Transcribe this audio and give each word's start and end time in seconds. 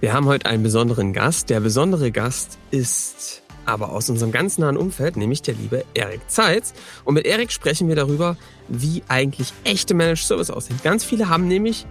Wir 0.00 0.12
haben 0.12 0.26
heute 0.26 0.46
einen 0.46 0.62
besonderen 0.62 1.12
Gast. 1.12 1.50
Der 1.50 1.58
besondere 1.58 2.12
Gast 2.12 2.56
ist 2.70 3.42
aber 3.64 3.90
aus 3.90 4.08
unserem 4.08 4.30
ganz 4.30 4.56
nahen 4.56 4.76
Umfeld, 4.76 5.16
nämlich 5.16 5.42
der 5.42 5.54
liebe 5.54 5.84
Erik 5.92 6.20
Zeitz. 6.28 6.72
Und 7.04 7.14
mit 7.14 7.26
Erik 7.26 7.50
sprechen 7.50 7.88
wir 7.88 7.96
darüber, 7.96 8.36
wie 8.68 9.02
eigentlich 9.08 9.52
echte 9.64 9.94
Managed 9.94 10.24
Service 10.24 10.50
aussehen. 10.50 10.78
Ganz 10.84 11.04
viele 11.04 11.28
haben 11.28 11.48
nämlich 11.48 11.84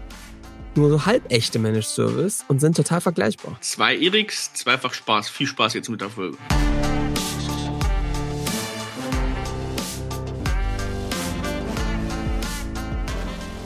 nur 0.75 0.89
so 0.89 1.05
halbechte 1.05 1.59
Managed 1.59 1.83
Service 1.83 2.45
und 2.47 2.61
sind 2.61 2.77
total 2.77 3.01
vergleichbar. 3.01 3.57
Zwei 3.59 3.97
Eriks, 3.97 4.53
zweifach 4.53 4.93
Spaß. 4.93 5.27
Viel 5.27 5.47
Spaß 5.47 5.73
jetzt 5.73 5.89
mit 5.89 5.99
der 5.99 6.09
Folge. 6.09 6.37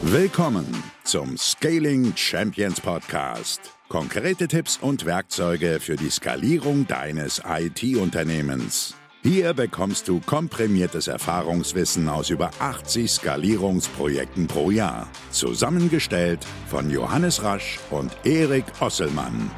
Willkommen 0.02 0.91
zum 1.12 1.38
Scaling 1.38 2.14
Champions 2.16 2.80
Podcast. 2.80 3.74
Konkrete 3.90 4.48
Tipps 4.48 4.78
und 4.78 5.06
Werkzeuge 5.06 5.82
für 5.82 5.98
die 5.98 6.10
Skalierung 6.10 6.88
deines 6.88 7.42
IT-Unternehmens. 7.46 8.96
Hier 9.22 9.54
bekommst 9.54 10.08
du 10.08 10.22
komprimiertes 10.22 11.10
Erfahrungswissen 11.10 12.08
aus 12.08 12.30
über 12.30 12.52
80 12.60 13.12
Skalierungsprojekten 13.12 14.48
pro 14.48 14.72
Jahr. 14.72 15.10
Zusammengestellt 15.32 16.48
von 16.70 16.90
Johannes 16.90 17.44
Rasch 17.44 17.78
und 17.90 18.16
Erik 18.24 18.64
Osselmann. 18.80 19.52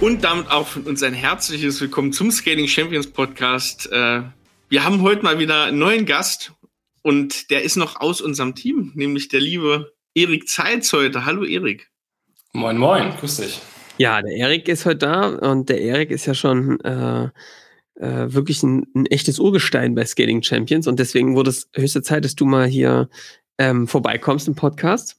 Und 0.00 0.22
damit 0.22 0.48
auch 0.52 0.68
von 0.68 0.84
uns 0.84 1.02
ein 1.02 1.14
herzliches 1.14 1.80
Willkommen 1.80 2.12
zum 2.12 2.30
Scaling 2.30 2.68
Champions 2.68 3.08
Podcast. 3.08 3.90
Äh, 3.90 4.22
wir 4.68 4.84
haben 4.84 5.02
heute 5.02 5.24
mal 5.24 5.40
wieder 5.40 5.64
einen 5.64 5.80
neuen 5.80 6.06
Gast 6.06 6.52
und 7.02 7.50
der 7.50 7.62
ist 7.62 7.76
noch 7.76 8.00
aus 8.00 8.20
unserem 8.20 8.54
Team, 8.54 8.92
nämlich 8.94 9.28
der 9.28 9.40
liebe 9.40 9.92
Erik 10.14 10.48
Zeitz 10.48 10.92
heute. 10.92 11.24
Hallo 11.24 11.44
Erik. 11.44 11.90
Moin, 12.52 12.78
moin, 12.78 13.12
grüß 13.18 13.36
dich. 13.38 13.60
Ja, 13.98 14.22
der 14.22 14.32
Erik 14.32 14.68
ist 14.68 14.86
heute 14.86 14.98
da 14.98 15.28
und 15.28 15.68
der 15.68 15.80
Erik 15.80 16.10
ist 16.10 16.26
ja 16.26 16.34
schon 16.34 16.80
äh, 16.80 17.24
äh, 17.96 18.32
wirklich 18.32 18.62
ein, 18.62 18.86
ein, 18.94 19.06
echtes 19.06 19.38
Urgestein 19.38 19.94
bei 19.94 20.04
Scaling 20.04 20.42
Champions 20.42 20.86
und 20.86 20.98
deswegen 20.98 21.34
wurde 21.34 21.50
es 21.50 21.68
höchste 21.74 22.02
Zeit, 22.02 22.24
dass 22.24 22.36
du 22.36 22.44
mal 22.44 22.66
hier 22.66 23.08
ähm, 23.58 23.88
vorbeikommst 23.88 24.48
im 24.48 24.54
Podcast. 24.54 25.16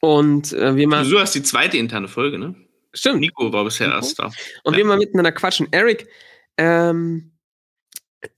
Und 0.00 0.52
äh, 0.52 0.76
wir 0.76 0.88
mal. 0.88 1.08
Du 1.08 1.18
hast 1.18 1.34
die 1.34 1.42
zweite 1.42 1.76
interne 1.76 2.08
Folge, 2.08 2.38
ne? 2.38 2.54
Stimmt. 2.92 3.20
Nico 3.20 3.52
war 3.52 3.64
bisher 3.64 3.88
erst 3.88 4.18
da. 4.18 4.30
Und 4.64 4.72
ja. 4.72 4.78
wir 4.78 4.84
mal 4.84 4.98
miteinander 4.98 5.32
quatschen. 5.32 5.68
Erik, 5.70 6.08
ähm, 6.56 7.32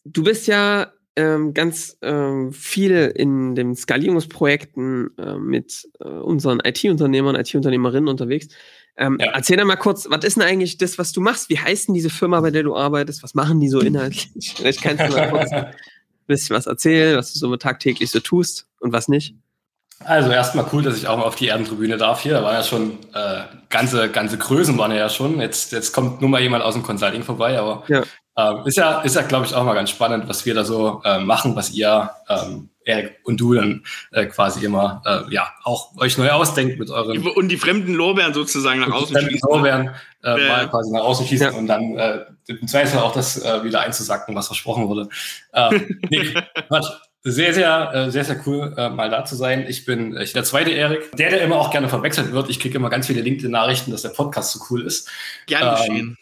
du 0.05 0.25
bist 0.25 0.47
ja 0.47 0.93
ähm, 1.21 1.55
ganz 1.55 1.99
ähm, 2.03 2.53
viel 2.53 3.13
in 3.15 3.55
den 3.55 3.77
Skalierungsprojekten 3.77 5.11
äh, 5.19 5.35
mit 5.37 5.89
äh, 6.01 6.09
unseren 6.09 6.61
IT-Unternehmern, 6.65 7.37
IT-Unternehmerinnen 7.37 8.09
unterwegs. 8.09 8.49
Ähm, 8.97 9.19
ja. 9.21 9.33
Erzähl 9.33 9.57
doch 9.57 9.67
mal 9.67 9.77
kurz, 9.77 10.07
was 10.09 10.25
ist 10.25 10.37
denn 10.37 10.45
eigentlich 10.45 10.79
das, 10.79 10.99
was 10.99 11.13
du 11.13 11.21
machst? 11.21 11.51
Wie 11.51 11.59
heißt 11.59 11.89
denn 11.89 11.95
diese 11.95 12.11
Firma, 12.11 12.41
bei 12.41 12.51
der 12.51 12.63
du 12.63 12.75
arbeitest? 12.75 13.23
Was 13.23 13.35
machen 13.35 13.61
die 13.61 13.69
so 13.69 13.81
inhaltlich? 13.81 14.55
Vielleicht 14.57 14.83
kannst 14.83 15.05
du 15.07 15.11
mal 15.11 15.31
kurz 15.31 15.53
ein 15.53 15.75
bisschen 16.27 16.57
was 16.57 16.67
erzählen, 16.67 17.17
was 17.17 17.33
du 17.33 17.39
so 17.39 17.57
tagtäglich 17.57 18.11
so 18.11 18.21
tust 18.21 18.67
und 18.81 18.93
was 18.93 19.09
nicht. 19.09 19.35
Also 20.03 20.31
erstmal 20.31 20.65
cool, 20.73 20.83
dass 20.83 20.97
ich 20.97 21.07
auch 21.07 21.19
mal 21.19 21.25
auf 21.25 21.37
die 21.37 21.49
Erdentribüne 21.49 21.99
darf 21.99 22.23
hier. 22.23 22.33
Da 22.33 22.43
waren 22.43 22.55
ja 22.55 22.63
schon 22.63 22.99
äh, 23.13 23.43
ganze, 23.69 24.09
ganze 24.09 24.39
Größen 24.39 24.79
waren 24.79 24.93
ja 24.93 25.11
schon. 25.11 25.41
Jetzt, 25.41 25.73
jetzt 25.73 25.93
kommt 25.93 26.23
nur 26.23 26.31
mal 26.31 26.41
jemand 26.41 26.65
aus 26.65 26.73
dem 26.73 26.83
Consulting 26.83 27.23
vorbei, 27.23 27.59
aber 27.59 27.85
ja. 27.89 28.03
Ähm, 28.41 28.67
ist 28.67 28.77
ja, 28.77 29.01
ist 29.01 29.17
ja, 29.17 29.23
glaube 29.23 29.47
ich, 29.47 29.55
auch 29.55 29.65
mal 29.65 29.75
ganz 29.75 29.91
spannend, 29.91 30.29
was 30.29 30.47
wir 30.47 30.55
da 30.55 30.65
so 30.65 31.03
äh, 31.05 31.19
machen, 31.19 31.57
was 31.57 31.71
ihr, 31.71 32.11
ähm, 32.29 32.71
Erik 32.85 33.19
und 33.25 33.39
du 33.39 33.55
dann 33.55 33.85
äh, 34.13 34.27
quasi 34.27 34.65
immer, 34.65 35.03
äh, 35.05 35.33
ja, 35.33 35.53
auch 35.65 35.97
euch 35.99 36.17
neu 36.17 36.31
ausdenkt 36.31 36.79
mit 36.79 36.91
euren. 36.91 37.27
Und 37.29 37.49
die 37.49 37.59
fremden 37.59 37.95
Lorbeeren 37.95 38.33
sozusagen 38.33 38.81
nach 38.81 38.93
außen 38.93 39.17
schießen. 39.17 39.33
Ne? 39.33 39.55
Lorbeeren 39.55 39.91
äh, 40.25 40.49
mal 40.49 40.69
quasi 40.69 40.91
nach 40.93 41.03
außen 41.03 41.27
schießen 41.27 41.53
ja. 41.53 41.59
und 41.59 41.67
dann 41.67 41.97
äh, 41.97 42.25
im 42.47 42.67
Zweifel 42.67 43.01
auch 43.01 43.13
das 43.13 43.43
äh, 43.43 43.65
wieder 43.65 43.81
einzusacken, 43.81 44.35
was 44.35 44.47
versprochen 44.47 44.89
wurde. 44.89 45.09
Äh, 45.53 45.81
nee, 46.09 46.35
Quatsch. 46.69 46.91
Sehr, 47.23 47.53
sehr, 47.53 47.93
äh, 47.93 48.11
sehr, 48.11 48.25
sehr 48.25 48.41
cool, 48.47 48.73
äh, 48.79 48.89
mal 48.89 49.11
da 49.11 49.27
zu 49.27 49.37
sein. 49.37 49.67
Ich 49.69 49.85
bin 49.85 50.17
ich 50.17 50.33
der 50.33 50.43
zweite 50.43 50.71
Erik, 50.71 51.15
der, 51.17 51.29
der 51.29 51.43
immer 51.43 51.57
auch 51.57 51.71
gerne 51.71 51.91
verwechselt 51.91 52.33
wird. 52.33 52.49
Ich 52.49 52.59
kriege 52.59 52.79
immer 52.79 52.89
ganz 52.89 53.09
viele 53.09 53.21
LinkedIn-Nachrichten, 53.21 53.91
dass 53.91 54.01
der 54.01 54.09
Podcast 54.09 54.53
so 54.53 54.61
cool 54.71 54.87
ist. 54.87 55.11
Gerne 55.45 55.73
ähm, 55.73 55.77
geschehen. 55.77 56.19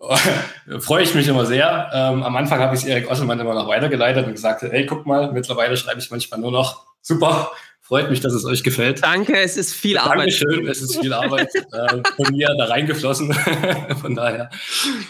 Freue 0.80 1.02
ich 1.02 1.14
mich 1.14 1.28
immer 1.28 1.46
sehr. 1.46 1.90
Ähm, 1.92 2.22
am 2.22 2.36
Anfang 2.36 2.60
habe 2.60 2.76
ich 2.76 2.86
Erik 2.86 3.10
Osselmann 3.10 3.40
immer 3.40 3.54
noch 3.54 3.68
weitergeleitet 3.68 4.26
und 4.26 4.32
gesagt, 4.32 4.62
hey, 4.62 4.86
guck 4.86 5.06
mal, 5.06 5.32
mittlerweile 5.32 5.76
schreibe 5.76 6.00
ich 6.00 6.10
manchmal 6.10 6.40
nur 6.40 6.52
noch, 6.52 6.84
super, 7.02 7.50
freut 7.80 8.10
mich, 8.10 8.20
dass 8.20 8.32
es 8.32 8.44
euch 8.44 8.62
gefällt. 8.62 9.02
Danke, 9.02 9.40
es 9.40 9.56
ist 9.56 9.74
viel 9.74 9.98
Arbeit. 9.98 10.18
Dankeschön, 10.18 10.66
es 10.68 10.82
ist 10.82 11.00
viel 11.00 11.12
Arbeit 11.12 11.48
äh, 11.72 12.02
von 12.16 12.36
mir 12.36 12.54
da 12.56 12.66
reingeflossen. 12.66 13.32
von 14.00 14.14
daher, 14.14 14.50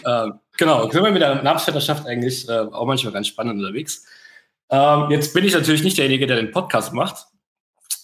äh, 0.05 0.29
genau, 0.57 0.89
sind 0.89 1.03
wir 1.03 1.11
mit 1.11 1.21
der 1.21 1.43
Namensvetterschaft 1.43 2.07
eigentlich 2.07 2.47
äh, 2.47 2.59
auch 2.59 2.85
manchmal 2.85 3.13
ganz 3.13 3.27
spannend 3.27 3.59
unterwegs. 3.59 4.05
Ähm, 4.69 5.07
jetzt 5.09 5.33
bin 5.33 5.43
ich 5.43 5.53
natürlich 5.53 5.83
nicht 5.83 5.97
derjenige, 5.97 6.25
der 6.25 6.37
den 6.37 6.51
Podcast 6.51 6.93
macht, 6.93 7.25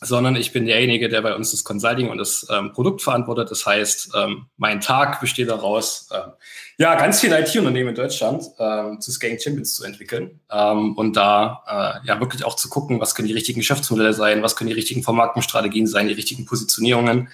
sondern 0.01 0.35
ich 0.35 0.51
bin 0.51 0.65
derjenige, 0.65 1.09
der 1.09 1.21
bei 1.21 1.35
uns 1.35 1.51
das 1.51 1.63
Consulting 1.63 2.09
und 2.09 2.17
das 2.17 2.45
ähm, 2.51 2.73
Produkt 2.73 3.01
verantwortet. 3.01 3.51
Das 3.51 3.65
heißt, 3.65 4.11
ähm, 4.15 4.47
mein 4.57 4.81
Tag 4.81 5.21
besteht 5.21 5.49
daraus, 5.49 6.09
ähm, 6.13 6.31
ja, 6.77 6.95
ganz 6.95 7.21
viele 7.21 7.39
IT-Unternehmen 7.39 7.89
in 7.89 7.95
Deutschland 7.95 8.43
ähm, 8.59 8.99
zu 8.99 9.11
Scaling 9.11 9.39
Champions 9.39 9.75
zu 9.75 9.83
entwickeln 9.83 10.39
ähm, 10.51 10.97
und 10.97 11.15
da 11.15 11.63
äh, 12.03 12.07
ja 12.07 12.19
wirklich 12.19 12.43
auch 12.43 12.55
zu 12.55 12.69
gucken, 12.69 12.99
was 12.99 13.15
können 13.15 13.27
die 13.27 13.33
richtigen 13.33 13.59
Geschäftsmodelle 13.59 14.13
sein, 14.13 14.43
was 14.43 14.55
können 14.55 14.69
die 14.69 14.75
richtigen 14.75 15.03
Vermarktungsstrategien 15.03 15.87
sein, 15.87 16.07
die 16.07 16.13
richtigen 16.13 16.45
Positionierungen 16.45 17.29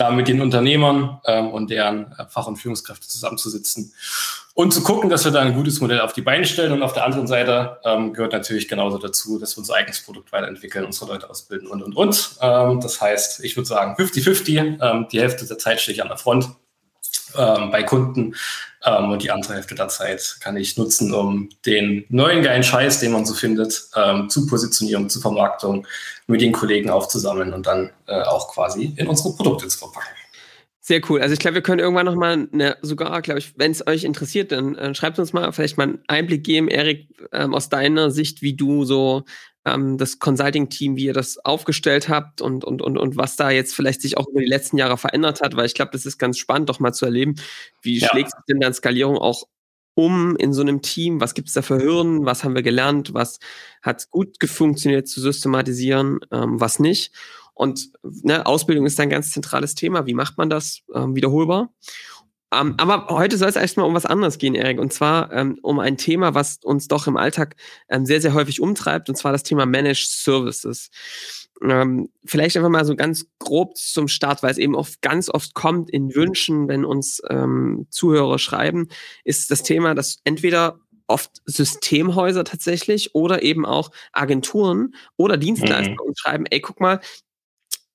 da 0.00 0.10
mit 0.10 0.28
den 0.28 0.40
Unternehmern 0.40 1.20
ähm, 1.26 1.48
und 1.48 1.70
deren 1.70 2.12
äh, 2.12 2.24
Fach- 2.28 2.46
und 2.46 2.56
Führungskräfte 2.56 3.06
zusammenzusitzen 3.06 3.92
und 4.54 4.72
zu 4.72 4.82
gucken, 4.82 5.10
dass 5.10 5.24
wir 5.24 5.32
da 5.32 5.40
ein 5.40 5.54
gutes 5.54 5.80
Modell 5.80 6.00
auf 6.00 6.12
die 6.12 6.22
Beine 6.22 6.44
stellen. 6.44 6.72
Und 6.72 6.82
auf 6.82 6.92
der 6.92 7.04
anderen 7.04 7.26
Seite 7.26 7.78
ähm, 7.84 8.12
gehört 8.12 8.32
natürlich 8.32 8.66
genauso 8.66 8.98
dazu, 8.98 9.38
dass 9.38 9.56
wir 9.56 9.58
unser 9.58 9.74
eigenes 9.74 10.00
Produkt 10.00 10.32
weiterentwickeln, 10.32 10.84
unsere 10.84 11.12
Leute 11.12 11.28
ausbilden 11.28 11.68
und, 11.68 11.82
und, 11.82 11.94
und. 11.94 12.36
Ähm, 12.40 12.80
das 12.80 13.00
heißt, 13.00 13.44
ich 13.44 13.56
würde 13.56 13.66
sagen 13.66 13.94
50-50. 13.94 14.82
Ähm, 14.82 15.06
die 15.12 15.20
Hälfte 15.20 15.46
der 15.46 15.58
Zeit 15.58 15.80
stehe 15.80 15.94
ich 15.94 16.02
an 16.02 16.08
der 16.08 16.16
Front 16.16 16.48
ähm, 17.36 17.70
bei 17.70 17.82
Kunden 17.82 18.34
ähm, 18.84 19.10
und 19.10 19.22
die 19.22 19.30
andere 19.30 19.54
Hälfte 19.54 19.74
der 19.74 19.88
Zeit 19.88 20.36
kann 20.40 20.56
ich 20.56 20.76
nutzen, 20.76 21.12
um 21.12 21.48
den 21.66 22.04
neuen 22.08 22.42
geilen 22.42 22.62
Scheiß, 22.62 23.00
den 23.00 23.12
man 23.12 23.26
so 23.26 23.34
findet, 23.34 23.88
ähm, 23.96 24.28
zu 24.28 24.46
Positionierung, 24.46 25.08
zu 25.08 25.20
Vermarktung 25.20 25.86
mit 26.26 26.40
den 26.40 26.52
Kollegen 26.52 26.90
aufzusammeln 26.90 27.52
und 27.52 27.66
dann 27.66 27.90
äh, 28.06 28.22
auch 28.22 28.52
quasi 28.52 28.94
in 28.96 29.08
unsere 29.08 29.34
Produkte 29.34 29.68
zu 29.68 29.78
verpacken. 29.78 30.08
Sehr 30.82 31.02
cool. 31.08 31.20
Also 31.20 31.34
ich 31.34 31.38
glaube, 31.38 31.56
wir 31.56 31.62
können 31.62 31.78
irgendwann 31.78 32.06
noch 32.06 32.16
mal 32.16 32.48
eine, 32.52 32.76
sogar, 32.82 33.22
glaube 33.22 33.38
ich, 33.38 33.52
wenn 33.56 33.70
es 33.70 33.86
euch 33.86 34.02
interessiert, 34.02 34.50
dann 34.50 34.74
äh, 34.74 34.94
schreibt 34.94 35.18
uns 35.18 35.32
mal 35.32 35.52
vielleicht 35.52 35.76
mal 35.76 35.84
einen 35.84 35.98
Einblick 36.08 36.42
geben, 36.42 36.68
Erik, 36.68 37.06
ähm, 37.32 37.54
aus 37.54 37.68
deiner 37.68 38.10
Sicht, 38.10 38.42
wie 38.42 38.56
du 38.56 38.84
so 38.84 39.24
ähm, 39.64 39.98
das 39.98 40.18
Consulting-Team, 40.18 40.96
wie 40.96 41.04
ihr 41.04 41.12
das 41.12 41.38
aufgestellt 41.44 42.08
habt 42.08 42.40
und, 42.40 42.64
und, 42.64 42.82
und, 42.82 42.96
und 42.98 43.16
was 43.16 43.36
da 43.36 43.50
jetzt 43.50 43.74
vielleicht 43.74 44.02
sich 44.02 44.16
auch 44.16 44.28
über 44.28 44.40
die 44.40 44.46
letzten 44.46 44.78
Jahre 44.78 44.96
verändert 44.96 45.40
hat, 45.40 45.56
weil 45.56 45.66
ich 45.66 45.74
glaube, 45.74 45.92
das 45.92 46.06
ist 46.06 46.18
ganz 46.18 46.38
spannend, 46.38 46.68
doch 46.68 46.80
mal 46.80 46.92
zu 46.92 47.04
erleben, 47.04 47.34
wie 47.82 47.98
ja. 47.98 48.08
schlägt 48.08 48.30
sich 48.30 48.40
denn 48.48 48.60
dann 48.60 48.74
Skalierung 48.74 49.18
auch 49.18 49.44
um 49.94 50.36
in 50.36 50.52
so 50.52 50.62
einem 50.62 50.82
Team? 50.82 51.20
Was 51.20 51.34
gibt 51.34 51.48
es 51.48 51.54
da 51.54 51.62
für 51.62 51.78
Hürden? 51.78 52.24
Was 52.24 52.44
haben 52.44 52.54
wir 52.54 52.62
gelernt? 52.62 53.12
Was 53.12 53.38
hat 53.82 54.10
gut 54.10 54.36
funktioniert 54.44 55.08
zu 55.08 55.20
systematisieren? 55.20 56.20
Ähm, 56.30 56.60
was 56.60 56.78
nicht? 56.78 57.12
Und 57.54 57.90
ne, 58.02 58.46
Ausbildung 58.46 58.86
ist 58.86 58.98
ein 59.00 59.10
ganz 59.10 59.32
zentrales 59.32 59.74
Thema. 59.74 60.06
Wie 60.06 60.14
macht 60.14 60.38
man 60.38 60.48
das 60.48 60.80
ähm, 60.94 61.14
wiederholbar? 61.14 61.74
Um, 62.52 62.70
ähm, 62.70 62.74
aber 62.78 63.06
heute 63.08 63.36
soll 63.36 63.48
es 63.48 63.56
erstmal 63.56 63.86
um 63.86 63.94
was 63.94 64.06
anderes 64.06 64.38
gehen, 64.38 64.56
Erik. 64.56 64.80
Und 64.80 64.92
zwar 64.92 65.32
ähm, 65.32 65.58
um 65.62 65.78
ein 65.78 65.96
Thema, 65.96 66.34
was 66.34 66.58
uns 66.64 66.88
doch 66.88 67.06
im 67.06 67.16
Alltag 67.16 67.54
ähm, 67.88 68.04
sehr, 68.06 68.20
sehr 68.20 68.34
häufig 68.34 68.60
umtreibt, 68.60 69.08
und 69.08 69.14
zwar 69.14 69.30
das 69.30 69.44
Thema 69.44 69.66
Managed 69.66 70.08
Services. 70.08 70.90
Ähm, 71.62 72.08
vielleicht 72.24 72.56
einfach 72.56 72.70
mal 72.70 72.84
so 72.84 72.96
ganz 72.96 73.26
grob 73.38 73.76
zum 73.76 74.08
Start, 74.08 74.42
weil 74.42 74.50
es 74.50 74.58
eben 74.58 74.74
oft 74.74 75.00
ganz 75.02 75.28
oft 75.28 75.54
kommt 75.54 75.90
in 75.90 76.14
Wünschen, 76.14 76.68
wenn 76.68 76.84
uns 76.84 77.22
ähm, 77.28 77.86
Zuhörer 77.90 78.38
schreiben, 78.38 78.88
ist 79.24 79.50
das 79.50 79.62
Thema, 79.62 79.94
dass 79.94 80.18
entweder 80.24 80.80
oft 81.06 81.42
Systemhäuser 81.44 82.44
tatsächlich 82.44 83.14
oder 83.14 83.42
eben 83.42 83.66
auch 83.66 83.90
Agenturen 84.12 84.94
oder 85.16 85.36
Dienstleister 85.36 85.92
mhm. 85.92 86.00
uns 86.06 86.18
schreiben, 86.18 86.46
ey, 86.46 86.60
guck 86.60 86.80
mal, 86.80 87.00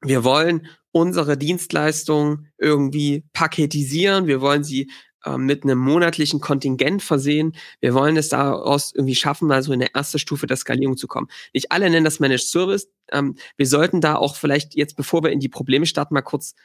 wir 0.07 0.24
wollen 0.24 0.68
unsere 0.92 1.38
Dienstleistungen 1.38 2.52
irgendwie 2.57 3.25
paketisieren. 3.34 4.28
Wir 4.28 4.40
wollen 4.42 4.63
sie 4.63 4.90
ähm, 5.25 5.46
mit 5.46 5.63
einem 5.63 5.80
monatlichen 5.80 6.40
Kontingent 6.40 7.02
versehen. 7.02 7.56
Wir 7.81 7.94
wollen 7.94 8.16
es 8.16 8.30
daraus 8.30 8.94
irgendwie 8.94 9.16
schaffen, 9.16 9.48
mal 9.48 9.63
so 9.63 9.74
in 9.74 9.80
der 9.80 9.96
erste 9.96 10.19
Stufe 10.19 10.48
der 10.48 10.57
Skalierung 10.57 10.98
zu 10.98 11.07
kommen. 11.07 11.28
Nicht 11.54 11.72
alle 11.72 11.90
nennen 11.90 12.06
das 12.06 12.19
Managed 12.19 12.48
Service. 12.48 12.88
Ähm, 13.12 13.36
wir 13.57 13.68
sollten 13.68 14.02
da 14.02 14.16
auch 14.16 14.36
vielleicht 14.36 14.75
jetzt, 14.75 14.96
bevor 14.96 15.24
wir 15.24 15.31
in 15.31 15.40
die 15.40 15.50
Probleme 15.50 15.86
starten, 15.86 16.13
mal 16.13 16.22
kurz 16.22 16.56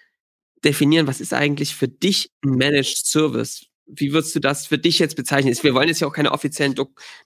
definieren, 0.63 1.07
was 1.07 1.21
ist 1.21 1.33
eigentlich 1.33 1.75
für 1.75 1.89
dich 1.89 2.31
ein 2.45 2.51
Managed 2.51 3.07
Service? 3.07 3.67
Wie 3.87 4.13
würdest 4.13 4.35
du 4.37 4.41
das 4.41 4.67
für 4.67 4.79
dich 4.79 4.99
jetzt 4.99 5.17
bezeichnen? 5.17 5.57
Wir 5.61 5.75
wollen 5.75 5.89
jetzt 5.89 6.01
ja 6.01 6.07
auch 6.07 6.13
keine 6.13 6.33
offiziellen 6.33 6.75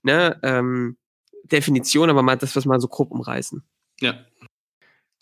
ne, 0.02 0.38
ähm, 0.43 0.96
Definitionen, 1.43 2.11
aber 2.11 2.22
mal 2.22 2.37
das, 2.37 2.56
was 2.56 2.64
mal 2.64 2.81
so 2.81 2.88
grob 2.88 3.11
umreißen. 3.11 3.62
Ja, 4.00 4.25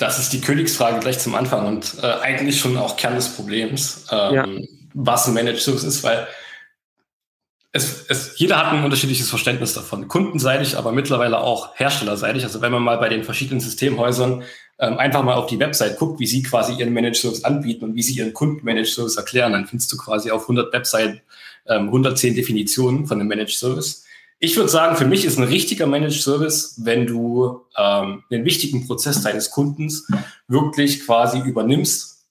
Das 0.03 0.19
ist 0.19 0.33
die 0.33 0.41
Königsfrage 0.41 0.99
gleich 0.99 1.21
zum 1.21 1.37
Anfang 1.37 1.65
und 1.65 1.95
äh, 2.03 2.07
eigentlich 2.07 2.59
schon 2.59 2.77
auch 2.77 2.97
Kern 2.97 3.15
des 3.15 3.29
Problems, 3.29 4.05
ähm, 4.11 4.35
ja. 4.35 4.47
was 4.95 5.29
ein 5.29 5.35
Managed 5.35 5.61
Service 5.61 5.85
ist, 5.85 6.03
weil 6.03 6.27
es, 7.71 8.07
es, 8.09 8.37
jeder 8.37 8.59
hat 8.59 8.73
ein 8.73 8.83
unterschiedliches 8.83 9.31
Verständnis 9.31 9.75
davon. 9.75 10.09
Kundenseitig, 10.09 10.77
aber 10.77 10.91
mittlerweile 10.91 11.39
auch 11.39 11.77
herstellerseitig. 11.77 12.43
Also 12.43 12.61
wenn 12.61 12.73
man 12.73 12.83
mal 12.83 12.99
bei 12.99 13.09
den 13.09 13.23
verschiedenen 13.23 13.61
Systemhäusern 13.61 14.43
ähm, 14.81 14.99
einfach 14.99 15.23
mal 15.23 15.35
auf 15.35 15.47
die 15.47 15.61
Website 15.61 16.01
guckt, 16.01 16.19
wie 16.19 16.27
sie 16.27 16.43
quasi 16.43 16.73
ihren 16.73 16.93
Managed 16.93 17.19
Service 17.19 17.45
anbieten 17.45 17.85
und 17.85 17.95
wie 17.95 18.03
sie 18.03 18.15
ihren 18.15 18.33
Kunden 18.33 18.65
Managed 18.65 18.93
Service 18.93 19.17
erklären, 19.17 19.53
dann 19.53 19.67
findest 19.67 19.93
du 19.93 19.97
quasi 19.97 20.33
auf 20.33 20.43
100 20.43 20.73
Webseiten 20.73 21.21
ähm, 21.69 21.85
110 21.85 22.35
Definitionen 22.35 23.07
von 23.07 23.21
einem 23.21 23.29
Managed 23.29 23.55
Service. 23.55 24.02
Ich 24.45 24.57
würde 24.57 24.69
sagen, 24.69 24.97
für 24.97 25.05
mich 25.05 25.25
ist 25.25 25.39
ein 25.39 25.45
richtiger 25.45 25.87
Managed 25.87 26.21
Service, 26.21 26.75
wenn 26.83 27.07
du 27.07 27.61
ähm, 27.79 28.25
den 28.29 28.45
wichtigen 28.45 28.89
Prozess 28.89 29.23
deines 29.23 29.53
Kundens 29.53 30.09
wirklich 30.49 31.07
quasi 31.07 31.39
übernimmst 31.39 32.25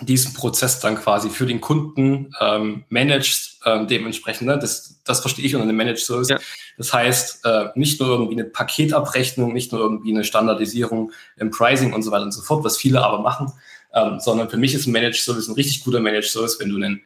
diesen 0.00 0.34
Prozess 0.34 0.80
dann 0.80 0.96
quasi 0.96 1.30
für 1.30 1.46
den 1.46 1.60
Kunden 1.60 2.32
ähm, 2.40 2.82
managst, 2.88 3.60
ähm, 3.64 3.86
dementsprechend. 3.86 4.48
Ne? 4.48 4.58
Das, 4.58 5.00
das 5.04 5.20
verstehe 5.20 5.44
ich 5.44 5.54
unter 5.54 5.62
einem 5.62 5.76
Managed 5.76 6.00
Service. 6.00 6.30
Ja. 6.30 6.40
Das 6.78 6.92
heißt, 6.92 7.44
äh, 7.44 7.66
nicht 7.76 8.00
nur 8.00 8.08
irgendwie 8.08 8.34
eine 8.34 8.44
Paketabrechnung, 8.44 9.52
nicht 9.52 9.70
nur 9.70 9.82
irgendwie 9.82 10.10
eine 10.10 10.24
Standardisierung 10.24 11.12
im 11.36 11.52
Pricing 11.52 11.92
und 11.92 12.02
so 12.02 12.10
weiter 12.10 12.24
und 12.24 12.32
so 12.32 12.42
fort, 12.42 12.64
was 12.64 12.76
viele 12.76 13.04
aber 13.04 13.20
machen, 13.20 13.52
ähm, 13.94 14.18
sondern 14.18 14.50
für 14.50 14.56
mich 14.56 14.74
ist 14.74 14.88
ein 14.88 14.92
Managed 14.92 15.20
Service 15.20 15.46
ein 15.46 15.54
richtig 15.54 15.84
guter 15.84 16.00
Managed 16.00 16.28
Service, 16.28 16.58
wenn 16.58 16.70
du 16.70 16.76
einen 16.76 17.02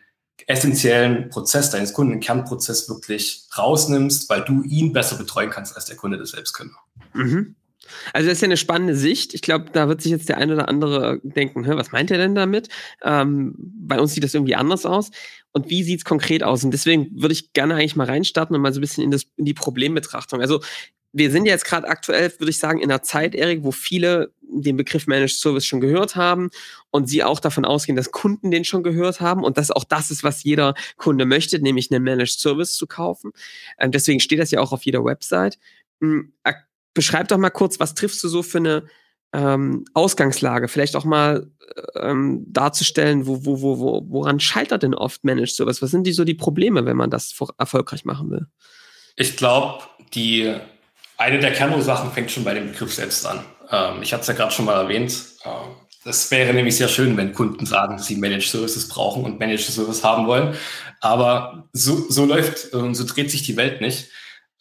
essentiellen 0.46 1.30
Prozess 1.30 1.70
deines 1.70 1.92
Kunden, 1.92 2.12
einen 2.12 2.20
Kernprozess 2.20 2.88
wirklich 2.88 3.44
rausnimmst, 3.56 4.28
weil 4.28 4.44
du 4.44 4.62
ihn 4.62 4.92
besser 4.92 5.16
betreuen 5.16 5.50
kannst, 5.50 5.74
als 5.74 5.86
der 5.86 5.96
Kunde 5.96 6.18
das 6.18 6.30
selbst 6.30 6.52
könnte. 6.52 6.74
Mhm. 7.14 7.56
Also 8.12 8.28
das 8.28 8.38
ist 8.38 8.42
ja 8.42 8.46
eine 8.46 8.56
spannende 8.56 8.96
Sicht. 8.96 9.34
Ich 9.34 9.42
glaube, 9.42 9.66
da 9.72 9.88
wird 9.88 10.02
sich 10.02 10.10
jetzt 10.10 10.28
der 10.28 10.38
eine 10.38 10.54
oder 10.54 10.68
andere 10.68 11.20
denken, 11.22 11.66
was 11.66 11.92
meint 11.92 12.10
er 12.10 12.18
denn 12.18 12.34
damit? 12.34 12.68
Ähm, 13.02 13.54
bei 13.58 14.00
uns 14.00 14.12
sieht 14.12 14.24
das 14.24 14.34
irgendwie 14.34 14.56
anders 14.56 14.86
aus. 14.86 15.10
Und 15.52 15.70
wie 15.70 15.82
sieht 15.82 16.00
es 16.00 16.04
konkret 16.04 16.42
aus? 16.42 16.64
Und 16.64 16.72
deswegen 16.72 17.08
würde 17.20 17.32
ich 17.32 17.52
gerne 17.52 17.74
eigentlich 17.74 17.96
mal 17.96 18.06
reinstarten 18.06 18.54
und 18.54 18.62
mal 18.62 18.72
so 18.72 18.78
ein 18.78 18.82
bisschen 18.82 19.04
in, 19.04 19.10
das, 19.10 19.22
in 19.36 19.44
die 19.44 19.54
Problembetrachtung. 19.54 20.40
Also 20.40 20.60
wir 21.16 21.30
sind 21.30 21.46
jetzt 21.46 21.64
gerade 21.64 21.88
aktuell, 21.88 22.30
würde 22.38 22.50
ich 22.50 22.58
sagen, 22.58 22.78
in 22.78 22.90
einer 22.90 23.02
Zeit, 23.02 23.34
Erik, 23.34 23.64
wo 23.64 23.72
viele 23.72 24.32
den 24.42 24.76
Begriff 24.76 25.06
Managed 25.06 25.38
Service 25.38 25.64
schon 25.64 25.80
gehört 25.80 26.14
haben 26.14 26.50
und 26.90 27.08
sie 27.08 27.24
auch 27.24 27.40
davon 27.40 27.64
ausgehen, 27.64 27.96
dass 27.96 28.10
Kunden 28.10 28.50
den 28.50 28.64
schon 28.64 28.82
gehört 28.82 29.20
haben 29.22 29.42
und 29.42 29.56
dass 29.56 29.70
auch 29.70 29.84
das 29.84 30.10
ist, 30.10 30.24
was 30.24 30.44
jeder 30.44 30.74
Kunde 30.98 31.24
möchte, 31.24 31.58
nämlich 31.58 31.90
einen 31.90 32.04
Managed 32.04 32.38
Service 32.38 32.74
zu 32.74 32.86
kaufen. 32.86 33.32
Ähm, 33.78 33.92
deswegen 33.92 34.20
steht 34.20 34.40
das 34.40 34.50
ja 34.50 34.60
auch 34.60 34.72
auf 34.72 34.84
jeder 34.84 35.04
Website. 35.04 35.58
Hm, 36.02 36.34
beschreib 36.92 37.28
doch 37.28 37.38
mal 37.38 37.50
kurz, 37.50 37.80
was 37.80 37.94
triffst 37.94 38.22
du 38.22 38.28
so 38.28 38.42
für 38.42 38.58
eine 38.58 38.84
ähm, 39.32 39.86
Ausgangslage? 39.94 40.68
Vielleicht 40.68 40.96
auch 40.96 41.06
mal 41.06 41.50
ähm, 41.94 42.44
darzustellen, 42.46 43.26
wo, 43.26 43.46
wo, 43.46 43.78
wo, 43.78 44.04
woran 44.06 44.38
scheitert 44.38 44.82
denn 44.82 44.94
oft 44.94 45.24
Managed 45.24 45.56
Service? 45.56 45.80
Was 45.80 45.90
sind 45.90 46.06
die 46.06 46.12
so 46.12 46.24
die 46.24 46.34
Probleme, 46.34 46.84
wenn 46.84 46.96
man 46.98 47.10
das 47.10 47.34
erfolgreich 47.56 48.04
machen 48.04 48.30
will? 48.30 48.46
Ich 49.16 49.38
glaube, 49.38 49.82
die 50.12 50.54
eine 51.18 51.38
der 51.38 51.52
Kernursachen 51.52 52.12
fängt 52.12 52.30
schon 52.30 52.44
bei 52.44 52.54
dem 52.54 52.68
Begriff 52.72 52.92
selbst 52.92 53.26
an. 53.26 53.44
Ähm, 53.70 54.02
ich 54.02 54.12
hatte 54.12 54.22
es 54.22 54.28
ja 54.28 54.34
gerade 54.34 54.52
schon 54.52 54.64
mal 54.64 54.80
erwähnt. 54.80 55.12
Ähm, 55.44 55.76
das 56.04 56.30
wäre 56.30 56.54
nämlich 56.54 56.76
sehr 56.76 56.88
schön, 56.88 57.16
wenn 57.16 57.32
Kunden 57.32 57.66
sagen, 57.66 57.98
sie 57.98 58.16
Managed 58.16 58.48
Services 58.48 58.88
brauchen 58.88 59.24
und 59.24 59.40
Managed 59.40 59.66
Services 59.66 60.04
haben 60.04 60.26
wollen. 60.26 60.54
Aber 61.00 61.68
so, 61.72 62.08
so 62.08 62.24
läuft 62.24 62.72
und 62.72 62.94
so 62.94 63.04
dreht 63.04 63.30
sich 63.30 63.42
die 63.42 63.56
Welt 63.56 63.80
nicht. 63.80 64.08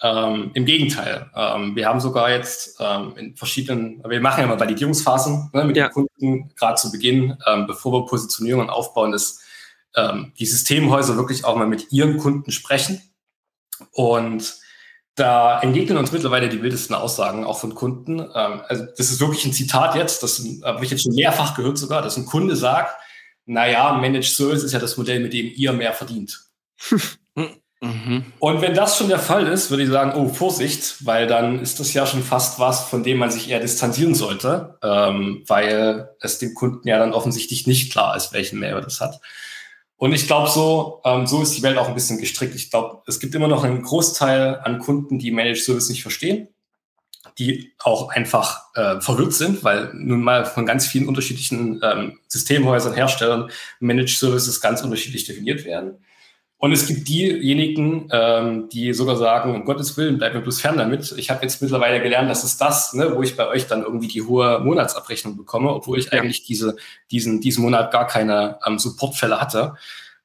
Ähm, 0.01 0.51
Im 0.55 0.65
Gegenteil, 0.65 1.29
ähm, 1.35 1.75
wir 1.75 1.87
haben 1.87 1.99
sogar 1.99 2.29
jetzt 2.29 2.77
ähm, 2.79 3.13
in 3.15 3.35
verschiedenen, 3.35 4.03
wir 4.05 4.19
machen 4.19 4.41
ja 4.41 4.47
mal 4.47 4.59
Validierungsphasen 4.59 5.51
ne, 5.53 5.63
mit 5.63 5.77
ja. 5.77 5.87
den 5.87 5.93
Kunden, 5.93 6.51
gerade 6.55 6.75
zu 6.75 6.91
Beginn, 6.91 7.37
ähm, 7.47 7.65
bevor 7.65 7.93
wir 7.93 8.05
Positionierungen 8.05 8.69
aufbauen, 8.69 9.13
dass 9.13 9.39
ähm, 9.95 10.33
die 10.37 10.45
Systemhäuser 10.45 11.15
wirklich 11.15 11.45
auch 11.45 11.55
mal 11.55 11.67
mit 11.67 11.91
ihren 11.91 12.17
Kunden 12.17 12.51
sprechen. 12.51 13.01
Und 13.91 14.55
da 15.15 15.61
entgegnen 15.61 15.97
uns 15.97 16.11
mittlerweile 16.11 16.49
die 16.49 16.61
wildesten 16.61 16.95
Aussagen 16.95 17.45
auch 17.45 17.59
von 17.59 17.73
Kunden. 17.73 18.19
Ähm, 18.19 18.61
also 18.67 18.85
das 18.97 19.11
ist 19.11 19.19
wirklich 19.19 19.45
ein 19.45 19.53
Zitat 19.53 19.95
jetzt, 19.95 20.23
das 20.23 20.43
habe 20.63 20.83
ich 20.83 20.91
jetzt 20.91 21.03
schon 21.03 21.15
mehrfach 21.15 21.55
gehört 21.55 21.77
sogar, 21.77 22.01
dass 22.01 22.17
ein 22.17 22.25
Kunde 22.25 22.55
sagt, 22.55 22.95
naja, 23.45 23.93
Managed 23.93 24.25
Service 24.25 24.63
ist 24.63 24.73
ja 24.73 24.79
das 24.79 24.97
Modell, 24.97 25.19
mit 25.19 25.33
dem 25.33 25.51
ihr 25.53 25.73
mehr 25.73 25.93
verdient. 25.93 26.45
Mhm. 27.81 28.25
Und 28.39 28.61
wenn 28.61 28.73
das 28.73 28.97
schon 28.97 29.09
der 29.09 29.19
Fall 29.19 29.47
ist, 29.47 29.69
würde 29.69 29.83
ich 29.83 29.89
sagen, 29.89 30.13
oh, 30.15 30.29
Vorsicht, 30.29 31.05
weil 31.05 31.27
dann 31.27 31.59
ist 31.59 31.79
das 31.79 31.93
ja 31.93 32.07
schon 32.07 32.23
fast 32.23 32.57
was, 32.57 32.87
von 32.87 33.03
dem 33.03 33.17
man 33.17 33.31
sich 33.31 33.49
eher 33.49 33.59
distanzieren 33.59 34.15
sollte, 34.15 34.77
ähm, 34.81 35.43
weil 35.47 36.09
es 36.19 36.39
dem 36.39 36.53
Kunden 36.55 36.87
ja 36.87 36.97
dann 36.97 37.13
offensichtlich 37.13 37.67
nicht 37.67 37.91
klar 37.91 38.15
ist, 38.15 38.33
welchen 38.33 38.59
Mehrwert 38.59 38.85
das 38.85 39.01
hat. 39.01 39.19
Und 39.97 40.13
ich 40.13 40.27
glaube, 40.27 40.49
so, 40.49 41.01
ähm, 41.05 41.25
so 41.25 41.41
ist 41.41 41.55
die 41.55 41.63
Welt 41.63 41.77
auch 41.77 41.87
ein 41.87 41.93
bisschen 41.93 42.17
gestrickt. 42.17 42.55
Ich 42.55 42.69
glaube, 42.69 43.01
es 43.07 43.19
gibt 43.19 43.33
immer 43.33 43.47
noch 43.47 43.63
einen 43.63 43.81
Großteil 43.81 44.59
an 44.59 44.79
Kunden, 44.79 45.19
die 45.19 45.31
Managed 45.31 45.63
Service 45.63 45.89
nicht 45.89 46.01
verstehen, 46.01 46.49
die 47.37 47.73
auch 47.79 48.09
einfach 48.09 48.75
äh, 48.75 48.99
verwirrt 48.99 49.33
sind, 49.33 49.63
weil 49.63 49.91
nun 49.93 50.21
mal 50.21 50.45
von 50.45 50.65
ganz 50.65 50.85
vielen 50.85 51.07
unterschiedlichen 51.07 51.81
ähm, 51.81 52.19
Systemhäusern, 52.27 52.93
Herstellern 52.93 53.49
Managed 53.79 54.17
Services 54.17 54.59
ganz 54.59 54.81
unterschiedlich 54.81 55.25
definiert 55.25 55.63
werden. 55.63 56.04
Und 56.65 56.71
es 56.71 56.87
gibt 56.87 57.07
diejenigen, 57.07 58.09
ähm, 58.11 58.69
die 58.69 58.91
sogar 58.91 59.17
sagen, 59.17 59.53
um 59.53 59.65
Gottes 59.65 59.95
Willen, 59.97 60.17
bleib 60.17 60.33
mir 60.33 60.41
bloß 60.41 60.61
fern 60.61 60.79
damit. 60.79 61.13
Ich 61.15 61.29
habe 61.29 61.43
jetzt 61.43 61.61
mittlerweile 61.61 62.01
gelernt, 62.01 62.27
dass 62.27 62.43
es 62.43 62.57
das, 62.57 62.91
ne, 62.93 63.15
wo 63.15 63.21
ich 63.21 63.37
bei 63.37 63.47
euch 63.47 63.67
dann 63.67 63.83
irgendwie 63.83 64.07
die 64.07 64.23
hohe 64.23 64.57
Monatsabrechnung 64.61 65.37
bekomme, 65.37 65.69
obwohl 65.69 65.99
ich 65.99 66.05
ja. 66.05 66.13
eigentlich 66.13 66.43
diese, 66.43 66.75
diesen, 67.11 67.39
diesen 67.39 67.61
Monat 67.61 67.91
gar 67.91 68.07
keine 68.07 68.57
ähm, 68.65 68.79
Supportfälle 68.79 69.39
hatte. 69.39 69.75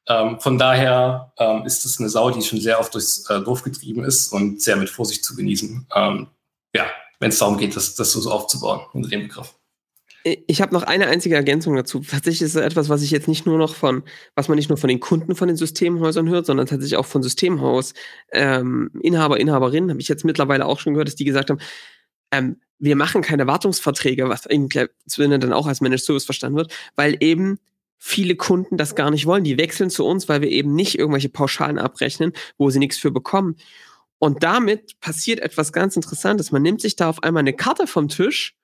Ähm, 0.08 0.40
von 0.40 0.56
daher 0.56 1.30
ähm, 1.36 1.66
ist 1.66 1.84
es 1.84 2.00
eine 2.00 2.08
Sau, 2.08 2.30
die 2.30 2.40
schon 2.40 2.62
sehr 2.62 2.80
oft 2.80 2.94
durchs 2.94 3.28
äh, 3.28 3.42
Dorf 3.42 3.62
getrieben 3.62 4.02
ist 4.02 4.32
und 4.32 4.62
sehr 4.62 4.76
mit 4.76 4.88
Vorsicht 4.88 5.22
zu 5.22 5.36
genießen. 5.36 5.88
Ähm, 5.94 6.28
ja, 6.74 6.86
wenn 7.18 7.28
es 7.28 7.38
darum 7.38 7.58
geht, 7.58 7.76
das, 7.76 7.96
das 7.96 8.12
so 8.12 8.30
aufzubauen 8.30 8.80
unter 8.94 9.10
dem 9.10 9.24
Begriff. 9.24 9.59
Ich 10.22 10.60
habe 10.60 10.74
noch 10.74 10.82
eine 10.82 11.06
einzige 11.06 11.34
Ergänzung 11.34 11.74
dazu. 11.76 12.00
Tatsächlich 12.00 12.42
ist 12.42 12.54
es 12.54 12.62
etwas, 12.62 12.90
was 12.90 13.02
ich 13.02 13.10
jetzt 13.10 13.26
nicht 13.26 13.46
nur 13.46 13.56
noch 13.56 13.74
von, 13.74 14.02
was 14.34 14.48
man 14.48 14.56
nicht 14.56 14.68
nur 14.68 14.76
von 14.76 14.88
den 14.88 15.00
Kunden 15.00 15.34
von 15.34 15.48
den 15.48 15.56
Systemhäusern 15.56 16.28
hört, 16.28 16.44
sondern 16.44 16.66
tatsächlich 16.66 16.98
auch 16.98 17.06
von 17.06 17.22
Systemhaus 17.22 17.94
ähm, 18.32 18.90
Inhaber, 19.02 19.40
Inhaberinnen, 19.40 19.90
habe 19.90 20.00
ich 20.00 20.08
jetzt 20.08 20.24
mittlerweile 20.24 20.66
auch 20.66 20.78
schon 20.78 20.92
gehört, 20.92 21.08
dass 21.08 21.14
die 21.14 21.24
gesagt 21.24 21.48
haben, 21.48 21.60
ähm, 22.32 22.60
wir 22.78 22.96
machen 22.96 23.22
keine 23.22 23.46
Wartungsverträge, 23.46 24.28
was 24.28 24.46
im 24.46 24.68
Sinne 25.06 25.38
dann 25.38 25.52
auch 25.52 25.66
als 25.66 25.80
Managed 25.80 26.04
Service 26.04 26.24
verstanden 26.24 26.58
wird, 26.58 26.72
weil 26.96 27.16
eben 27.20 27.58
viele 27.96 28.34
Kunden 28.36 28.76
das 28.76 28.94
gar 28.94 29.10
nicht 29.10 29.26
wollen. 29.26 29.44
Die 29.44 29.58
wechseln 29.58 29.90
zu 29.90 30.06
uns, 30.06 30.28
weil 30.28 30.40
wir 30.40 30.48
eben 30.48 30.74
nicht 30.74 30.98
irgendwelche 30.98 31.28
Pauschalen 31.28 31.78
abrechnen, 31.78 32.32
wo 32.56 32.70
sie 32.70 32.78
nichts 32.78 32.98
für 32.98 33.10
bekommen. 33.10 33.56
Und 34.18 34.42
damit 34.42 34.98
passiert 35.00 35.40
etwas 35.40 35.72
ganz 35.72 35.96
Interessantes. 35.96 36.52
Man 36.52 36.62
nimmt 36.62 36.80
sich 36.80 36.96
da 36.96 37.08
auf 37.08 37.22
einmal 37.22 37.40
eine 37.40 37.54
Karte 37.54 37.86
vom 37.86 38.08
Tisch 38.08 38.54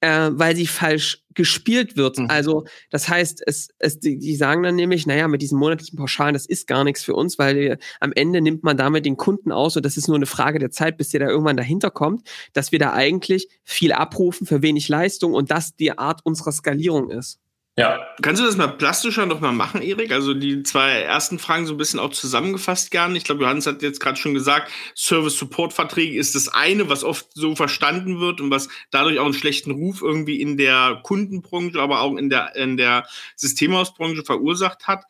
äh, 0.00 0.30
weil 0.32 0.54
sie 0.54 0.66
falsch 0.66 1.24
gespielt 1.34 1.96
wird. 1.96 2.18
Mhm. 2.18 2.26
Also 2.28 2.64
das 2.90 3.08
heißt, 3.08 3.42
es, 3.46 3.68
es, 3.78 4.00
die, 4.00 4.18
die 4.18 4.36
sagen 4.36 4.62
dann 4.62 4.76
nämlich, 4.76 5.06
naja, 5.06 5.28
mit 5.28 5.42
diesen 5.42 5.58
monatlichen 5.58 5.96
Pauschalen, 5.96 6.34
das 6.34 6.46
ist 6.46 6.66
gar 6.66 6.84
nichts 6.84 7.04
für 7.04 7.14
uns, 7.14 7.38
weil 7.38 7.56
wir, 7.56 7.78
am 8.00 8.12
Ende 8.12 8.40
nimmt 8.40 8.64
man 8.64 8.76
damit 8.76 9.06
den 9.06 9.16
Kunden 9.16 9.52
aus 9.52 9.76
und 9.76 9.86
das 9.86 9.96
ist 9.96 10.08
nur 10.08 10.16
eine 10.16 10.26
Frage 10.26 10.58
der 10.58 10.70
Zeit, 10.70 10.96
bis 10.96 11.10
der 11.10 11.20
da 11.20 11.28
irgendwann 11.28 11.56
dahinter 11.56 11.90
kommt, 11.90 12.28
dass 12.52 12.72
wir 12.72 12.78
da 12.78 12.92
eigentlich 12.92 13.48
viel 13.64 13.92
abrufen 13.92 14.46
für 14.46 14.62
wenig 14.62 14.88
Leistung 14.88 15.32
und 15.32 15.50
das 15.50 15.76
die 15.76 15.96
Art 15.96 16.20
unserer 16.24 16.52
Skalierung 16.52 17.10
ist. 17.10 17.38
Ja. 17.78 18.08
Kannst 18.22 18.42
du 18.42 18.44
das 18.44 18.56
mal 18.56 18.66
plastischer 18.66 19.24
noch 19.24 19.38
mal 19.38 19.52
machen, 19.52 19.82
Erik? 19.82 20.10
Also 20.10 20.34
die 20.34 20.64
zwei 20.64 21.02
ersten 21.02 21.38
Fragen 21.38 21.64
so 21.64 21.74
ein 21.74 21.76
bisschen 21.76 22.00
auch 22.00 22.10
zusammengefasst 22.10 22.90
gerne. 22.90 23.16
Ich 23.16 23.22
glaube, 23.22 23.42
Johannes 23.42 23.68
hat 23.68 23.82
jetzt 23.82 24.00
gerade 24.00 24.16
schon 24.16 24.34
gesagt, 24.34 24.72
Service-Support-Verträge 24.96 26.18
ist 26.18 26.34
das 26.34 26.48
eine, 26.48 26.88
was 26.88 27.04
oft 27.04 27.28
so 27.34 27.54
verstanden 27.54 28.18
wird 28.18 28.40
und 28.40 28.50
was 28.50 28.68
dadurch 28.90 29.20
auch 29.20 29.26
einen 29.26 29.34
schlechten 29.34 29.70
Ruf 29.70 30.02
irgendwie 30.02 30.40
in 30.40 30.56
der 30.56 30.98
Kundenbranche, 31.04 31.80
aber 31.80 32.00
auch 32.00 32.16
in 32.16 32.30
der, 32.30 32.56
in 32.56 32.76
der 32.76 33.06
Systemhausbranche 33.36 34.24
verursacht 34.24 34.88
hat. 34.88 35.04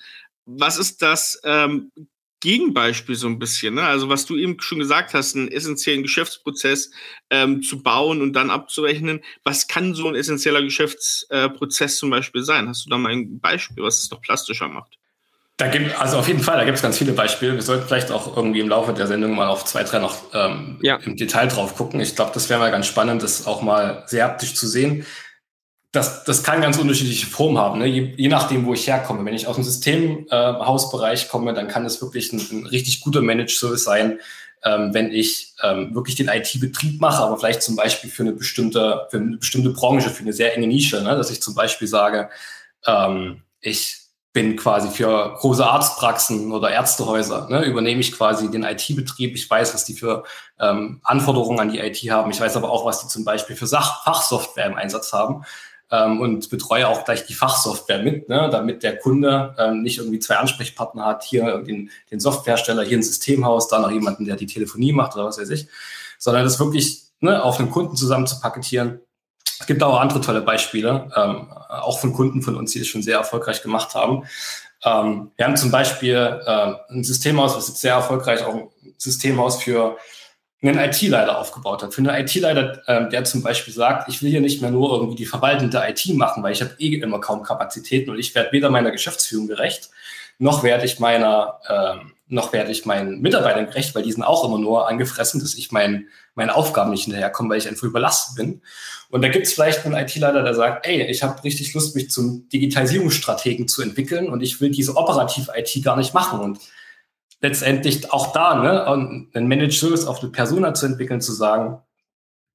Was 0.44 0.76
ist 0.76 1.00
das 1.00 1.40
ähm, 1.44 1.90
Gegenbeispiel 2.40 3.16
so 3.16 3.26
ein 3.26 3.38
bisschen. 3.38 3.74
Ne? 3.74 3.82
Also 3.82 4.08
was 4.08 4.26
du 4.26 4.36
eben 4.36 4.60
schon 4.60 4.78
gesagt 4.78 5.14
hast, 5.14 5.34
einen 5.34 5.48
essentiellen 5.48 6.02
Geschäftsprozess 6.02 6.90
ähm, 7.30 7.62
zu 7.62 7.82
bauen 7.82 8.22
und 8.22 8.32
dann 8.34 8.50
abzurechnen. 8.50 9.20
Was 9.44 9.66
kann 9.66 9.94
so 9.94 10.08
ein 10.08 10.14
essentieller 10.14 10.62
Geschäftsprozess 10.62 11.94
äh, 11.94 11.96
zum 11.96 12.10
Beispiel 12.10 12.42
sein? 12.42 12.68
Hast 12.68 12.86
du 12.86 12.90
da 12.90 12.98
mal 12.98 13.12
ein 13.12 13.40
Beispiel, 13.40 13.82
was 13.82 13.98
es 13.98 14.08
doch 14.08 14.20
plastischer 14.20 14.68
macht? 14.68 14.98
Da 15.56 15.66
gibt 15.66 16.00
also 16.00 16.18
auf 16.18 16.28
jeden 16.28 16.40
Fall, 16.40 16.56
da 16.56 16.64
gibt 16.64 16.76
es 16.76 16.82
ganz 16.82 16.98
viele 16.98 17.12
Beispiele. 17.12 17.54
Wir 17.54 17.62
sollten 17.62 17.88
vielleicht 17.88 18.12
auch 18.12 18.36
irgendwie 18.36 18.60
im 18.60 18.68
Laufe 18.68 18.92
der 18.92 19.08
Sendung 19.08 19.34
mal 19.34 19.48
auf 19.48 19.64
zwei, 19.64 19.82
drei 19.82 19.98
noch 19.98 20.16
ähm, 20.32 20.78
ja. 20.82 20.98
im 20.98 21.16
Detail 21.16 21.48
drauf 21.48 21.74
gucken. 21.74 21.98
Ich 21.98 22.14
glaube, 22.14 22.30
das 22.32 22.48
wäre 22.48 22.60
mal 22.60 22.70
ganz 22.70 22.86
spannend, 22.86 23.24
das 23.24 23.48
auch 23.48 23.60
mal 23.60 24.04
sehr 24.06 24.24
haptisch 24.24 24.54
zu 24.54 24.68
sehen 24.68 25.04
das, 25.92 26.24
das 26.24 26.42
kann 26.42 26.60
ganz 26.60 26.78
unterschiedliche 26.78 27.26
Formen 27.26 27.56
haben, 27.56 27.78
ne? 27.78 27.86
je, 27.86 28.14
je 28.16 28.28
nachdem, 28.28 28.66
wo 28.66 28.74
ich 28.74 28.86
herkomme. 28.86 29.24
Wenn 29.24 29.34
ich 29.34 29.46
aus 29.46 29.54
dem 29.54 29.64
Systemhausbereich 29.64 31.24
äh, 31.24 31.28
komme, 31.28 31.54
dann 31.54 31.68
kann 31.68 31.86
es 31.86 32.02
wirklich 32.02 32.32
ein, 32.32 32.40
ein, 32.52 32.66
richtig 32.66 33.00
guter 33.00 33.22
Managed 33.22 33.58
Service 33.58 33.84
sein, 33.84 34.20
ähm, 34.64 34.92
wenn 34.92 35.10
ich 35.12 35.54
ähm, 35.62 35.94
wirklich 35.94 36.16
den 36.16 36.28
IT-Betrieb 36.28 37.00
mache, 37.00 37.22
aber 37.22 37.38
vielleicht 37.38 37.62
zum 37.62 37.76
Beispiel 37.76 38.10
für 38.10 38.22
eine 38.22 38.32
bestimmte, 38.32 39.06
für 39.10 39.16
eine 39.16 39.38
bestimmte 39.38 39.70
Branche, 39.70 40.10
für 40.10 40.22
eine 40.22 40.34
sehr 40.34 40.54
enge 40.54 40.66
Nische, 40.66 41.02
ne? 41.02 41.16
dass 41.16 41.30
ich 41.30 41.40
zum 41.40 41.54
Beispiel 41.54 41.88
sage, 41.88 42.28
ähm, 42.86 43.42
ich 43.60 43.96
bin 44.34 44.56
quasi 44.56 44.90
für 44.90 45.36
große 45.38 45.66
Arztpraxen 45.66 46.52
oder 46.52 46.70
Ärztehäuser, 46.70 47.48
ne, 47.48 47.64
übernehme 47.64 48.00
ich 48.00 48.12
quasi 48.12 48.50
den 48.50 48.62
IT-Betrieb. 48.62 49.34
Ich 49.34 49.48
weiß, 49.48 49.74
was 49.74 49.84
die 49.84 49.94
für 49.94 50.22
ähm, 50.60 51.00
Anforderungen 51.02 51.58
an 51.58 51.72
die 51.72 51.78
IT 51.78 51.96
haben. 52.10 52.30
Ich 52.30 52.40
weiß 52.40 52.56
aber 52.56 52.70
auch, 52.70 52.84
was 52.84 53.00
die 53.00 53.08
zum 53.08 53.24
Beispiel 53.24 53.56
für 53.56 53.66
Sach 53.66 54.04
Fachsoftware 54.04 54.66
im 54.66 54.76
Einsatz 54.76 55.12
haben 55.12 55.44
ähm, 55.90 56.20
und 56.20 56.50
betreue 56.50 56.88
auch 56.88 57.04
gleich 57.04 57.26
die 57.26 57.34
Fachsoftware 57.34 58.02
mit, 58.02 58.28
ne, 58.28 58.48
damit 58.50 58.82
der 58.82 58.98
Kunde 58.98 59.54
ähm, 59.58 59.82
nicht 59.82 59.98
irgendwie 59.98 60.18
zwei 60.18 60.36
Ansprechpartner 60.36 61.04
hat, 61.04 61.24
hier 61.24 61.58
den, 61.58 61.90
den 62.10 62.20
Softwarehersteller, 62.20 62.82
hier 62.82 62.98
ein 62.98 63.02
Systemhaus, 63.02 63.68
da 63.68 63.78
noch 63.78 63.90
jemanden, 63.90 64.24
der 64.24 64.36
die 64.36 64.46
Telefonie 64.46 64.92
macht 64.92 65.14
oder 65.14 65.24
was 65.24 65.38
weiß 65.38 65.50
ich, 65.50 65.66
sondern 66.18 66.44
das 66.44 66.60
wirklich 66.60 67.02
ne, 67.20 67.42
auf 67.42 67.58
einen 67.58 67.70
Kunden 67.70 67.96
zusammen 67.96 68.26
zu 68.26 68.40
paketieren. 68.40 69.00
Es 69.60 69.66
gibt 69.66 69.82
auch 69.82 69.98
andere 69.98 70.20
tolle 70.20 70.42
Beispiele, 70.42 71.10
ähm, 71.16 71.48
auch 71.68 71.98
von 71.98 72.12
Kunden 72.12 72.42
von 72.42 72.56
uns, 72.56 72.72
die 72.72 72.80
es 72.80 72.86
schon 72.86 73.02
sehr 73.02 73.16
erfolgreich 73.16 73.62
gemacht 73.62 73.94
haben. 73.94 74.24
Ähm, 74.84 75.32
wir 75.36 75.46
haben 75.46 75.56
zum 75.56 75.70
Beispiel 75.70 76.40
äh, 76.46 76.74
ein 76.90 77.02
Systemhaus, 77.02 77.56
was 77.56 77.68
jetzt 77.68 77.80
sehr 77.80 77.94
erfolgreich 77.94 78.44
auch 78.44 78.54
ein 78.54 78.68
Systemhaus 78.98 79.62
für 79.62 79.96
einen 80.62 80.78
IT-Leiter 80.78 81.38
aufgebaut 81.38 81.82
hat. 81.82 81.94
Für 81.94 82.00
einen 82.00 82.26
IT-Leiter, 82.26 82.82
ähm, 82.88 83.10
der 83.10 83.24
zum 83.24 83.42
Beispiel 83.42 83.72
sagt, 83.72 84.08
ich 84.08 84.22
will 84.22 84.30
hier 84.30 84.40
nicht 84.40 84.60
mehr 84.60 84.70
nur 84.70 84.92
irgendwie 84.92 85.16
die 85.16 85.26
verwaltende 85.26 85.82
IT 85.86 86.14
machen, 86.16 86.42
weil 86.42 86.52
ich 86.52 86.60
habe 86.60 86.74
eh 86.78 86.94
immer 86.96 87.20
kaum 87.20 87.42
Kapazitäten 87.44 88.10
und 88.10 88.18
ich 88.18 88.34
werde 88.34 88.50
weder 88.50 88.68
meiner 88.68 88.90
Geschäftsführung 88.90 89.46
gerecht, 89.46 89.90
noch 90.38 90.62
werde 90.62 90.84
ich 90.84 90.98
meiner, 90.98 91.60
ähm, 91.68 92.12
noch 92.28 92.52
werde 92.52 92.72
ich 92.72 92.86
meinen 92.86 93.20
Mitarbeitern 93.20 93.66
gerecht, 93.66 93.94
weil 93.94 94.02
die 94.02 94.12
sind 94.12 94.22
auch 94.22 94.44
immer 94.44 94.58
nur 94.58 94.88
angefressen, 94.88 95.40
dass 95.40 95.54
ich 95.54 95.72
mein, 95.72 96.08
meine 96.34 96.54
Aufgaben 96.54 96.90
nicht 96.90 97.04
hinterherkomme, 97.04 97.50
weil 97.50 97.58
ich 97.58 97.68
einfach 97.68 97.84
überlastet 97.84 98.36
bin. 98.36 98.60
Und 99.10 99.22
da 99.22 99.28
gibt 99.28 99.46
es 99.46 99.54
vielleicht 99.54 99.84
einen 99.84 99.94
IT-Leiter, 99.94 100.42
der 100.42 100.54
sagt, 100.54 100.86
ey, 100.86 101.02
ich 101.06 101.22
habe 101.22 101.42
richtig 101.42 101.72
Lust, 101.74 101.94
mich 101.94 102.10
zum 102.10 102.48
Digitalisierungsstrategen 102.50 103.66
zu 103.66 103.82
entwickeln 103.82 104.28
und 104.28 104.42
ich 104.42 104.60
will 104.60 104.70
diese 104.70 104.96
operative 104.96 105.52
IT 105.56 105.82
gar 105.82 105.96
nicht 105.96 106.14
machen. 106.14 106.40
Und 106.40 106.58
letztendlich 107.40 108.12
auch 108.12 108.32
da, 108.32 108.56
ne, 108.56 108.86
einen 108.86 109.48
Managed 109.48 109.78
Service 109.78 110.06
auf 110.06 110.20
eine 110.20 110.30
Persona 110.30 110.74
zu 110.74 110.86
entwickeln, 110.86 111.20
zu 111.20 111.32
sagen, 111.32 111.78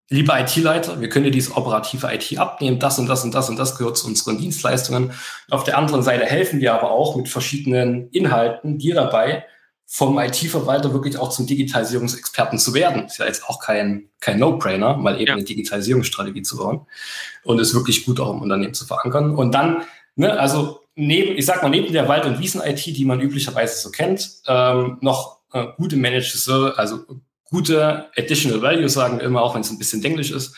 lieber 0.09 0.39
IT-Leiter, 0.39 0.99
wir 1.01 1.09
können 1.09 1.25
dir 1.25 1.31
diese 1.31 1.55
operative 1.55 2.07
IT 2.13 2.37
abnehmen, 2.37 2.79
das 2.79 2.99
und 2.99 3.07
das 3.07 3.23
und 3.23 3.33
das 3.33 3.49
und 3.49 3.57
das 3.57 3.77
gehört 3.77 3.97
zu 3.97 4.07
unseren 4.07 4.37
Dienstleistungen. 4.37 5.11
Auf 5.49 5.63
der 5.63 5.77
anderen 5.77 6.03
Seite 6.03 6.25
helfen 6.25 6.59
wir 6.59 6.73
aber 6.73 6.91
auch 6.91 7.15
mit 7.15 7.29
verschiedenen 7.29 8.09
Inhalten 8.09 8.77
dir 8.77 8.95
dabei, 8.95 9.45
vom 9.85 10.17
IT-Verwalter 10.17 10.93
wirklich 10.93 11.17
auch 11.17 11.29
zum 11.29 11.45
Digitalisierungsexperten 11.45 12.57
zu 12.57 12.73
werden. 12.73 13.05
Ist 13.05 13.19
ja 13.19 13.25
jetzt 13.25 13.47
auch 13.47 13.59
kein, 13.59 14.09
kein 14.19 14.39
No-Brainer, 14.39 14.97
mal 14.97 15.15
eben 15.15 15.27
ja. 15.27 15.33
eine 15.33 15.43
Digitalisierungsstrategie 15.43 16.41
zu 16.41 16.57
bauen 16.57 16.87
und 17.43 17.59
es 17.59 17.75
wirklich 17.75 18.05
gut 18.05 18.19
auch 18.19 18.33
im 18.33 18.41
Unternehmen 18.41 18.73
zu 18.73 18.85
verankern. 18.85 19.35
Und 19.35 19.53
dann, 19.53 19.83
ne, 20.15 20.39
also 20.39 20.82
neben, 20.95 21.37
ich 21.37 21.45
sag 21.45 21.61
mal, 21.61 21.69
neben 21.69 21.91
der 21.91 22.07
Wald- 22.07 22.25
und 22.25 22.39
Wiesen-IT, 22.39 22.85
die 22.85 23.05
man 23.05 23.19
üblicherweise 23.19 23.79
so 23.79 23.89
kennt, 23.89 24.41
ähm, 24.47 24.97
noch 25.01 25.39
äh, 25.53 25.67
gute 25.77 25.95
Managed 25.95 26.31
Service, 26.31 26.77
also 26.77 27.05
gute 27.45 28.09
Additional 28.17 28.61
Value, 28.61 28.89
sagen 28.89 29.19
wir 29.19 29.25
immer, 29.25 29.41
auch 29.41 29.55
wenn 29.55 29.61
es 29.61 29.71
ein 29.71 29.77
bisschen 29.77 30.03
englisch 30.03 30.31
ist. 30.31 30.55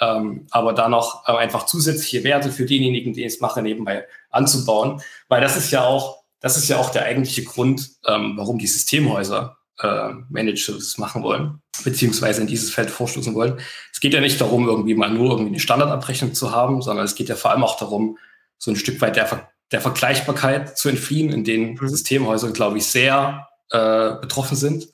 Ähm, 0.00 0.46
aber 0.50 0.72
da 0.72 0.88
noch 0.88 1.28
äh, 1.28 1.32
einfach 1.32 1.66
zusätzliche 1.66 2.24
Werte 2.24 2.50
für 2.50 2.66
denjenigen, 2.66 3.12
die 3.12 3.24
es 3.24 3.40
machen, 3.40 3.62
nebenbei 3.62 4.06
anzubauen. 4.30 5.00
Weil 5.28 5.40
das 5.40 5.56
ist 5.56 5.70
ja 5.70 5.84
auch, 5.84 6.22
das 6.40 6.56
ist 6.56 6.68
ja 6.68 6.78
auch 6.78 6.90
der 6.90 7.04
eigentliche 7.04 7.44
Grund, 7.44 7.90
ähm, 8.06 8.34
warum 8.36 8.58
die 8.58 8.66
Systemhäuser 8.66 9.58
äh, 9.78 10.10
Managed 10.30 10.64
Services 10.64 10.98
machen 10.98 11.22
wollen, 11.22 11.60
beziehungsweise 11.84 12.40
in 12.40 12.46
dieses 12.46 12.70
Feld 12.70 12.90
vorstoßen 12.90 13.34
wollen. 13.34 13.60
Es 13.92 14.00
geht 14.00 14.14
ja 14.14 14.20
nicht 14.20 14.40
darum, 14.40 14.66
irgendwie 14.66 14.94
mal 14.94 15.10
nur 15.10 15.30
irgendwie 15.30 15.50
eine 15.50 15.60
Standardabrechnung 15.60 16.34
zu 16.34 16.50
haben, 16.52 16.82
sondern 16.82 17.04
es 17.04 17.14
geht 17.14 17.28
ja 17.28 17.36
vor 17.36 17.50
allem 17.50 17.64
auch 17.64 17.78
darum, 17.78 18.18
so 18.58 18.70
ein 18.70 18.76
Stück 18.76 19.00
weit 19.00 19.16
der 19.16 19.26
der 19.72 19.80
Vergleichbarkeit 19.80 20.78
zu 20.78 20.88
entfliehen, 20.88 21.32
in 21.32 21.44
denen 21.44 21.74
mhm. 21.74 21.88
Systemhäuser, 21.88 22.50
glaube 22.50 22.78
ich, 22.78 22.86
sehr 22.86 23.48
äh, 23.70 24.14
betroffen 24.20 24.56
sind. 24.56 24.88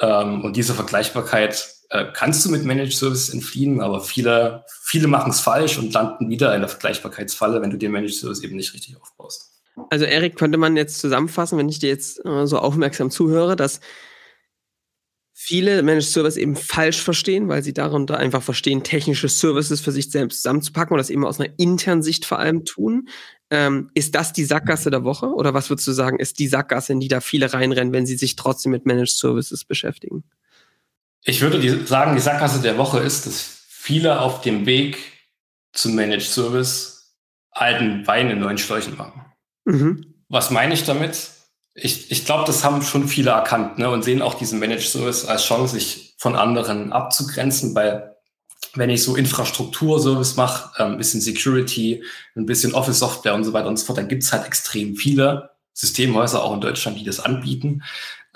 Ähm, 0.00 0.44
und 0.44 0.56
diese 0.56 0.74
Vergleichbarkeit 0.74 1.74
äh, 1.90 2.06
kannst 2.12 2.44
du 2.44 2.50
mit 2.50 2.64
Managed 2.64 2.94
Services 2.94 3.30
entfliehen, 3.30 3.80
aber 3.80 4.00
viele, 4.00 4.64
viele 4.82 5.08
machen 5.08 5.30
es 5.30 5.40
falsch 5.40 5.78
und 5.78 5.92
landen 5.92 6.28
wieder 6.28 6.54
in 6.54 6.60
der 6.60 6.68
Vergleichbarkeitsfalle, 6.68 7.62
wenn 7.62 7.70
du 7.70 7.78
den 7.78 7.92
Managed 7.92 8.16
Service 8.16 8.42
eben 8.42 8.56
nicht 8.56 8.74
richtig 8.74 8.96
aufbaust. 9.00 9.50
Also 9.90 10.04
Erik, 10.04 10.36
könnte 10.36 10.58
man 10.58 10.76
jetzt 10.76 11.00
zusammenfassen, 11.00 11.58
wenn 11.58 11.68
ich 11.68 11.78
dir 11.78 11.88
jetzt 11.88 12.24
äh, 12.24 12.46
so 12.46 12.58
aufmerksam 12.58 13.10
zuhöre, 13.10 13.56
dass 13.56 13.80
viele 15.32 15.82
Managed 15.82 16.10
Service 16.10 16.36
eben 16.36 16.54
falsch 16.54 17.00
verstehen, 17.00 17.48
weil 17.48 17.62
sie 17.62 17.72
darunter 17.72 18.18
einfach 18.18 18.42
verstehen, 18.42 18.84
technische 18.84 19.28
Services 19.28 19.80
für 19.80 19.90
sich 19.90 20.10
selbst 20.10 20.42
zusammenzupacken 20.42 20.92
und 20.92 20.98
das 20.98 21.10
eben 21.10 21.24
aus 21.24 21.40
einer 21.40 21.52
internen 21.58 22.02
Sicht 22.02 22.26
vor 22.26 22.38
allem 22.38 22.64
tun. 22.64 23.08
Ähm, 23.50 23.90
ist 23.94 24.14
das 24.14 24.32
die 24.32 24.44
Sackgasse 24.44 24.90
der 24.90 25.02
Woche? 25.02 25.26
Oder 25.26 25.54
was 25.54 25.70
würdest 25.70 25.88
du 25.88 25.92
sagen, 25.92 26.20
ist 26.20 26.38
die 26.38 26.46
Sackgasse, 26.46 26.92
in 26.92 27.00
die 27.00 27.08
da 27.08 27.20
viele 27.20 27.52
reinrennen, 27.52 27.92
wenn 27.92 28.06
sie 28.06 28.16
sich 28.16 28.36
trotzdem 28.36 28.72
mit 28.72 28.86
Managed 28.86 29.10
Services 29.10 29.64
beschäftigen? 29.64 30.22
Ich 31.24 31.40
würde 31.40 31.58
die, 31.58 31.86
sagen, 31.86 32.14
die 32.14 32.20
Sackgasse 32.20 32.62
der 32.62 32.78
Woche 32.78 33.00
ist, 33.00 33.26
dass 33.26 33.64
viele 33.68 34.20
auf 34.20 34.40
dem 34.40 34.66
Weg 34.66 34.98
zum 35.72 35.94
Managed 35.96 36.22
Service 36.22 37.16
alten 37.50 38.06
Wein 38.06 38.30
in 38.30 38.38
neuen 38.38 38.58
Schläuchen 38.58 38.96
machen. 38.96 39.24
Mhm. 39.64 40.14
Was 40.28 40.50
meine 40.50 40.74
ich 40.74 40.84
damit? 40.84 41.30
Ich, 41.74 42.10
ich 42.10 42.24
glaube, 42.24 42.44
das 42.46 42.64
haben 42.64 42.82
schon 42.82 43.08
viele 43.08 43.30
erkannt 43.30 43.78
ne, 43.78 43.90
und 43.90 44.02
sehen 44.02 44.22
auch 44.22 44.34
diesen 44.34 44.60
Managed 44.60 44.88
Service 44.88 45.24
als 45.24 45.44
Chance, 45.44 45.74
sich 45.74 46.14
von 46.18 46.36
anderen 46.36 46.92
abzugrenzen, 46.92 47.74
weil 47.74 48.09
wenn 48.74 48.90
ich 48.90 49.02
so 49.02 49.16
Infrastrukturservice 49.16 50.36
mache, 50.36 50.70
ein 50.80 50.92
ähm, 50.92 50.98
bisschen 50.98 51.20
Security, 51.20 52.02
ein 52.36 52.46
bisschen 52.46 52.74
Office-Software 52.74 53.34
und 53.34 53.44
so 53.44 53.52
weiter 53.52 53.68
und 53.68 53.78
so 53.78 53.86
fort, 53.86 53.98
dann 53.98 54.08
gibt 54.08 54.22
es 54.22 54.32
halt 54.32 54.46
extrem 54.46 54.96
viele 54.96 55.50
Systemhäuser 55.72 56.42
auch 56.42 56.54
in 56.54 56.60
Deutschland, 56.60 56.98
die 56.98 57.04
das 57.04 57.20
anbieten. 57.20 57.82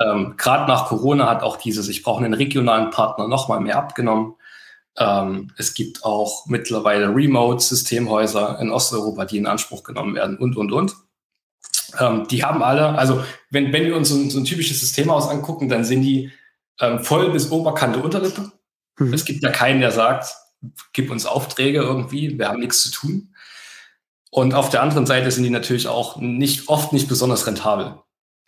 Ähm, 0.01 0.35
Gerade 0.37 0.71
nach 0.71 0.87
Corona 0.87 1.29
hat 1.29 1.43
auch 1.43 1.57
dieses, 1.57 1.89
ich 1.89 2.03
brauche 2.03 2.25
einen 2.25 2.35
regionalen 2.35 2.91
Partner, 2.91 3.29
nochmal 3.29 3.61
mehr 3.61 3.79
abgenommen. 3.79 4.35
Ähm, 4.97 5.53
es 5.57 5.75
gibt 5.75 6.05
auch 6.05 6.47
mittlerweile 6.47 7.15
Remote-Systemhäuser 7.15 8.59
in 8.61 8.71
Osteuropa, 8.71 9.25
die 9.25 9.39
in 9.39 9.47
Anspruch 9.47 9.83
genommen 9.83 10.15
werden 10.15 10.39
und, 10.39 10.57
und, 10.57 10.73
und. 10.73 10.95
Ähm, 11.99 12.27
die 12.29 12.45
haben 12.45 12.63
alle, 12.63 12.99
also 12.99 13.23
wenn, 13.51 13.73
wenn 13.73 13.87
wir 13.87 13.97
uns 13.97 14.09
so, 14.09 14.29
so 14.31 14.39
ein 14.39 14.45
typisches 14.45 14.81
Systemhaus 14.81 15.29
angucken, 15.29 15.69
dann 15.69 15.85
sind 15.85 16.03
die 16.03 16.33
ähm, 16.81 17.01
voll 17.01 17.31
bis 17.31 17.51
Oberkante 17.51 18.01
Unterlippe. 18.01 18.53
Mhm. 18.99 19.13
Es 19.13 19.25
gibt 19.25 19.43
ja 19.43 19.51
keinen, 19.51 19.81
der 19.81 19.91
sagt, 19.91 20.35
gib 20.93 21.11
uns 21.11 21.27
Aufträge 21.27 21.81
irgendwie, 21.81 22.39
wir 22.39 22.49
haben 22.49 22.61
nichts 22.61 22.83
zu 22.83 22.91
tun. 22.91 23.35
Und 24.31 24.55
auf 24.55 24.69
der 24.69 24.83
anderen 24.83 25.07
Seite 25.07 25.31
sind 25.31 25.45
die 25.45 25.51
natürlich 25.51 25.87
auch 25.87 26.17
nicht, 26.17 26.69
oft 26.69 26.93
nicht 26.93 27.09
besonders 27.09 27.47
rentabel. 27.47 27.99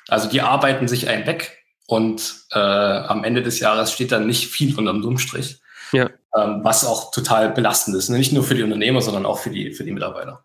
Also 0.08 0.28
die 0.28 0.40
arbeiten 0.40 0.88
sich 0.88 1.08
einen 1.08 1.26
weg 1.26 1.58
und 1.86 2.46
äh, 2.52 2.58
am 2.58 3.24
Ende 3.24 3.42
des 3.42 3.60
Jahres 3.60 3.92
steht 3.92 4.12
dann 4.12 4.26
nicht 4.26 4.48
viel 4.48 4.76
unterm 4.76 5.02
Dummstrich. 5.02 5.60
Ja. 5.92 6.10
Ähm, 6.34 6.60
was 6.64 6.84
auch 6.84 7.12
total 7.12 7.50
belastend 7.50 7.96
ist. 7.96 8.08
Nicht 8.08 8.32
nur 8.32 8.42
für 8.42 8.54
die 8.54 8.64
Unternehmer, 8.64 9.00
sondern 9.00 9.24
auch 9.24 9.38
für 9.38 9.50
die, 9.50 9.72
für 9.72 9.84
die 9.84 9.92
Mitarbeiter. 9.92 10.44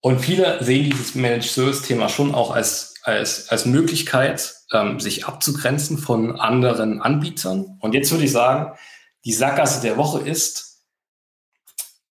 Und 0.00 0.20
viele 0.20 0.62
sehen 0.62 0.84
dieses 0.84 1.14
Managed 1.14 1.50
Service 1.50 1.82
Thema 1.82 2.08
schon 2.08 2.34
auch 2.34 2.52
als, 2.52 2.94
als, 3.02 3.48
als 3.48 3.66
Möglichkeit, 3.66 4.54
ähm, 4.72 5.00
sich 5.00 5.26
abzugrenzen 5.26 5.98
von 5.98 6.38
anderen 6.38 7.00
Anbietern. 7.00 7.78
Und 7.80 7.94
jetzt 7.94 8.10
würde 8.10 8.24
ich 8.24 8.32
sagen, 8.32 8.76
die 9.24 9.32
Sackgasse 9.32 9.82
der 9.82 9.96
Woche 9.96 10.20
ist, 10.20 10.84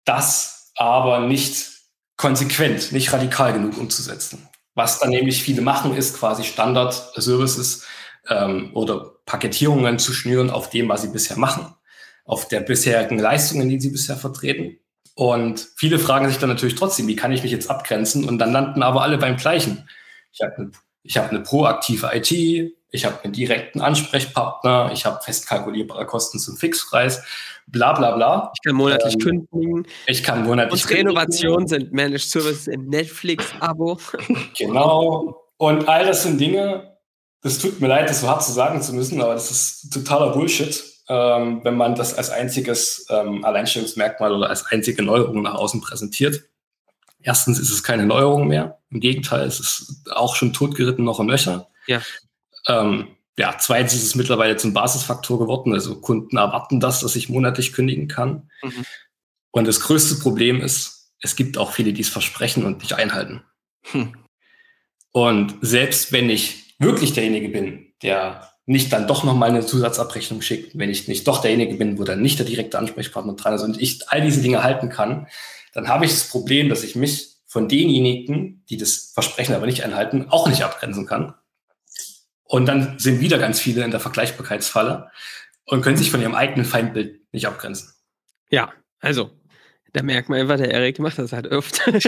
das 0.05 0.73
aber 0.76 1.21
nicht 1.21 1.71
konsequent, 2.17 2.93
nicht 2.93 3.12
radikal 3.12 3.52
genug 3.52 3.76
umzusetzen. 3.78 4.49
Was 4.75 4.99
dann 4.99 5.11
nämlich 5.11 5.43
viele 5.43 5.61
machen, 5.61 5.97
ist 5.97 6.19
quasi 6.19 6.45
Standard-Services 6.45 7.85
ähm, 8.28 8.71
oder 8.75 9.14
Paketierungen 9.26 9.99
zu 9.99 10.12
schnüren 10.12 10.50
auf 10.50 10.71
dem, 10.71 10.88
was 10.88 11.02
sie 11.02 11.09
bisher 11.09 11.37
machen, 11.37 11.75
auf 12.25 12.49
der 12.49 12.61
bisherigen 12.61 13.19
Leistungen, 13.19 13.69
die 13.69 13.81
sie 13.81 13.90
bisher 13.90 14.17
vertreten. 14.17 14.78
Und 15.14 15.69
viele 15.76 15.99
fragen 15.99 16.28
sich 16.28 16.38
dann 16.38 16.49
natürlich 16.49 16.76
trotzdem, 16.76 17.09
wie 17.09 17.17
kann 17.17 17.33
ich 17.33 17.43
mich 17.43 17.50
jetzt 17.50 17.71
abgrenzen? 17.71 18.28
Und 18.28 18.38
dann 18.38 18.52
landen 18.52 18.83
aber 18.83 19.02
alle 19.02 19.19
beim 19.19 19.37
Gleichen. 19.37 19.88
Ich 20.33 20.40
habe 20.40 20.55
eine 20.57 20.71
ich 21.08 21.16
habe 21.16 21.30
eine 21.30 21.40
proaktive 21.40 22.10
IT, 22.12 22.30
ich 22.90 23.04
habe 23.06 23.24
einen 23.24 23.32
direkten 23.32 23.80
Ansprechpartner, 23.80 24.90
ich 24.92 25.06
habe 25.06 25.22
fest 25.22 25.46
kalkulierbare 25.46 26.04
Kosten 26.04 26.38
zum 26.38 26.58
Fixpreis, 26.58 27.22
bla 27.66 27.94
bla 27.94 28.14
bla. 28.14 28.52
Ich 28.54 28.62
kann 28.62 28.76
monatlich 28.76 29.14
ähm, 29.14 29.20
kündigen. 29.20 29.86
Ich 30.06 30.22
kann 30.22 30.44
monatlich 30.44 30.82
Unsere 30.82 31.00
Innovationen 31.00 31.66
sind 31.66 31.92
Managed 31.94 32.28
Services 32.28 32.66
im 32.66 32.88
Netflix-Abo. 32.88 33.98
genau. 34.58 35.44
Und 35.56 35.88
all 35.88 36.04
das 36.04 36.24
sind 36.24 36.38
Dinge, 36.38 36.98
das 37.40 37.58
tut 37.58 37.80
mir 37.80 37.88
leid, 37.88 38.10
das 38.10 38.20
so 38.20 38.28
hart 38.28 38.44
zu 38.44 38.52
sagen 38.52 38.82
zu 38.82 38.92
müssen, 38.92 39.22
aber 39.22 39.32
das 39.32 39.50
ist 39.50 39.90
totaler 39.90 40.32
Bullshit, 40.32 40.84
ähm, 41.08 41.60
wenn 41.64 41.76
man 41.76 41.94
das 41.94 42.12
als 42.12 42.28
einziges 42.28 43.06
ähm, 43.08 43.46
Alleinstellungsmerkmal 43.46 44.32
oder 44.32 44.50
als 44.50 44.66
einzige 44.66 45.02
Neuerung 45.02 45.40
nach 45.40 45.54
außen 45.54 45.80
präsentiert. 45.80 46.42
Erstens 47.22 47.58
ist 47.58 47.70
es 47.70 47.82
keine 47.82 48.06
Neuerung 48.06 48.48
mehr. 48.48 48.78
Im 48.90 49.00
Gegenteil, 49.00 49.46
es 49.46 49.60
ist 49.60 50.10
auch 50.10 50.37
schon 50.37 50.52
totgeritten 50.52 51.04
noch 51.04 51.20
im 51.20 51.28
Löcher. 51.28 51.68
Ja. 51.87 52.00
Ähm, 52.66 53.08
ja, 53.37 53.56
zweitens 53.58 53.94
ist 53.94 54.04
es 54.04 54.14
mittlerweile 54.14 54.56
zum 54.56 54.72
Basisfaktor 54.72 55.38
geworden. 55.38 55.72
Also 55.72 56.00
Kunden 56.00 56.37
erwarten 56.37 56.80
das, 56.80 57.00
dass 57.00 57.16
ich 57.16 57.28
monatlich 57.28 57.72
kündigen 57.72 58.08
kann. 58.08 58.50
Mhm. 58.62 58.84
Und 59.50 59.66
das 59.66 59.80
größte 59.80 60.16
Problem 60.16 60.60
ist, 60.60 61.12
es 61.20 61.37
gibt 61.37 61.58
auch 61.58 61.72
viele, 61.72 61.92
die 61.92 62.02
es 62.02 62.08
versprechen 62.08 62.64
und 62.64 62.80
nicht 62.80 62.92
einhalten. 62.92 63.42
Hm. 63.90 64.14
Und 65.12 65.56
selbst 65.62 66.12
wenn 66.12 66.30
ich 66.30 66.76
wirklich 66.78 67.12
derjenige 67.12 67.48
bin, 67.48 67.92
der 68.02 68.52
nicht 68.66 68.92
dann 68.92 69.08
doch 69.08 69.25
nochmal 69.25 69.48
eine 69.48 69.64
Zusatzabrechnung 69.64 70.42
schickt, 70.42 70.78
wenn 70.78 70.90
ich 70.90 71.08
nicht 71.08 71.26
doch 71.26 71.40
derjenige 71.40 71.76
bin, 71.76 71.98
wo 71.98 72.04
dann 72.04 72.20
nicht 72.20 72.38
der 72.38 72.46
direkte 72.46 72.78
Ansprechpartner 72.78 73.32
dran 73.32 73.54
ist 73.54 73.62
und 73.62 73.80
ich 73.80 74.08
all 74.10 74.20
diese 74.20 74.42
Dinge 74.42 74.62
halten 74.62 74.90
kann, 74.90 75.26
dann 75.72 75.88
habe 75.88 76.04
ich 76.04 76.10
das 76.12 76.28
Problem, 76.28 76.68
dass 76.68 76.82
ich 76.82 76.96
mich 76.96 77.37
von 77.46 77.68
denjenigen, 77.68 78.64
die 78.68 78.76
das 78.76 79.12
Versprechen 79.14 79.54
aber 79.54 79.66
nicht 79.66 79.84
einhalten, 79.84 80.26
auch 80.28 80.48
nicht 80.48 80.62
abgrenzen 80.62 81.06
kann. 81.06 81.34
Und 82.44 82.66
dann 82.66 82.98
sind 82.98 83.20
wieder 83.20 83.38
ganz 83.38 83.60
viele 83.60 83.84
in 83.84 83.90
der 83.90 84.00
Vergleichbarkeitsfalle 84.00 85.10
und 85.64 85.82
können 85.82 85.96
sich 85.96 86.10
von 86.10 86.20
ihrem 86.20 86.34
eigenen 86.34 86.64
Feindbild 86.64 87.20
nicht 87.32 87.46
abgrenzen. 87.46 87.92
Ja, 88.50 88.72
also 89.00 89.38
da 89.92 90.02
merkt 90.02 90.28
man 90.28 90.40
einfach, 90.40 90.57
der 90.57 90.71
Erik 90.71 90.99
macht 90.99 91.18
das 91.18 91.33
halt 91.33 91.47
öfter. 91.47 91.95
äh, 91.95 92.00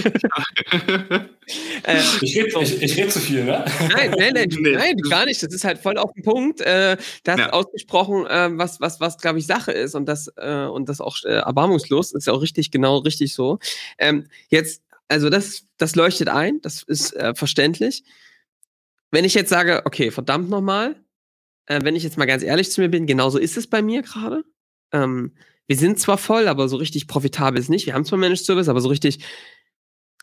ich 2.21 2.37
rede 2.37 2.61
ich, 2.63 2.83
ich 2.83 2.97
red 2.97 3.13
zu 3.13 3.21
viel, 3.21 3.45
ne? 3.45 3.65
Nein, 3.93 4.15
nein, 4.19 4.33
nein, 4.35 4.49
nee. 4.51 4.73
nein, 4.73 4.97
gar 5.09 5.25
nicht. 5.27 5.43
Das 5.43 5.53
ist 5.53 5.65
halt 5.65 5.79
voll 5.79 5.97
auf 5.99 6.13
den 6.13 6.23
Punkt. 6.23 6.61
Äh, 6.61 6.97
das 7.25 7.39
ja. 7.39 7.51
ausgesprochen, 7.51 8.27
äh, 8.27 8.51
was, 8.53 8.81
was, 8.81 9.01
was, 9.01 9.19
glaube 9.19 9.39
ich, 9.39 9.47
Sache 9.47 9.73
ist 9.73 9.95
und 9.95 10.07
das, 10.07 10.31
äh, 10.37 10.67
und 10.67 10.89
das 10.89 11.01
auch 11.01 11.17
äh, 11.25 11.29
erbarmungslos, 11.29 12.13
ist 12.13 12.27
ja 12.27 12.33
auch 12.33 12.43
richtig, 12.43 12.71
genau 12.71 12.99
richtig 12.99 13.35
so. 13.35 13.59
Ähm, 13.99 14.27
jetzt, 14.49 14.83
also 15.09 15.31
das, 15.31 15.65
das 15.79 15.97
leuchtet 15.97 16.29
ein, 16.29 16.61
das 16.61 16.83
ist 16.83 17.17
äh, 17.17 17.35
verständlich 17.35 18.05
wenn 19.11 19.25
ich 19.25 19.35
jetzt 19.35 19.51
sage, 19.51 19.83
okay, 19.85 20.11
verdammt 20.11 20.51
nochmal, 20.51 20.97
äh, 21.67 21.81
wenn 21.83 21.97
ich 21.97 22.03
jetzt 22.03 22.19
mal 22.19 22.27
ganz 22.27 22.43
ehrlich 22.43 22.71
zu 22.71 22.81
mir 22.81 22.89
bin, 22.89 23.07
genauso 23.07 23.39
ist 23.39 23.57
es 23.57 23.67
bei 23.67 23.83
mir 23.83 24.03
gerade. 24.03 24.45
Ähm, 24.93 25.33
wir 25.71 25.77
sind 25.77 26.00
zwar 26.00 26.19
voll, 26.19 26.49
aber 26.49 26.69
so 26.69 26.79
richtig 26.79 27.07
profitabel 27.07 27.61
ist 27.61 27.69
nicht. 27.69 27.87
Wir 27.87 27.95
haben 27.95 28.05
zwar 28.05 28.19
Managed 28.19 28.45
Service, 28.45 28.69
aber 28.69 28.81
so 28.81 28.89
richtig, 28.89 29.21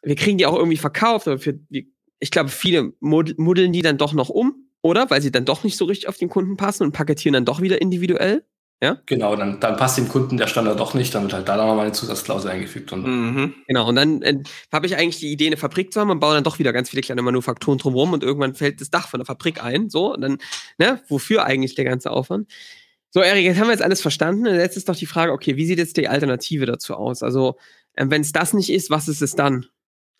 wir 0.03 0.15
kriegen 0.15 0.37
die 0.37 0.45
auch 0.45 0.57
irgendwie 0.57 0.75
verkauft, 0.75 1.25
aber 1.25 1.39
für, 1.39 1.57
ich 1.69 2.31
glaube, 2.31 2.49
viele 2.49 2.91
muddeln 2.99 3.71
die 3.71 3.81
dann 3.81 3.97
doch 3.97 4.11
noch 4.11 4.27
um, 4.27 4.67
oder? 4.81 5.09
Weil 5.09 5.21
sie 5.21 5.31
dann 5.31 5.45
doch 5.45 5.63
nicht 5.63 5.77
so 5.77 5.85
richtig 5.85 6.09
auf 6.09 6.17
den 6.17 6.27
Kunden 6.27 6.57
passen 6.57 6.83
und 6.83 6.91
paketieren 6.91 7.31
dann 7.31 7.45
doch 7.45 7.61
wieder 7.61 7.81
individuell. 7.81 8.43
Ja? 8.83 9.01
Genau, 9.05 9.37
dann, 9.37 9.61
dann 9.61 9.77
passt 9.77 9.97
dem 9.97 10.09
Kunden 10.09 10.35
der 10.35 10.47
Standard 10.47 10.81
doch 10.81 10.93
nicht, 10.93 11.15
dann 11.15 11.23
wird 11.23 11.31
halt 11.31 11.47
da 11.47 11.55
nochmal 11.55 11.85
eine 11.85 11.93
Zusatzklausel 11.93 12.51
eingefügt. 12.51 12.91
Und 12.91 13.07
mhm. 13.07 13.53
Genau, 13.69 13.87
und 13.87 13.95
dann 13.95 14.21
äh, 14.23 14.43
habe 14.73 14.85
ich 14.85 14.97
eigentlich 14.97 15.19
die 15.19 15.31
Idee, 15.31 15.47
eine 15.47 15.55
Fabrik 15.55 15.93
zu 15.93 16.01
haben 16.01 16.09
und 16.09 16.19
baue 16.19 16.35
dann 16.35 16.43
doch 16.43 16.59
wieder 16.59 16.73
ganz 16.73 16.89
viele 16.89 17.03
kleine 17.03 17.21
Manufakturen 17.21 17.77
drumherum 17.77 18.11
und 18.11 18.21
irgendwann 18.21 18.53
fällt 18.53 18.81
das 18.81 18.89
Dach 18.89 19.07
von 19.07 19.21
der 19.21 19.25
Fabrik 19.25 19.63
ein. 19.63 19.89
So, 19.89 20.13
und 20.13 20.19
dann, 20.19 20.39
ne, 20.77 21.01
wofür 21.07 21.45
eigentlich 21.45 21.73
der 21.75 21.85
ganze 21.85 22.11
Aufwand? 22.11 22.51
So, 23.11 23.21
Erik, 23.21 23.45
jetzt 23.45 23.57
haben 23.59 23.67
wir 23.67 23.73
jetzt 23.73 23.83
alles 23.83 24.01
verstanden. 24.01 24.45
Jetzt 24.45 24.77
ist 24.77 24.89
doch 24.89 24.95
die 24.95 25.05
Frage, 25.05 25.31
okay, 25.31 25.55
wie 25.55 25.65
sieht 25.65 25.77
jetzt 25.77 25.97
die 25.97 26.07
Alternative 26.07 26.65
dazu 26.65 26.95
aus? 26.95 27.23
Also, 27.23 27.57
äh, 27.93 28.05
wenn 28.07 28.21
es 28.21 28.31
das 28.31 28.53
nicht 28.53 28.69
ist, 28.69 28.89
was 28.89 29.07
ist 29.07 29.21
es 29.21 29.35
dann? 29.35 29.65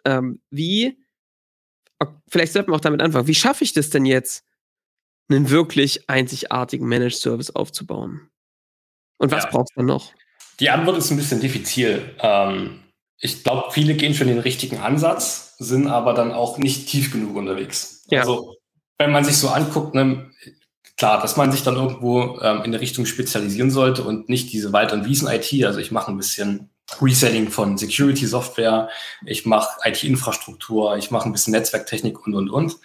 Ähm, 0.05 0.41
wie, 0.49 0.97
vielleicht 2.27 2.53
sollten 2.53 2.71
wir 2.71 2.75
auch 2.75 2.81
damit 2.81 3.01
anfangen, 3.01 3.27
wie 3.27 3.35
schaffe 3.35 3.63
ich 3.63 3.73
das 3.73 3.89
denn 3.89 4.05
jetzt, 4.05 4.45
einen 5.29 5.49
wirklich 5.49 6.09
einzigartigen 6.09 6.87
Managed 6.87 7.17
Service 7.17 7.51
aufzubauen? 7.51 8.29
Und 9.17 9.31
was 9.31 9.43
ja. 9.43 9.49
brauchst 9.49 9.73
du 9.75 9.81
noch? 9.81 10.13
Die 10.59 10.69
Antwort 10.69 10.97
ist 10.97 11.11
ein 11.11 11.17
bisschen 11.17 11.41
diffizil. 11.41 12.15
Ähm, 12.19 12.83
ich 13.19 13.43
glaube, 13.43 13.71
viele 13.71 13.95
gehen 13.95 14.13
schon 14.13 14.27
den 14.27 14.39
richtigen 14.39 14.77
Ansatz, 14.77 15.55
sind 15.57 15.87
aber 15.87 16.13
dann 16.13 16.31
auch 16.31 16.57
nicht 16.57 16.87
tief 16.87 17.11
genug 17.11 17.35
unterwegs. 17.35 18.05
Ja. 18.09 18.21
Also, 18.21 18.55
wenn 18.97 19.11
man 19.11 19.25
sich 19.25 19.37
so 19.37 19.49
anguckt, 19.49 19.93
ne, 19.93 20.31
klar, 20.97 21.21
dass 21.21 21.37
man 21.37 21.51
sich 21.51 21.63
dann 21.63 21.75
irgendwo 21.75 22.39
ähm, 22.41 22.63
in 22.63 22.71
der 22.71 22.81
Richtung 22.81 23.05
spezialisieren 23.05 23.71
sollte 23.71 24.03
und 24.03 24.29
nicht 24.29 24.51
diese 24.51 24.73
Wald- 24.73 24.91
und 24.91 25.05
Wiesen-IT. 25.05 25.63
Also 25.63 25.79
ich 25.79 25.91
mache 25.91 26.11
ein 26.11 26.17
bisschen 26.17 26.69
Resetting 27.01 27.49
von 27.49 27.77
Security-Software, 27.77 28.89
ich 29.25 29.45
mache 29.45 29.77
IT-Infrastruktur, 29.83 30.97
ich 30.97 31.11
mache 31.11 31.29
ein 31.29 31.31
bisschen 31.31 31.51
Netzwerktechnik 31.51 32.25
und, 32.25 32.33
und, 32.33 32.49
und. 32.49 32.77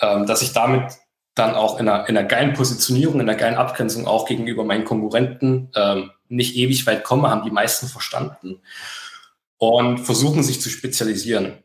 Ähm, 0.00 0.26
dass 0.26 0.42
ich 0.42 0.52
damit 0.52 0.92
dann 1.34 1.54
auch 1.54 1.78
in 1.78 1.88
einer, 1.88 2.08
in 2.08 2.16
einer 2.16 2.26
geilen 2.26 2.54
Positionierung, 2.54 3.14
in 3.14 3.22
einer 3.22 3.36
geilen 3.36 3.54
Abgrenzung 3.54 4.06
auch 4.06 4.26
gegenüber 4.26 4.64
meinen 4.64 4.84
Konkurrenten 4.84 5.70
ähm, 5.74 6.10
nicht 6.28 6.56
ewig 6.56 6.86
weit 6.86 7.04
komme, 7.04 7.30
haben 7.30 7.44
die 7.44 7.50
meisten 7.50 7.86
verstanden 7.86 8.60
und 9.58 9.98
versuchen 9.98 10.42
sich 10.42 10.60
zu 10.60 10.68
spezialisieren. 10.68 11.62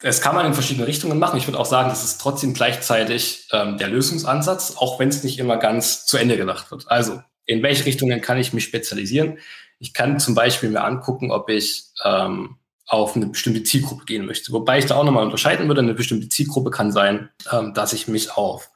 Das 0.00 0.20
kann 0.20 0.36
man 0.36 0.46
in 0.46 0.54
verschiedene 0.54 0.86
Richtungen 0.86 1.18
machen. 1.18 1.38
Ich 1.38 1.46
würde 1.48 1.58
auch 1.58 1.66
sagen, 1.66 1.88
das 1.88 2.04
ist 2.04 2.20
trotzdem 2.20 2.54
gleichzeitig 2.54 3.48
ähm, 3.52 3.78
der 3.78 3.88
Lösungsansatz, 3.88 4.74
auch 4.76 5.00
wenn 5.00 5.08
es 5.08 5.24
nicht 5.24 5.38
immer 5.38 5.56
ganz 5.56 6.06
zu 6.06 6.16
Ende 6.16 6.36
gedacht 6.36 6.70
wird. 6.70 6.88
Also, 6.88 7.20
in 7.46 7.62
welche 7.62 7.86
Richtungen 7.86 8.20
kann 8.20 8.38
ich 8.38 8.52
mich 8.52 8.64
spezialisieren? 8.64 9.38
Ich 9.80 9.94
kann 9.94 10.20
zum 10.20 10.34
Beispiel 10.34 10.70
mir 10.70 10.84
angucken, 10.84 11.30
ob 11.32 11.48
ich 11.48 11.86
ähm, 12.04 12.58
auf 12.86 13.16
eine 13.16 13.26
bestimmte 13.26 13.62
Zielgruppe 13.62 14.04
gehen 14.04 14.26
möchte. 14.26 14.52
Wobei 14.52 14.78
ich 14.78 14.86
da 14.86 14.96
auch 14.96 15.04
nochmal 15.04 15.24
unterscheiden 15.24 15.68
würde. 15.68 15.82
Eine 15.82 15.94
bestimmte 15.94 16.28
Zielgruppe 16.28 16.70
kann 16.70 16.92
sein, 16.92 17.28
ähm, 17.52 17.74
dass 17.74 17.92
ich 17.92 18.08
mich 18.08 18.32
auf 18.32 18.70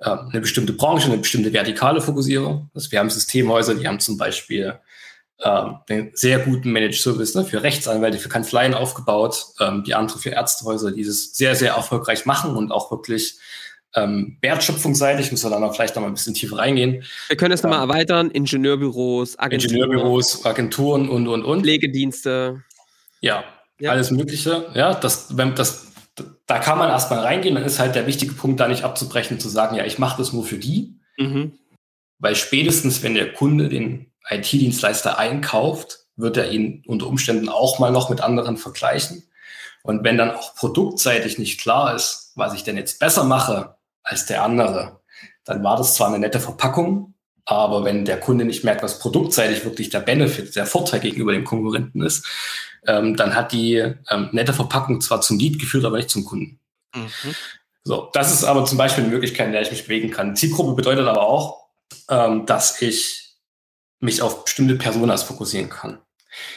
ähm, 0.00 0.28
eine 0.30 0.40
bestimmte 0.40 0.72
Branche, 0.72 1.06
eine 1.06 1.18
bestimmte 1.18 1.52
Vertikale 1.52 2.00
fokussiere. 2.00 2.68
Also 2.74 2.90
wir 2.90 2.98
haben 2.98 3.10
Systemhäuser, 3.10 3.74
die 3.74 3.88
haben 3.88 4.00
zum 4.00 4.18
Beispiel 4.18 4.78
ähm, 5.44 5.76
einen 5.88 6.10
sehr 6.14 6.38
guten 6.38 6.72
Managed 6.72 7.00
Service 7.00 7.34
ne, 7.34 7.44
für 7.44 7.62
Rechtsanwälte, 7.62 8.18
für 8.18 8.30
Kanzleien 8.30 8.74
aufgebaut, 8.74 9.46
ähm, 9.60 9.84
die 9.84 9.94
andere 9.94 10.18
für 10.18 10.30
Ärztehäuser, 10.30 10.90
die 10.90 11.04
das 11.04 11.34
sehr, 11.34 11.54
sehr 11.54 11.74
erfolgreich 11.74 12.24
machen 12.24 12.56
und 12.56 12.72
auch 12.72 12.90
wirklich 12.90 13.38
ähm, 13.94 14.38
wertschöpfungsseitig, 14.40 15.30
müssen 15.30 15.46
wir 15.46 15.50
dann 15.50 15.62
auch 15.62 15.74
vielleicht 15.74 15.94
noch 15.94 16.02
mal 16.02 16.08
ein 16.08 16.14
bisschen 16.14 16.34
tiefer 16.34 16.58
reingehen. 16.58 17.04
Wir 17.28 17.36
können 17.36 17.50
das 17.50 17.62
nochmal 17.62 17.84
ähm, 17.84 17.90
erweitern, 17.90 18.30
Ingenieurbüros, 18.30 19.38
Agenturen. 19.38 19.74
Ingenieurbüros, 19.74 20.44
Agenturen 20.46 21.08
und, 21.08 21.28
und, 21.28 21.44
und. 21.44 21.60
Pflegedienste. 21.60 22.62
Ja, 23.20 23.44
ja. 23.78 23.90
alles 23.90 24.10
Mögliche. 24.10 24.66
Ja, 24.74 24.94
das, 24.94 25.36
wenn 25.36 25.54
das, 25.54 25.92
da 26.46 26.58
kann 26.58 26.78
man 26.78 26.88
erstmal 26.88 27.20
reingehen, 27.20 27.54
dann 27.54 27.64
ist 27.64 27.78
halt 27.78 27.94
der 27.94 28.06
wichtige 28.06 28.32
Punkt, 28.32 28.58
da 28.60 28.66
nicht 28.66 28.82
abzubrechen, 28.82 29.38
zu 29.38 29.48
sagen, 29.48 29.76
ja, 29.76 29.84
ich 29.84 29.98
mache 29.98 30.18
das 30.18 30.32
nur 30.32 30.44
für 30.44 30.58
die. 30.58 30.98
Mhm. 31.18 31.52
Weil 32.18 32.34
spätestens, 32.34 33.02
wenn 33.02 33.14
der 33.14 33.32
Kunde 33.32 33.68
den 33.68 34.10
IT-Dienstleister 34.28 35.18
einkauft, 35.18 36.00
wird 36.16 36.36
er 36.36 36.50
ihn 36.50 36.82
unter 36.86 37.06
Umständen 37.06 37.48
auch 37.48 37.78
mal 37.78 37.90
noch 37.90 38.10
mit 38.10 38.20
anderen 38.20 38.56
vergleichen. 38.56 39.24
Und 39.82 40.04
wenn 40.04 40.16
dann 40.16 40.30
auch 40.30 40.54
produktseitig 40.54 41.38
nicht 41.38 41.60
klar 41.60 41.94
ist, 41.94 42.32
was 42.36 42.54
ich 42.54 42.64
denn 42.64 42.76
jetzt 42.76 42.98
besser 42.98 43.24
mache 43.24 43.76
als 44.02 44.26
der 44.26 44.42
andere, 44.42 45.00
dann 45.44 45.62
war 45.62 45.76
das 45.76 45.94
zwar 45.94 46.08
eine 46.08 46.18
nette 46.18 46.40
Verpackung, 46.40 47.14
aber 47.44 47.84
wenn 47.84 48.04
der 48.04 48.18
Kunde 48.18 48.44
nicht 48.44 48.64
merkt, 48.64 48.82
was 48.82 48.98
produktseitig 48.98 49.64
wirklich 49.64 49.90
der 49.90 50.00
Benefit, 50.00 50.56
der 50.56 50.66
Vorteil 50.66 51.00
gegenüber 51.00 51.32
dem 51.32 51.44
Konkurrenten 51.44 52.02
ist, 52.02 52.26
ähm, 52.86 53.16
dann 53.16 53.34
hat 53.34 53.52
die 53.52 53.76
ähm, 53.76 54.28
nette 54.32 54.54
Verpackung 54.54 55.00
zwar 55.00 55.20
zum 55.20 55.38
Lead 55.38 55.58
geführt, 55.58 55.84
aber 55.84 55.98
nicht 55.98 56.10
zum 56.10 56.24
Kunden. 56.24 56.58
Mhm. 56.94 57.34
So, 57.82 58.08
das 58.14 58.32
ist 58.32 58.44
aber 58.44 58.64
zum 58.64 58.78
Beispiel 58.78 59.04
eine 59.04 59.12
Möglichkeit, 59.12 59.46
in 59.46 59.52
der 59.52 59.60
ich 59.60 59.70
mich 59.70 59.84
bewegen 59.84 60.10
kann. 60.10 60.36
Zielgruppe 60.36 60.74
bedeutet 60.74 61.06
aber 61.06 61.26
auch, 61.26 61.66
ähm, 62.08 62.46
dass 62.46 62.80
ich 62.80 63.23
mich 64.00 64.22
auf 64.22 64.44
bestimmte 64.44 64.76
Personas 64.76 65.22
fokussieren 65.22 65.70
kann. 65.70 65.98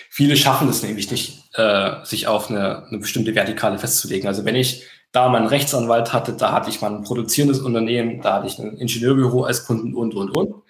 Viele 0.10 0.36
schaffen 0.36 0.69
es 0.69 0.82
nämlich 0.82 1.12
nicht, 1.12 1.43
äh, 1.54 2.04
sich 2.04 2.28
auf 2.28 2.50
eine, 2.50 2.88
eine 2.88 2.97
bestimmte 3.00 3.36
Vertikale 3.36 3.78
festzulegen. 3.78 4.28
Also 4.28 4.43
wenn 4.45 4.56
ich 4.56 4.86
da 5.12 5.30
meinen 5.30 5.47
Rechtsanwalt 5.47 6.13
hatte, 6.13 6.34
da 6.34 6.52
hatte 6.52 6.69
ich 6.69 6.82
mal 6.82 6.93
ein 6.93 7.04
produzierendes 7.04 7.60
Unternehmen, 7.60 8.21
da 8.21 8.36
hatte 8.36 8.47
ich 8.47 8.60
ein 8.60 8.78
Ingenieurbüro 8.78 9.43
als 9.43 9.65
Kunden 9.65 9.93
und, 9.93 10.15
und, 10.15 10.36
und 10.36 10.63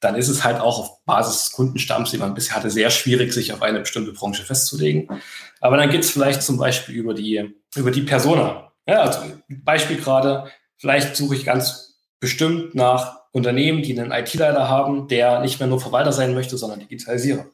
dann 0.00 0.14
ist 0.14 0.28
es 0.28 0.44
halt 0.44 0.60
auch 0.60 0.78
auf 0.78 1.04
Basis 1.04 1.44
des 1.44 1.52
Kundenstamms, 1.52 2.12
den 2.12 2.20
man 2.20 2.34
bisher 2.34 2.56
hatte, 2.56 2.70
sehr 2.70 2.90
schwierig, 2.90 3.32
sich 3.32 3.52
auf 3.52 3.62
eine 3.62 3.80
bestimmte 3.80 4.12
Branche 4.12 4.44
festzulegen. 4.44 5.08
Aber 5.60 5.76
dann 5.76 5.90
geht 5.90 6.04
es 6.04 6.10
vielleicht 6.10 6.42
zum 6.42 6.56
Beispiel 6.56 6.94
über 6.94 7.14
die, 7.14 7.54
über 7.74 7.90
die 7.90 8.02
Persona. 8.02 8.72
Ja, 8.86 9.00
also 9.00 9.20
Beispiel 9.48 9.96
gerade, 9.96 10.50
vielleicht 10.76 11.16
suche 11.16 11.34
ich 11.34 11.44
ganz 11.44 11.96
bestimmt 12.20 12.74
nach 12.74 13.18
Unternehmen, 13.32 13.82
die 13.82 13.98
einen 13.98 14.12
IT-Leiter 14.12 14.68
haben, 14.68 15.08
der 15.08 15.40
nicht 15.40 15.60
mehr 15.60 15.68
nur 15.68 15.80
Verwalter 15.80 16.12
sein 16.12 16.34
möchte, 16.34 16.56
sondern 16.56 16.80
Digitalisierer. 16.80 17.46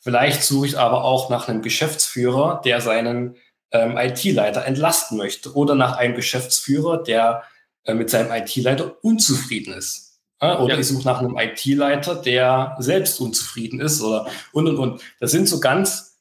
Vielleicht 0.00 0.42
suche 0.42 0.66
ich 0.66 0.78
aber 0.78 1.04
auch 1.04 1.30
nach 1.30 1.48
einem 1.48 1.62
Geschäftsführer, 1.62 2.60
der 2.64 2.80
seinen 2.80 3.36
ähm, 3.70 3.96
IT-Leiter 3.96 4.64
entlasten 4.64 5.16
möchte 5.16 5.54
oder 5.54 5.74
nach 5.74 5.96
einem 5.96 6.14
Geschäftsführer, 6.14 7.02
der 7.02 7.44
äh, 7.84 7.94
mit 7.94 8.10
seinem 8.10 8.32
IT-Leiter 8.32 8.96
unzufrieden 9.02 9.74
ist. 9.74 10.12
Oder 10.40 10.74
ja. 10.74 10.80
ich 10.80 10.88
suche 10.88 11.04
nach 11.04 11.20
einem 11.20 11.38
IT-Leiter, 11.38 12.16
der 12.16 12.74
selbst 12.80 13.20
unzufrieden 13.20 13.80
ist 13.80 14.02
oder 14.02 14.26
und 14.50 14.66
und 14.66 14.76
und. 14.76 15.00
Das 15.20 15.30
sind 15.30 15.48
so 15.48 15.60
ganz 15.60 16.18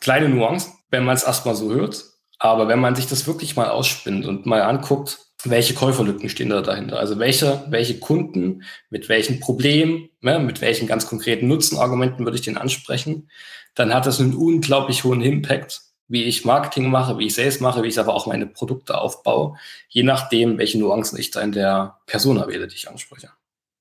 kleine 0.00 0.30
Nuancen, 0.30 0.72
wenn 0.88 1.04
man 1.04 1.14
es 1.14 1.22
erstmal 1.22 1.54
so 1.54 1.70
hört. 1.70 2.04
Aber 2.38 2.68
wenn 2.68 2.80
man 2.80 2.96
sich 2.96 3.06
das 3.06 3.26
wirklich 3.26 3.54
mal 3.54 3.68
ausspinnt 3.68 4.24
und 4.24 4.46
mal 4.46 4.62
anguckt, 4.62 5.26
welche 5.44 5.74
Käuferlücken 5.74 6.28
stehen 6.28 6.50
da 6.50 6.60
dahinter? 6.60 6.98
Also 6.98 7.18
welche, 7.18 7.64
welche 7.68 7.98
Kunden, 7.98 8.62
mit 8.90 9.08
welchen 9.08 9.40
Problemen, 9.40 10.08
ne, 10.20 10.38
mit 10.38 10.60
welchen 10.60 10.86
ganz 10.86 11.06
konkreten 11.06 11.48
Nutzenargumenten 11.48 12.24
würde 12.24 12.36
ich 12.36 12.44
den 12.44 12.56
ansprechen? 12.56 13.28
Dann 13.74 13.94
hat 13.94 14.06
das 14.06 14.20
einen 14.20 14.34
unglaublich 14.34 15.04
hohen 15.04 15.22
Impact, 15.22 15.80
wie 16.08 16.24
ich 16.24 16.44
Marketing 16.44 16.90
mache, 16.90 17.18
wie 17.18 17.26
ich 17.26 17.34
Sales 17.34 17.60
mache, 17.60 17.82
wie 17.82 17.88
ich 17.88 17.98
aber 17.98 18.14
auch 18.14 18.26
meine 18.26 18.46
Produkte 18.46 18.98
aufbaue, 18.98 19.56
je 19.88 20.02
nachdem, 20.02 20.58
welche 20.58 20.78
Nuancen 20.78 21.18
ich 21.18 21.30
da 21.30 21.40
in 21.40 21.52
der 21.52 21.98
Persona 22.06 22.46
wähle, 22.48 22.68
die 22.68 22.76
ich 22.76 22.88
anspreche. 22.88 23.30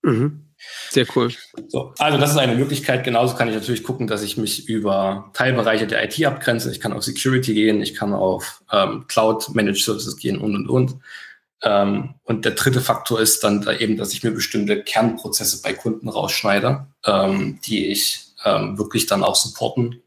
Mhm. 0.04 0.47
Sehr 0.89 1.06
cool. 1.15 1.32
So, 1.67 1.93
also 1.97 2.17
das 2.17 2.32
ist 2.32 2.38
eine 2.38 2.56
Möglichkeit. 2.56 3.04
Genauso 3.04 3.36
kann 3.36 3.47
ich 3.47 3.56
natürlich 3.56 3.84
gucken, 3.84 4.08
dass 4.08 4.21
ich 4.21 4.38
mich 4.38 4.69
über 4.69 5.32
Teilbereiche 5.34 5.88
der 5.88 6.04
IT 6.04 6.24
abgrenze. 6.24 6.71
Ich 6.71 6.80
kann 6.80 6.93
auf 6.93 7.04
Security 7.04 7.54
gehen, 7.54 7.82
ich 7.82 7.95
kann 7.95 8.13
auf 8.13 8.63
ähm, 8.71 9.06
Cloud 9.08 9.54
Managed 9.56 9.84
Services 9.84 10.17
gehen 10.17 10.38
und 10.38 10.56
und 10.56 10.69
und. 10.69 10.95
Ähm, 11.63 12.15
und 12.24 12.45
der 12.45 12.54
dritte 12.54 12.82
Faktor 12.82 13.19
ist 13.19 13.43
dann 13.43 13.62
da 13.62 13.74
eben, 13.74 13.97
dass 13.97 14.13
ich 14.13 14.24
mir 14.24 14.32
bestimmte 14.32 14.84
Kernprozesse 14.84 15.62
bei 15.62 15.74
Kunden 15.74 16.10
rausschneide, 16.10 16.88
ähm, 17.06 17.60
die 17.65 17.88
ich 17.88 18.28
ähm, 18.43 18.78
wirklich 18.78 19.06
dann 19.06 19.24
auch 19.24 19.36
supporten 19.36 20.02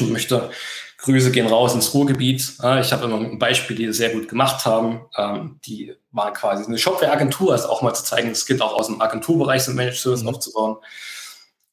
möchte. 0.00 0.50
Grüße 0.98 1.30
gehen 1.30 1.46
raus 1.46 1.74
ins 1.74 1.94
Ruhrgebiet. 1.94 2.54
ich 2.80 2.92
habe 2.92 3.04
immer 3.04 3.18
ein 3.18 3.38
Beispiel, 3.38 3.76
die 3.76 3.86
das 3.86 3.98
sehr 3.98 4.10
gut 4.10 4.28
gemacht 4.28 4.64
haben. 4.64 5.02
Ähm, 5.16 5.60
die 5.64 5.94
waren 6.10 6.32
quasi 6.32 6.64
eine 6.64 6.78
Shopware-Agentur, 6.78 7.52
also 7.52 7.68
auch 7.68 7.82
mal 7.82 7.94
zu 7.94 8.02
zeigen, 8.02 8.30
es 8.30 8.46
gibt 8.46 8.62
auch 8.62 8.72
aus 8.74 8.86
dem 8.86 9.00
Agenturbereich 9.00 9.62
so 9.62 9.72
Managed 9.72 9.98
Service 9.98 10.22
mhm. 10.22 10.28
aufzubauen. 10.30 10.78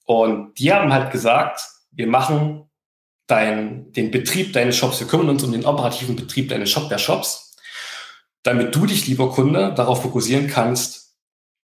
Und 0.06 0.60
die 0.60 0.72
haben 0.72 0.94
halt 0.94 1.12
gesagt, 1.12 1.62
wir 1.92 2.08
machen 2.08 2.70
dein, 3.28 3.92
den 3.94 4.12
Betrieb 4.12 4.54
deines 4.54 4.76
Shops, 4.76 5.00
wir 5.00 5.08
kümmern 5.08 5.30
uns 5.30 5.44
um 5.44 5.52
den 5.52 5.66
operativen 5.66 6.16
Betrieb 6.16 6.50
deines 6.50 6.70
Shopware-Shops, 6.70 7.53
damit 8.44 8.76
du 8.76 8.86
dich, 8.86 9.08
lieber 9.08 9.32
Kunde, 9.32 9.74
darauf 9.76 10.02
fokussieren 10.02 10.48
kannst, 10.48 11.16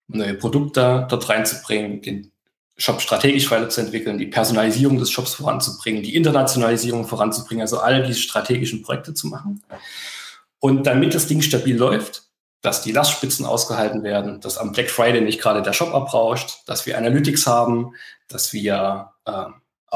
neue 0.09 0.35
Produkte 0.35 1.07
dort 1.09 1.29
reinzubringen, 1.29 2.03
den 2.03 2.33
Shop 2.77 3.01
strategisch 3.01 3.51
weiterzuentwickeln, 3.51 4.19
die 4.19 4.27
Personalisierung 4.27 4.99
des 4.99 5.11
Shops 5.11 5.35
voranzubringen, 5.35 6.03
die 6.03 6.15
Internationalisierung 6.15 7.07
voranzubringen, 7.07 7.63
also 7.63 7.79
all 7.79 8.03
diese 8.03 8.21
strategischen 8.21 8.83
Projekte 8.83 9.15
zu 9.15 9.29
machen. 9.29 9.63
Und 10.59 10.87
damit 10.87 11.15
das 11.15 11.27
Ding 11.27 11.41
stabil 11.41 11.77
läuft, 11.77 12.25
dass 12.61 12.83
die 12.83 12.93
Lastspitzen 12.93 13.47
ausgehalten 13.47 14.03
werden, 14.03 14.41
dass 14.41 14.59
am 14.59 14.73
Black 14.73 14.91
Friday 14.91 15.23
nicht 15.23 15.41
gerade 15.41 15.63
der 15.63 15.73
Shop 15.73 15.95
abrauscht, 15.95 16.63
dass 16.67 16.85
wir 16.85 16.99
Analytics 16.99 17.47
haben, 17.47 17.95
dass 18.29 18.53
wir 18.53 19.13
äh, 19.25 19.45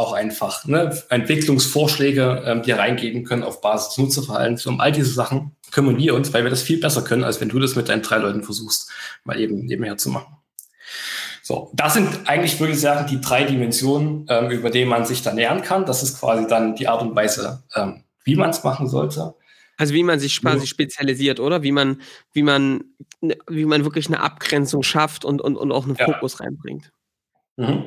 auch 0.01 0.13
einfach 0.13 0.65
ne, 0.65 0.97
Entwicklungsvorschläge 1.11 2.43
ähm, 2.47 2.63
dir 2.63 2.79
reingeben 2.79 3.25
können 3.25 3.43
auf 3.43 3.61
Basis 3.61 3.91
des 3.91 3.99
Nutzerverhaltens. 3.99 4.67
Um 4.67 4.81
all 4.81 4.93
diese 4.93 5.13
Sachen 5.13 5.55
kümmern 5.71 5.99
wir 5.99 6.15
uns, 6.15 6.33
weil 6.33 6.43
wir 6.43 6.51
das 6.51 6.63
viel 6.63 6.81
besser 6.81 7.03
können, 7.03 7.23
als 7.23 7.41
wenn 7.41 7.49
du 7.49 7.59
das 7.59 7.77
mit 7.77 7.89
deinen 7.89 8.03
drei 8.03 8.19
Leuten 8.19 8.43
versuchst, 8.43 8.91
mal 9.25 9.39
eben 9.39 9.67
nebenher 9.67 9.97
zu 9.97 10.11
machen. 10.11 10.37
So, 11.43 11.71
das 11.75 11.95
sind 11.95 12.09
eigentlich, 12.27 12.59
würde 12.61 12.73
ich 12.73 12.81
sagen, 12.81 13.07
die 13.09 13.21
drei 13.21 13.45
Dimensionen, 13.45 14.27
ähm, 14.29 14.51
über 14.51 14.71
die 14.71 14.85
man 14.85 15.05
sich 15.05 15.23
da 15.23 15.33
nähern 15.33 15.63
kann. 15.63 15.85
Das 15.85 16.03
ist 16.03 16.19
quasi 16.19 16.47
dann 16.47 16.75
die 16.75 16.89
Art 16.89 17.03
und 17.03 17.15
Weise, 17.15 17.63
ähm, 17.75 18.05
wie 18.25 18.37
man 18.37 18.51
es 18.51 18.65
machen 18.65 18.89
sollte. 18.89 19.35
Also 19.77 19.95
wie 19.95 20.03
man 20.03 20.21
sich 20.21 20.41
quasi 20.41 20.67
spezialisiert, 20.67 21.41
oder? 21.41 21.63
Wie 21.63 21.73
man, 21.73 22.03
wie 22.33 22.43
man, 22.43 22.85
wie 23.49 23.65
man 23.65 23.85
wirklich 23.85 24.09
eine 24.09 24.21
Abgrenzung 24.21 24.83
schafft 24.83 25.25
und, 25.25 25.41
und, 25.41 25.57
und 25.57 25.73
auch 25.73 25.85
einen 25.85 25.97
ja. 25.97 26.05
Fokus 26.05 26.39
reinbringt. 26.39 26.93
Mhm. 27.57 27.85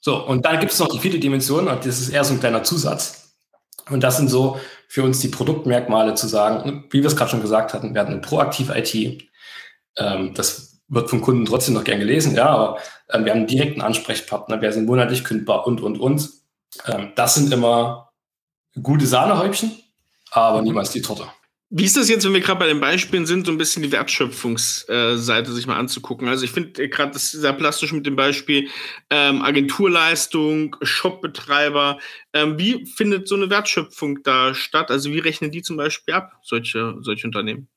So, 0.00 0.26
und 0.26 0.44
dann 0.46 0.60
gibt 0.60 0.72
es 0.72 0.78
noch 0.78 0.88
die 0.88 0.98
vierte 0.98 1.18
Dimension, 1.18 1.68
und 1.68 1.84
das 1.84 2.00
ist 2.00 2.08
eher 2.08 2.24
so 2.24 2.34
ein 2.34 2.40
kleiner 2.40 2.62
Zusatz. 2.62 3.34
Und 3.90 4.02
das 4.02 4.16
sind 4.16 4.28
so 4.28 4.58
für 4.88 5.02
uns 5.02 5.20
die 5.20 5.28
Produktmerkmale 5.28 6.14
zu 6.14 6.26
sagen, 6.26 6.84
wie 6.90 7.00
wir 7.00 7.06
es 7.06 7.16
gerade 7.16 7.30
schon 7.30 7.42
gesagt 7.42 7.74
hatten, 7.74 7.94
wir 7.94 8.00
hatten 8.00 8.12
eine 8.12 8.20
proaktive 8.20 8.76
IT. 8.76 9.22
Ähm, 9.96 10.34
das 10.34 10.80
wird 10.88 11.10
vom 11.10 11.20
Kunden 11.20 11.44
trotzdem 11.44 11.74
noch 11.74 11.84
gern 11.84 12.00
gelesen, 12.00 12.34
ja, 12.34 12.48
aber 12.48 12.78
ähm, 13.10 13.24
wir 13.24 13.32
haben 13.32 13.38
einen 13.38 13.46
direkten 13.46 13.82
Ansprechpartner, 13.82 14.60
wir 14.60 14.72
sind 14.72 14.86
monatlich 14.86 15.24
kündbar 15.24 15.66
und, 15.66 15.80
und, 15.80 15.98
und. 15.98 16.28
Ähm, 16.86 17.12
das 17.14 17.34
sind 17.34 17.52
immer 17.52 18.10
gute 18.82 19.06
Sahnehäubchen, 19.06 19.72
aber 20.30 20.62
niemals 20.62 20.90
die 20.90 21.02
Torte. 21.02 21.24
Wie 21.72 21.84
ist 21.84 21.96
das 21.96 22.08
jetzt, 22.08 22.24
wenn 22.24 22.32
wir 22.32 22.40
gerade 22.40 22.58
bei 22.58 22.66
den 22.66 22.80
Beispielen 22.80 23.26
sind, 23.26 23.46
so 23.46 23.52
ein 23.52 23.58
bisschen 23.58 23.84
die 23.84 23.92
Wertschöpfungsseite 23.92 25.52
sich 25.52 25.68
mal 25.68 25.76
anzugucken? 25.76 26.26
Also 26.26 26.44
ich 26.44 26.50
finde 26.50 26.88
gerade 26.88 27.12
das 27.12 27.30
sehr 27.30 27.52
plastisch 27.52 27.92
mit 27.92 28.04
dem 28.06 28.16
Beispiel 28.16 28.68
ähm, 29.08 29.40
Agenturleistung, 29.40 30.74
Shopbetreiber. 30.82 31.98
Ähm, 32.32 32.58
wie 32.58 32.86
findet 32.86 33.28
so 33.28 33.36
eine 33.36 33.50
Wertschöpfung 33.50 34.24
da 34.24 34.52
statt? 34.52 34.90
Also 34.90 35.10
wie 35.10 35.20
rechnen 35.20 35.52
die 35.52 35.62
zum 35.62 35.76
Beispiel 35.76 36.12
ab, 36.12 36.32
solche, 36.42 36.96
solche 37.02 37.28
Unternehmen? 37.28 37.68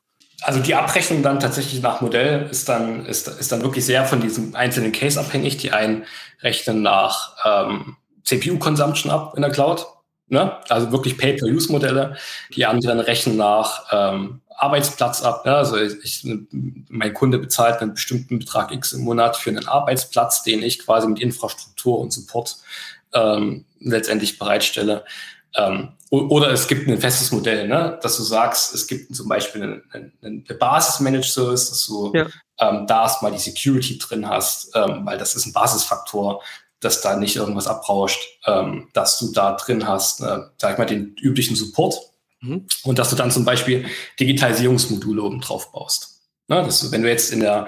Also 0.42 0.60
die 0.60 0.74
Abrechnung 0.74 1.22
dann 1.22 1.40
tatsächlich 1.40 1.80
nach 1.84 2.02
Modell 2.02 2.48
ist 2.50 2.68
dann, 2.68 3.06
ist, 3.06 3.28
ist 3.28 3.52
dann 3.52 3.62
wirklich 3.62 3.86
sehr 3.86 4.06
von 4.06 4.22
diesem 4.22 4.56
einzelnen 4.56 4.92
Case 4.92 5.20
abhängig. 5.20 5.58
Die 5.58 5.72
einen 5.72 6.06
rechnen 6.42 6.82
nach 6.82 7.36
ähm, 7.46 7.96
CPU-Consumption 8.24 9.12
ab 9.12 9.34
in 9.36 9.44
der 9.44 9.52
Cloud, 9.52 9.86
ne? 10.34 10.58
also 10.70 10.92
wirklich 10.92 11.18
Pay-per-Use-Modelle. 11.18 12.18
Die 12.56 12.66
anderen 12.66 13.00
rechnen 13.00 13.38
nach 13.38 13.86
ähm, 13.92 14.42
Arbeitsplatz 14.58 15.22
ab. 15.22 15.46
Ne? 15.46 15.56
Also 15.56 15.78
ich, 15.78 16.28
mein 16.90 17.14
Kunde 17.14 17.40
bezahlt 17.40 17.82
einen 17.82 17.94
bestimmten 17.94 18.40
Betrag 18.40 18.72
X 18.72 18.94
im 18.94 19.02
Monat 19.02 19.38
für 19.38 19.50
einen 19.50 19.68
Arbeitsplatz, 19.68 20.44
den 20.44 20.62
ich 20.64 20.80
quasi 20.80 21.08
mit 21.08 21.20
Infrastruktur 21.20 22.00
und 22.00 22.12
Support 22.12 22.58
ähm, 23.14 23.66
letztendlich 23.80 24.40
bereitstelle. 24.40 25.06
Ähm, 25.56 25.90
oder 26.10 26.52
es 26.52 26.68
gibt 26.68 26.88
ein 26.88 27.00
festes 27.00 27.32
Modell, 27.32 27.68
ne? 27.68 27.98
dass 28.02 28.18
du 28.18 28.24
sagst, 28.24 28.76
es 28.76 28.86
gibt 28.86 29.16
zum 29.16 29.28
Beispiel 29.28 29.64
eine, 29.64 29.82
eine, 29.92 30.12
eine 30.22 30.58
Basis-Managed 30.60 31.32
Service, 31.32 31.70
dass 31.70 31.88
du 31.88 32.12
ja. 32.14 32.28
ähm, 32.60 32.86
da 32.86 33.04
erstmal 33.04 33.32
die 33.32 33.40
Security 33.40 33.98
drin 33.98 34.28
hast, 34.28 34.76
ähm, 34.76 35.02
weil 35.06 35.18
das 35.18 35.36
ist 35.36 35.48
ein 35.48 35.54
Basisfaktor, 35.54 36.44
dass 36.84 37.02
da 37.02 37.16
nicht 37.16 37.36
irgendwas 37.36 37.68
abrauscht, 37.68 38.22
ähm, 38.46 38.90
dass 38.94 39.20
du 39.20 39.32
da 39.32 39.54
drin 39.54 39.88
hast, 39.88 40.22
äh, 40.22 40.40
sag 40.58 40.74
ich 40.74 40.78
mal, 40.78 40.86
den 40.86 41.16
üblichen 41.22 41.56
Support 41.56 41.96
mhm. 42.42 42.68
und 42.84 43.00
dass 43.00 43.10
du 43.10 43.16
dann 43.16 43.32
zum 43.32 43.46
Beispiel 43.46 43.86
Digitalisierungsmodule 44.20 45.22
oben 45.22 45.42
drauf 45.42 45.72
baust. 45.72 46.22
Ne? 46.48 46.64
Dass 46.64 46.82
du, 46.82 46.92
wenn 46.92 47.04
du 47.04 47.10
jetzt 47.10 47.32
in 47.32 47.40
der 47.40 47.68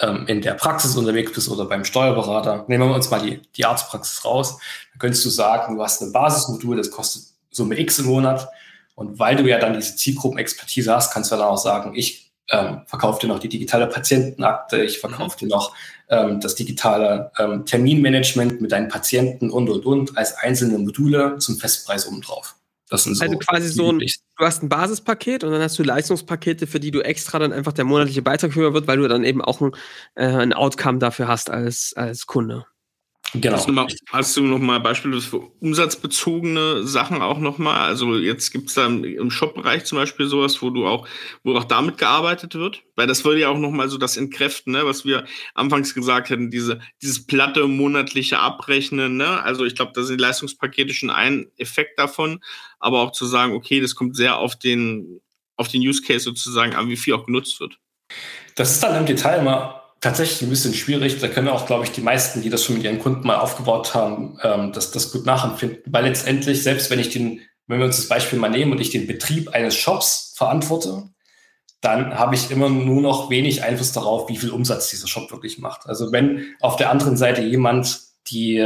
ähm, 0.00 0.26
in 0.26 0.40
der 0.40 0.54
Praxis 0.54 0.96
unterwegs 0.96 1.32
bist 1.32 1.48
oder 1.48 1.66
beim 1.66 1.84
Steuerberater, 1.84 2.64
nehmen 2.68 2.88
wir 2.88 2.94
uns 2.94 3.10
mal 3.10 3.20
die, 3.20 3.40
die 3.56 3.64
Arztpraxis 3.64 4.24
raus, 4.24 4.58
dann 4.92 4.98
könntest 4.98 5.24
du 5.24 5.30
sagen, 5.30 5.76
du 5.76 5.82
hast 5.82 6.00
ein 6.00 6.12
Basismodul, 6.12 6.76
das 6.76 6.90
kostet 6.90 7.24
Summe 7.50 7.78
X 7.78 7.98
im 7.98 8.06
Monat. 8.06 8.48
Und 8.94 9.18
weil 9.18 9.36
du 9.36 9.44
ja 9.44 9.58
dann 9.58 9.74
diese 9.74 9.96
Zielgruppenexpertise 9.96 10.94
hast, 10.94 11.12
kannst 11.12 11.30
du 11.30 11.36
dann 11.36 11.44
auch 11.46 11.58
sagen, 11.58 11.92
ich 11.94 12.31
ähm, 12.50 12.82
dir 13.20 13.28
noch 13.28 13.38
die 13.38 13.48
digitale 13.48 13.86
Patientenakte, 13.86 14.82
ich 14.82 14.98
verkaufe 14.98 15.38
dir 15.38 15.48
noch 15.48 15.74
ähm, 16.08 16.40
das 16.40 16.54
digitale 16.54 17.30
ähm, 17.38 17.64
Terminmanagement 17.64 18.60
mit 18.60 18.72
deinen 18.72 18.88
Patienten 18.88 19.50
und, 19.50 19.68
und, 19.68 19.86
und 19.86 20.18
als 20.18 20.36
einzelne 20.36 20.78
Module 20.78 21.38
zum 21.38 21.56
Festpreis 21.56 22.06
obendrauf. 22.06 22.56
Das 22.92 23.04
sind 23.04 23.14
so 23.14 23.24
also 23.24 23.38
quasi 23.38 23.68
so 23.68 23.90
ein, 23.90 24.00
du 24.00 24.44
hast 24.44 24.62
ein 24.62 24.68
Basispaket 24.68 25.44
und 25.44 25.52
dann 25.52 25.62
hast 25.62 25.78
du 25.78 25.82
Leistungspakete, 25.82 26.66
für 26.66 26.78
die 26.78 26.90
du 26.90 27.00
extra 27.00 27.38
dann 27.38 27.52
einfach 27.52 27.72
der 27.72 27.86
monatliche 27.86 28.20
Beitrag 28.20 28.54
höher 28.54 28.74
wird, 28.74 28.86
weil 28.86 28.98
du 28.98 29.08
dann 29.08 29.24
eben 29.24 29.40
auch 29.40 29.62
ein, 29.62 29.72
äh, 30.14 30.26
ein 30.26 30.52
Outcome 30.52 30.98
dafür 30.98 31.26
hast 31.26 31.48
als, 31.48 31.94
als 31.96 32.26
Kunde. 32.26 32.66
Genau. 33.34 33.56
Hast 33.56 33.66
du, 33.66 33.72
mal, 33.72 33.86
hast 34.10 34.36
du 34.36 34.42
noch 34.42 34.58
mal 34.58 34.78
Beispiele 34.78 35.18
für 35.22 35.38
umsatzbezogene 35.60 36.86
Sachen 36.86 37.22
auch 37.22 37.38
noch 37.38 37.56
mal? 37.56 37.80
Also 37.80 38.16
jetzt 38.16 38.50
gibt 38.50 38.68
es 38.68 38.74
da 38.74 38.86
im 38.86 39.30
Shop-Bereich 39.30 39.84
zum 39.84 39.96
Beispiel 39.96 40.26
sowas, 40.26 40.60
wo 40.60 40.68
du 40.68 40.86
auch, 40.86 41.08
wo 41.42 41.56
auch 41.56 41.64
damit 41.64 41.96
gearbeitet 41.96 42.54
wird, 42.54 42.82
weil 42.94 43.06
das 43.06 43.24
würde 43.24 43.40
ja 43.40 43.48
auch 43.48 43.56
noch 43.56 43.70
mal 43.70 43.88
so 43.88 43.96
das 43.96 44.18
entkräften, 44.18 44.74
ne, 44.74 44.84
was 44.84 45.06
wir 45.06 45.24
anfangs 45.54 45.94
gesagt 45.94 46.28
hätten, 46.28 46.50
diese 46.50 46.80
dieses 47.00 47.26
platte 47.26 47.66
monatliche 47.66 48.38
Abrechnen. 48.38 49.16
Ne? 49.16 49.42
Also 49.42 49.64
ich 49.64 49.74
glaube, 49.74 49.92
da 49.94 50.02
sind 50.02 50.20
die 50.20 50.22
Leistungspakete 50.22 50.92
schon 50.92 51.10
ein 51.10 51.46
Effekt 51.56 51.98
davon, 51.98 52.40
aber 52.80 53.00
auch 53.00 53.12
zu 53.12 53.24
sagen, 53.24 53.54
okay, 53.54 53.80
das 53.80 53.94
kommt 53.94 54.14
sehr 54.14 54.36
auf 54.36 54.56
den 54.56 55.22
auf 55.56 55.68
den 55.68 55.80
Use 55.80 56.02
Case 56.02 56.24
sozusagen 56.24 56.74
an, 56.74 56.88
wie 56.88 56.96
viel 56.96 57.14
auch 57.14 57.24
genutzt 57.24 57.60
wird. 57.60 57.78
Das 58.56 58.72
ist 58.72 58.82
dann 58.82 58.94
im 58.96 59.06
Detail 59.06 59.40
immer 59.40 59.81
tatsächlich 60.02 60.42
ein 60.42 60.50
bisschen 60.50 60.74
schwierig. 60.74 61.18
Da 61.20 61.28
können 61.28 61.48
auch, 61.48 61.64
glaube 61.64 61.84
ich, 61.84 61.92
die 61.92 62.02
meisten, 62.02 62.42
die 62.42 62.50
das 62.50 62.64
schon 62.64 62.74
mit 62.74 62.84
ihren 62.84 62.98
Kunden 62.98 63.26
mal 63.26 63.38
aufgebaut 63.38 63.94
haben, 63.94 64.38
ähm, 64.42 64.72
das, 64.72 64.90
das 64.90 65.10
gut 65.10 65.24
nachempfinden. 65.24 65.80
Weil 65.86 66.04
letztendlich, 66.04 66.62
selbst 66.62 66.90
wenn 66.90 66.98
ich 66.98 67.08
den, 67.08 67.40
wenn 67.68 67.78
wir 67.78 67.86
uns 67.86 67.96
das 67.96 68.08
Beispiel 68.08 68.38
mal 68.38 68.50
nehmen 68.50 68.72
und 68.72 68.80
ich 68.80 68.90
den 68.90 69.06
Betrieb 69.06 69.54
eines 69.54 69.76
Shops 69.76 70.34
verantworte, 70.36 71.04
dann 71.80 72.18
habe 72.18 72.34
ich 72.34 72.50
immer 72.50 72.68
nur 72.68 73.00
noch 73.00 73.30
wenig 73.30 73.62
Einfluss 73.62 73.92
darauf, 73.92 74.28
wie 74.28 74.36
viel 74.36 74.50
Umsatz 74.50 74.90
dieser 74.90 75.08
Shop 75.08 75.30
wirklich 75.30 75.58
macht. 75.58 75.86
Also 75.86 76.12
wenn 76.12 76.54
auf 76.60 76.76
der 76.76 76.90
anderen 76.90 77.16
Seite 77.16 77.42
jemand 77.42 78.00
die 78.28 78.64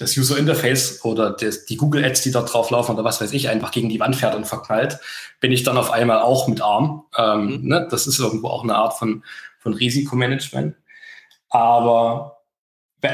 das 0.00 0.16
User 0.16 0.38
Interface 0.38 1.04
oder 1.04 1.30
das, 1.30 1.66
die 1.66 1.76
Google 1.76 2.02
Ads, 2.02 2.22
die 2.22 2.30
da 2.30 2.40
drauf 2.40 2.70
laufen 2.70 2.94
oder 2.94 3.04
was 3.04 3.20
weiß 3.20 3.32
ich, 3.32 3.50
einfach 3.50 3.70
gegen 3.70 3.90
die 3.90 4.00
Wand 4.00 4.16
fährt 4.16 4.34
und 4.34 4.46
verknallt, 4.46 4.98
bin 5.40 5.52
ich 5.52 5.62
dann 5.62 5.76
auf 5.76 5.90
einmal 5.90 6.20
auch 6.20 6.48
mit 6.48 6.62
arm. 6.62 7.04
Ähm, 7.18 7.60
mhm. 7.60 7.68
ne? 7.68 7.88
Das 7.90 8.06
ist 8.06 8.18
irgendwo 8.18 8.48
auch 8.48 8.62
eine 8.62 8.76
Art 8.76 8.98
von, 8.98 9.22
von 9.60 9.74
Risikomanagement. 9.74 10.74
Aber 11.48 12.40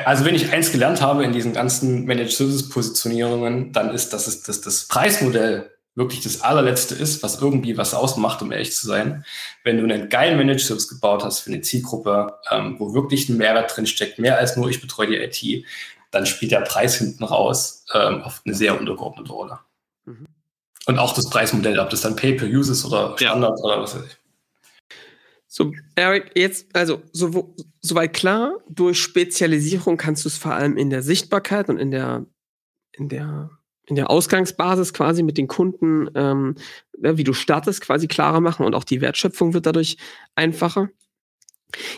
also 0.04 0.24
wenn 0.24 0.34
ich 0.34 0.52
eins 0.52 0.72
gelernt 0.72 1.00
habe 1.00 1.24
in 1.24 1.32
diesen 1.32 1.52
ganzen 1.52 2.06
Managed 2.06 2.32
Services 2.32 2.68
Positionierungen, 2.68 3.72
dann 3.72 3.94
ist, 3.94 4.12
dass 4.12 4.26
es 4.26 4.42
dass 4.42 4.60
das 4.60 4.88
Preismodell 4.88 5.70
wirklich 5.94 6.20
das 6.20 6.42
allerletzte 6.42 6.94
ist, 6.94 7.22
was 7.22 7.40
irgendwie 7.40 7.78
was 7.78 7.94
ausmacht, 7.94 8.42
um 8.42 8.52
ehrlich 8.52 8.72
zu 8.74 8.86
sein. 8.86 9.24
Wenn 9.64 9.78
du 9.78 9.84
einen 9.84 10.08
geilen 10.10 10.36
Managed 10.36 10.60
Service 10.60 10.88
gebaut 10.88 11.24
hast 11.24 11.40
für 11.40 11.50
eine 11.50 11.62
Zielgruppe, 11.62 12.34
ähm, 12.50 12.76
wo 12.78 12.94
wirklich 12.94 13.28
ein 13.28 13.38
Mehrwert 13.38 13.74
drin 13.74 13.86
steckt, 13.86 14.18
mehr 14.18 14.38
als 14.38 14.56
nur 14.56 14.68
ich 14.68 14.80
betreue 14.80 15.06
die 15.06 15.16
IT, 15.16 15.66
dann 16.10 16.26
spielt 16.26 16.52
der 16.52 16.60
Preis 16.60 16.96
hinten 16.96 17.24
raus 17.24 17.84
ähm, 17.94 18.22
oft 18.24 18.44
eine 18.44 18.54
sehr 18.54 18.78
untergeordnete 18.78 19.32
Rolle. 19.32 19.58
Mhm. 20.04 20.26
Und 20.86 20.98
auch 20.98 21.14
das 21.14 21.30
Preismodell, 21.30 21.78
ob 21.78 21.90
das 21.90 22.02
dann 22.02 22.14
Pay-per-Use 22.14 22.72
ist 22.72 22.84
oder 22.84 23.16
Standard 23.16 23.58
ja. 23.58 23.64
oder 23.64 23.80
was 23.80 23.96
weiß 23.96 24.04
ich. 24.06 24.16
So, 25.56 25.72
Eric, 25.94 26.32
jetzt, 26.34 26.76
also 26.76 27.02
so, 27.12 27.54
soweit 27.80 28.12
klar, 28.12 28.58
durch 28.68 29.00
Spezialisierung 29.00 29.96
kannst 29.96 30.26
du 30.26 30.28
es 30.28 30.36
vor 30.36 30.52
allem 30.52 30.76
in 30.76 30.90
der 30.90 31.02
Sichtbarkeit 31.02 31.70
und 31.70 31.78
in 31.78 31.90
der, 31.90 32.26
in 32.92 33.08
der, 33.08 33.48
in 33.86 33.96
der 33.96 34.10
Ausgangsbasis 34.10 34.92
quasi 34.92 35.22
mit 35.22 35.38
den 35.38 35.46
Kunden, 35.46 36.10
ähm, 36.14 36.56
wie 36.98 37.24
du 37.24 37.32
startest, 37.32 37.80
quasi 37.80 38.06
klarer 38.06 38.42
machen 38.42 38.66
und 38.66 38.74
auch 38.74 38.84
die 38.84 39.00
Wertschöpfung 39.00 39.54
wird 39.54 39.64
dadurch 39.64 39.96
einfacher. 40.34 40.90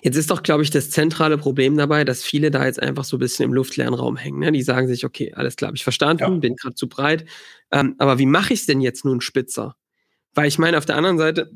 Jetzt 0.04 0.16
ist 0.16 0.30
doch, 0.30 0.44
glaube 0.44 0.62
ich, 0.62 0.70
das 0.70 0.90
zentrale 0.90 1.36
Problem 1.36 1.76
dabei, 1.76 2.04
dass 2.04 2.22
viele 2.22 2.52
da 2.52 2.64
jetzt 2.64 2.80
einfach 2.80 3.02
so 3.02 3.16
ein 3.16 3.20
bisschen 3.20 3.44
im 3.44 3.52
luftleeren 3.52 3.94
Raum 3.94 4.16
hängen. 4.16 4.38
Ne? 4.38 4.52
Die 4.52 4.62
sagen 4.62 4.86
sich, 4.86 5.04
okay, 5.04 5.32
alles 5.34 5.56
klar, 5.56 5.70
habe 5.70 5.76
ich 5.76 5.82
verstanden, 5.82 6.22
ja. 6.22 6.30
bin 6.30 6.54
gerade 6.54 6.76
zu 6.76 6.88
breit. 6.88 7.24
Ähm, 7.72 7.96
aber 7.98 8.20
wie 8.20 8.26
mache 8.26 8.52
ich 8.54 8.60
es 8.60 8.66
denn 8.66 8.80
jetzt 8.80 9.04
nun 9.04 9.20
spitzer? 9.20 9.74
Weil 10.32 10.46
ich 10.46 10.60
meine, 10.60 10.78
auf 10.78 10.86
der 10.86 10.94
anderen 10.94 11.18
Seite, 11.18 11.50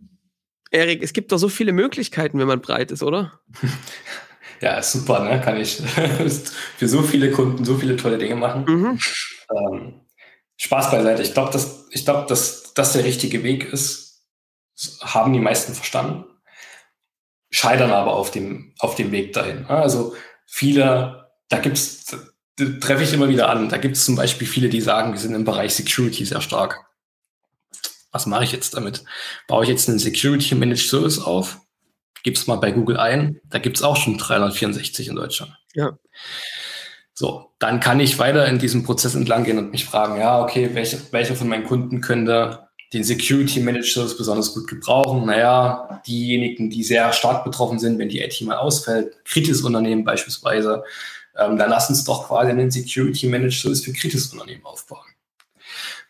Erik, 0.72 1.02
es 1.02 1.12
gibt 1.12 1.30
doch 1.30 1.38
so 1.38 1.48
viele 1.48 1.72
Möglichkeiten, 1.72 2.38
wenn 2.38 2.48
man 2.48 2.61
breit 2.61 2.90
ist, 2.90 3.02
oder? 3.02 3.40
Ja, 4.62 4.78
ist 4.78 4.92
super, 4.92 5.20
ne? 5.20 5.40
Kann 5.40 5.61
ich 5.61 5.76
für 6.76 6.88
so 6.88 7.02
viele 7.02 7.30
Kunden 7.30 7.64
so 7.64 7.76
viele 7.76 7.96
tolle 7.96 8.16
Dinge 8.16 8.37
machen. 8.37 8.64
Mhm. 8.64 8.98
Ähm, 9.54 10.00
Spaß 10.56 10.90
beiseite. 10.90 11.22
Ich 11.22 11.35
glaube, 11.35 11.52
dass, 11.52 11.88
ich 11.90 12.04
glaub, 12.04 12.26
dass 12.28 12.72
das 12.72 12.92
der 12.92 13.04
richtige 13.04 13.42
Weg 13.42 13.72
ist. 13.72 14.24
Das 14.76 15.00
haben 15.14 15.32
die 15.32 15.40
meisten 15.40 15.74
verstanden. 15.74 16.24
Scheitern 17.50 17.90
aber 17.90 18.14
auf 18.14 18.30
dem, 18.30 18.74
auf 18.78 18.94
dem 18.94 19.12
Weg 19.12 19.35
dahin. 19.35 19.66
Also 19.66 20.14
viele, 20.46 21.28
da 21.50 21.58
gibt's, 21.58 22.16
da 22.56 22.64
treffe 22.80 23.02
ich 23.02 23.12
immer 23.12 23.28
wieder 23.28 23.50
an. 23.50 23.68
Da 23.68 23.76
gibt 23.76 23.96
es 23.96 24.06
zum 24.06 24.16
Beispiel 24.16 24.46
viele, 24.46 24.70
die 24.70 24.80
sagen, 24.80 25.12
wir 25.12 25.20
sind 25.20 25.35
im 25.35 25.44
Bereich 25.44 25.74
Security 25.74 26.24
sehr 26.24 26.40
stark 26.40 26.80
was 28.12 28.27
mache 28.27 28.44
ich 28.44 28.53
jetzt 28.53 28.75
damit? 28.75 29.05
Baue 29.48 29.64
ich 29.64 29.70
jetzt 29.70 29.88
einen 29.88 29.98
Security 29.98 30.55
Managed 30.55 30.88
Service 30.88 31.18
auf? 31.18 31.59
Gib's 32.22 32.46
mal 32.46 32.57
bei 32.57 32.70
Google 32.70 32.98
ein. 32.98 33.40
Da 33.44 33.59
gibt's 33.59 33.83
auch 33.83 33.96
schon 33.96 34.18
364 34.18 35.09
in 35.09 35.16
Deutschland. 35.16 35.57
Ja. 35.75 35.98
So, 37.14 37.53
dann 37.59 37.81
kann 37.81 38.01
ich 38.01 38.18
weiter 38.18 38.46
in 38.46 38.59
diesem 38.59 38.85
Prozess 38.85 39.14
entlang 39.14 39.44
gehen 39.44 39.59
und 39.59 39.70
mich 39.70 39.85
fragen, 39.85 40.18
ja, 40.18 40.40
okay, 40.40 40.70
welche, 40.72 41.01
welche 41.11 41.35
von 41.35 41.48
meinen 41.48 41.64
Kunden 41.64 42.01
könnte 42.01 42.68
den 42.92 43.05
Security 43.05 43.61
Managed 43.61 43.92
Service 43.92 44.16
besonders 44.16 44.55
gut 44.55 44.68
gebrauchen? 44.68 45.27
Naja, 45.27 46.01
diejenigen, 46.07 46.70
die 46.70 46.83
sehr 46.85 47.12
stark 47.12 47.44
betroffen 47.44 47.79
sind, 47.79 47.98
wenn 47.98 48.09
die 48.09 48.20
IT 48.20 48.40
mal 48.42 48.57
ausfällt, 48.57 49.25
kritisches 49.25 49.62
Unternehmen 49.62 50.05
beispielsweise, 50.05 50.85
ähm, 51.38 51.57
dann 51.57 51.70
lass 51.70 51.88
uns 51.88 52.05
doch 52.05 52.29
quasi 52.29 52.51
einen 52.51 52.70
Security 52.70 53.27
Managed 53.27 53.61
Service 53.61 53.83
für 53.83 53.92
kritisches 53.92 54.33
Unternehmen 54.33 54.64
aufbauen. 54.64 55.12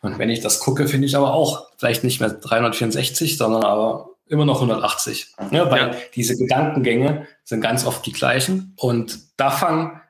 Und 0.03 0.19
wenn 0.19 0.31
ich 0.31 0.41
das 0.41 0.61
gucke, 0.61 0.88
finde 0.88 1.07
ich 1.07 1.17
aber 1.17 1.33
auch 1.33 1.69
vielleicht 1.79 2.05
nicht 2.05 2.21
mehr 2.21 2.31
364, 2.31 3.38
sondern 3.38 3.62
aber 3.62 4.11
immer 4.27 4.45
noch 4.45 4.57
180. 4.57 5.35
Ja, 5.53 5.71
weil 5.71 5.88
ja. 5.88 5.97
diese 6.15 6.37
Gedankengänge 6.37 7.27
sind 7.45 7.61
ganz 7.61 7.87
oft 7.87 8.05
die 8.05 8.12
gleichen. 8.12 8.75
Und 8.77 9.19
da 9.37 9.51
fangen 9.51 10.01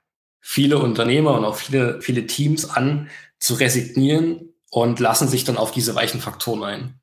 viele 0.40 0.78
Unternehmer 0.78 1.34
und 1.34 1.44
auch 1.44 1.56
viele, 1.56 2.00
viele 2.00 2.26
Teams 2.26 2.70
an 2.70 3.10
zu 3.38 3.54
resignieren 3.54 4.54
und 4.70 4.98
lassen 4.98 5.28
sich 5.28 5.44
dann 5.44 5.58
auf 5.58 5.72
diese 5.72 5.94
weichen 5.94 6.20
Faktoren 6.20 6.64
ein. 6.64 7.00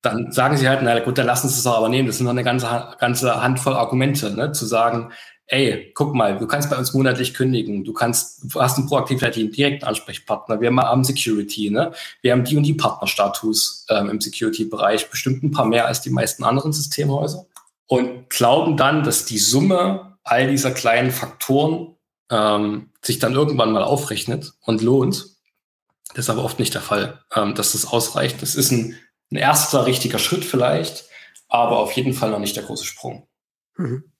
Dann 0.00 0.32
sagen 0.32 0.56
sie 0.56 0.68
halt, 0.68 0.80
na 0.82 0.98
gut, 1.00 1.18
dann 1.18 1.26
lassen 1.26 1.48
sie 1.48 1.58
es 1.58 1.66
aber 1.66 1.88
nehmen. 1.88 2.06
Das 2.06 2.16
sind 2.16 2.26
dann 2.26 2.38
eine 2.38 2.44
ganze, 2.44 2.96
ganze 2.98 3.42
Handvoll 3.42 3.74
Argumente, 3.74 4.34
ne? 4.34 4.52
zu 4.52 4.64
sagen, 4.64 5.12
ey, 5.46 5.92
guck 5.94 6.14
mal, 6.14 6.38
du 6.38 6.46
kannst 6.46 6.70
bei 6.70 6.76
uns 6.76 6.94
monatlich 6.94 7.34
kündigen, 7.34 7.84
du 7.84 7.92
kannst, 7.92 8.42
du 8.42 8.60
hast 8.60 8.78
einen 8.78 8.86
Proaktivity, 8.86 9.40
einen 9.40 9.52
direkten 9.52 9.84
Ansprechpartner, 9.84 10.60
wir 10.60 10.74
haben 10.74 11.04
Security, 11.04 11.70
ne? 11.70 11.92
Wir 12.22 12.32
haben 12.32 12.44
die 12.44 12.56
und 12.56 12.62
die 12.62 12.74
Partnerstatus 12.74 13.86
ähm, 13.90 14.08
im 14.08 14.20
Security-Bereich, 14.20 15.10
bestimmt 15.10 15.42
ein 15.42 15.50
paar 15.50 15.66
mehr 15.66 15.86
als 15.86 16.00
die 16.00 16.10
meisten 16.10 16.44
anderen 16.44 16.72
Systemhäuser. 16.72 17.46
Und 17.86 18.30
glauben 18.30 18.76
dann, 18.76 19.02
dass 19.04 19.26
die 19.26 19.38
Summe 19.38 20.16
all 20.24 20.48
dieser 20.50 20.70
kleinen 20.70 21.10
Faktoren 21.10 21.96
ähm, 22.30 22.90
sich 23.02 23.18
dann 23.18 23.34
irgendwann 23.34 23.72
mal 23.72 23.82
aufrechnet 23.82 24.54
und 24.62 24.80
lohnt. 24.80 25.26
Das 26.14 26.26
ist 26.26 26.30
aber 26.30 26.44
oft 26.44 26.58
nicht 26.58 26.74
der 26.74 26.80
Fall, 26.80 27.22
ähm, 27.34 27.54
dass 27.54 27.72
das 27.72 27.86
ausreicht. 27.86 28.40
Das 28.40 28.54
ist 28.54 28.70
ein, 28.70 28.96
ein 29.30 29.36
erster 29.36 29.86
richtiger 29.86 30.18
Schritt 30.18 30.44
vielleicht, 30.44 31.04
aber 31.48 31.78
auf 31.78 31.92
jeden 31.92 32.14
Fall 32.14 32.30
noch 32.30 32.38
nicht 32.38 32.56
der 32.56 32.64
große 32.64 32.84
Sprung. 32.84 33.26
Mhm. 33.76 34.11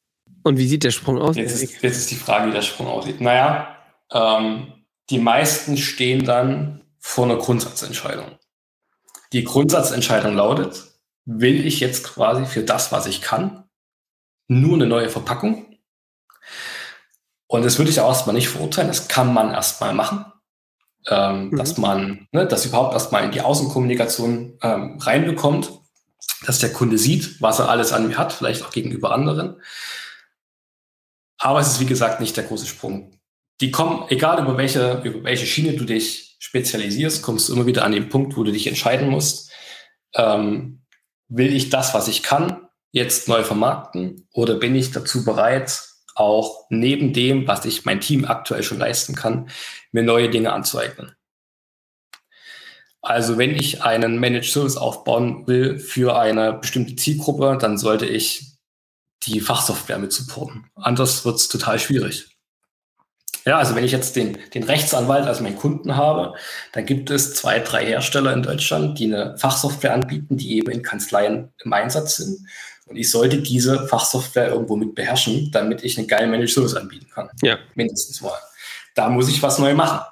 Und 0.42 0.58
wie 0.58 0.66
sieht 0.66 0.84
der 0.84 0.90
Sprung 0.90 1.18
aus? 1.18 1.36
Jetzt 1.36 1.62
ist, 1.62 1.82
jetzt 1.82 1.96
ist 1.96 2.10
die 2.10 2.16
Frage, 2.16 2.48
wie 2.48 2.54
der 2.54 2.62
Sprung 2.62 2.86
aussieht. 2.86 3.20
Naja, 3.20 3.76
ähm, 4.10 4.72
die 5.10 5.18
meisten 5.18 5.76
stehen 5.76 6.24
dann 6.24 6.84
vor 6.98 7.24
einer 7.24 7.36
Grundsatzentscheidung. 7.36 8.38
Die 9.32 9.44
Grundsatzentscheidung 9.44 10.34
lautet, 10.34 10.84
will 11.24 11.66
ich 11.66 11.80
jetzt 11.80 12.04
quasi 12.04 12.44
für 12.44 12.62
das, 12.62 12.92
was 12.92 13.06
ich 13.06 13.22
kann, 13.22 13.64
nur 14.48 14.74
eine 14.74 14.86
neue 14.86 15.08
Verpackung? 15.08 15.78
Und 17.46 17.64
das 17.64 17.78
würde 17.78 17.90
ich 17.90 18.00
auch 18.00 18.08
erstmal 18.08 18.34
nicht 18.34 18.48
verurteilen, 18.48 18.88
das 18.88 19.08
kann 19.08 19.32
man 19.32 19.52
erstmal 19.52 19.94
machen. 19.94 20.24
Ähm, 21.08 21.50
mhm. 21.50 21.56
Dass 21.56 21.78
man 21.78 22.28
ne, 22.32 22.46
das 22.46 22.64
überhaupt 22.64 22.94
erstmal 22.94 23.24
in 23.24 23.32
die 23.32 23.40
Außenkommunikation 23.40 24.58
ähm, 24.62 24.98
reinbekommt, 25.00 25.72
dass 26.46 26.60
der 26.60 26.72
Kunde 26.72 26.96
sieht, 26.96 27.40
was 27.40 27.58
er 27.58 27.68
alles 27.68 27.92
an 27.92 28.06
mir 28.06 28.18
hat, 28.18 28.32
vielleicht 28.32 28.62
auch 28.62 28.70
gegenüber 28.70 29.12
anderen. 29.12 29.60
Aber 31.42 31.58
es 31.58 31.72
ist, 31.72 31.80
wie 31.80 31.86
gesagt, 31.86 32.20
nicht 32.20 32.36
der 32.36 32.44
große 32.44 32.66
Sprung. 32.66 33.10
Die 33.60 33.72
kommen, 33.72 34.04
egal 34.10 34.40
über 34.40 34.56
welche, 34.56 35.02
über 35.02 35.24
welche 35.24 35.44
Schiene 35.44 35.72
du 35.72 35.84
dich 35.84 36.36
spezialisierst, 36.38 37.20
kommst 37.20 37.48
du 37.48 37.54
immer 37.54 37.66
wieder 37.66 37.84
an 37.84 37.90
den 37.90 38.08
Punkt, 38.08 38.36
wo 38.36 38.44
du 38.44 38.52
dich 38.52 38.68
entscheiden 38.68 39.08
musst, 39.08 39.50
ähm, 40.14 40.84
will 41.26 41.52
ich 41.52 41.68
das, 41.68 41.94
was 41.94 42.06
ich 42.06 42.22
kann, 42.22 42.68
jetzt 42.92 43.26
neu 43.26 43.42
vermarkten 43.42 44.28
oder 44.32 44.54
bin 44.54 44.76
ich 44.76 44.92
dazu 44.92 45.24
bereit, 45.24 45.82
auch 46.14 46.66
neben 46.70 47.12
dem, 47.12 47.48
was 47.48 47.64
ich 47.64 47.84
mein 47.84 48.00
Team 48.00 48.24
aktuell 48.24 48.62
schon 48.62 48.78
leisten 48.78 49.16
kann, 49.16 49.48
mir 49.90 50.04
neue 50.04 50.30
Dinge 50.30 50.52
anzueignen. 50.52 51.16
Also 53.00 53.36
wenn 53.36 53.56
ich 53.56 53.82
einen 53.82 54.20
Managed 54.20 54.52
Service 54.52 54.76
aufbauen 54.76 55.48
will 55.48 55.80
für 55.80 56.16
eine 56.16 56.52
bestimmte 56.52 56.94
Zielgruppe, 56.94 57.58
dann 57.60 57.78
sollte 57.78 58.06
ich 58.06 58.51
die 59.26 59.40
Fachsoftware 59.40 59.98
mit 59.98 60.12
supporten. 60.12 60.66
Anders 60.74 61.24
wird 61.24 61.36
es 61.36 61.48
total 61.48 61.78
schwierig. 61.78 62.28
Ja, 63.44 63.58
also 63.58 63.74
wenn 63.74 63.84
ich 63.84 63.90
jetzt 63.90 64.14
den, 64.14 64.38
den 64.54 64.62
Rechtsanwalt 64.62 65.26
als 65.26 65.40
meinen 65.40 65.56
Kunden 65.56 65.96
habe, 65.96 66.34
dann 66.72 66.86
gibt 66.86 67.10
es 67.10 67.34
zwei, 67.34 67.58
drei 67.58 67.84
Hersteller 67.84 68.32
in 68.32 68.42
Deutschland, 68.42 68.98
die 68.98 69.06
eine 69.06 69.36
Fachsoftware 69.36 69.94
anbieten, 69.94 70.36
die 70.36 70.58
eben 70.58 70.70
in 70.70 70.82
Kanzleien 70.82 71.52
im 71.64 71.72
Einsatz 71.72 72.16
sind. 72.16 72.38
Und 72.86 72.96
ich 72.96 73.10
sollte 73.10 73.42
diese 73.42 73.88
Fachsoftware 73.88 74.50
irgendwo 74.50 74.76
mit 74.76 74.94
beherrschen, 74.94 75.50
damit 75.50 75.82
ich 75.82 75.98
einen 75.98 76.06
geilen 76.06 76.30
Managed 76.30 76.54
Service 76.54 76.74
anbieten 76.74 77.08
kann. 77.12 77.30
Ja. 77.42 77.58
Mindestens 77.74 78.20
mal. 78.20 78.38
Da 78.94 79.08
muss 79.08 79.28
ich 79.28 79.42
was 79.42 79.58
neu 79.58 79.74
machen. 79.74 80.04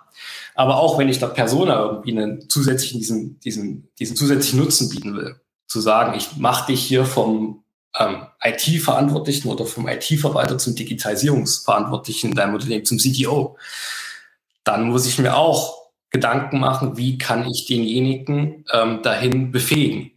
Aber 0.55 0.79
auch 0.79 0.99
wenn 0.99 1.09
ich 1.09 1.19
der 1.19 1.29
Persona 1.29 1.85
irgendwie 1.85 2.13
einen 2.13 2.49
zusätzlichen, 2.49 2.99
diesen, 2.99 3.41
diesen, 3.41 3.89
diesen 3.99 4.17
zusätzlichen 4.17 4.59
Nutzen 4.59 4.89
bieten 4.89 5.17
will, 5.17 5.41
zu 5.69 5.81
sagen, 5.81 6.15
ich 6.17 6.37
mache 6.37 6.73
dich 6.73 6.83
hier 6.83 7.05
vom 7.05 7.63
ähm, 7.99 8.27
IT-Verantwortlichen 8.43 9.49
oder 9.49 9.67
vom 9.67 9.89
IT-Verwalter 9.89 10.59
zum 10.59 10.75
Digitalisierungsverantwortlichen 10.75 12.31
in 12.31 12.37
deinem 12.37 12.55
Unternehmen, 12.55 12.85
zum 12.85 12.99
CTO, 12.99 13.57
dann 14.65 14.85
muss 14.85 15.07
ich 15.07 15.19
mir 15.19 15.37
auch 15.37 15.81
Gedanken 16.11 16.59
machen, 16.59 16.97
wie 16.97 17.19
kann 17.19 17.49
ich 17.49 17.67
denjenigen 17.67 18.65
ähm, 18.73 19.01
dahin 19.03 19.53
befähigen, 19.53 20.13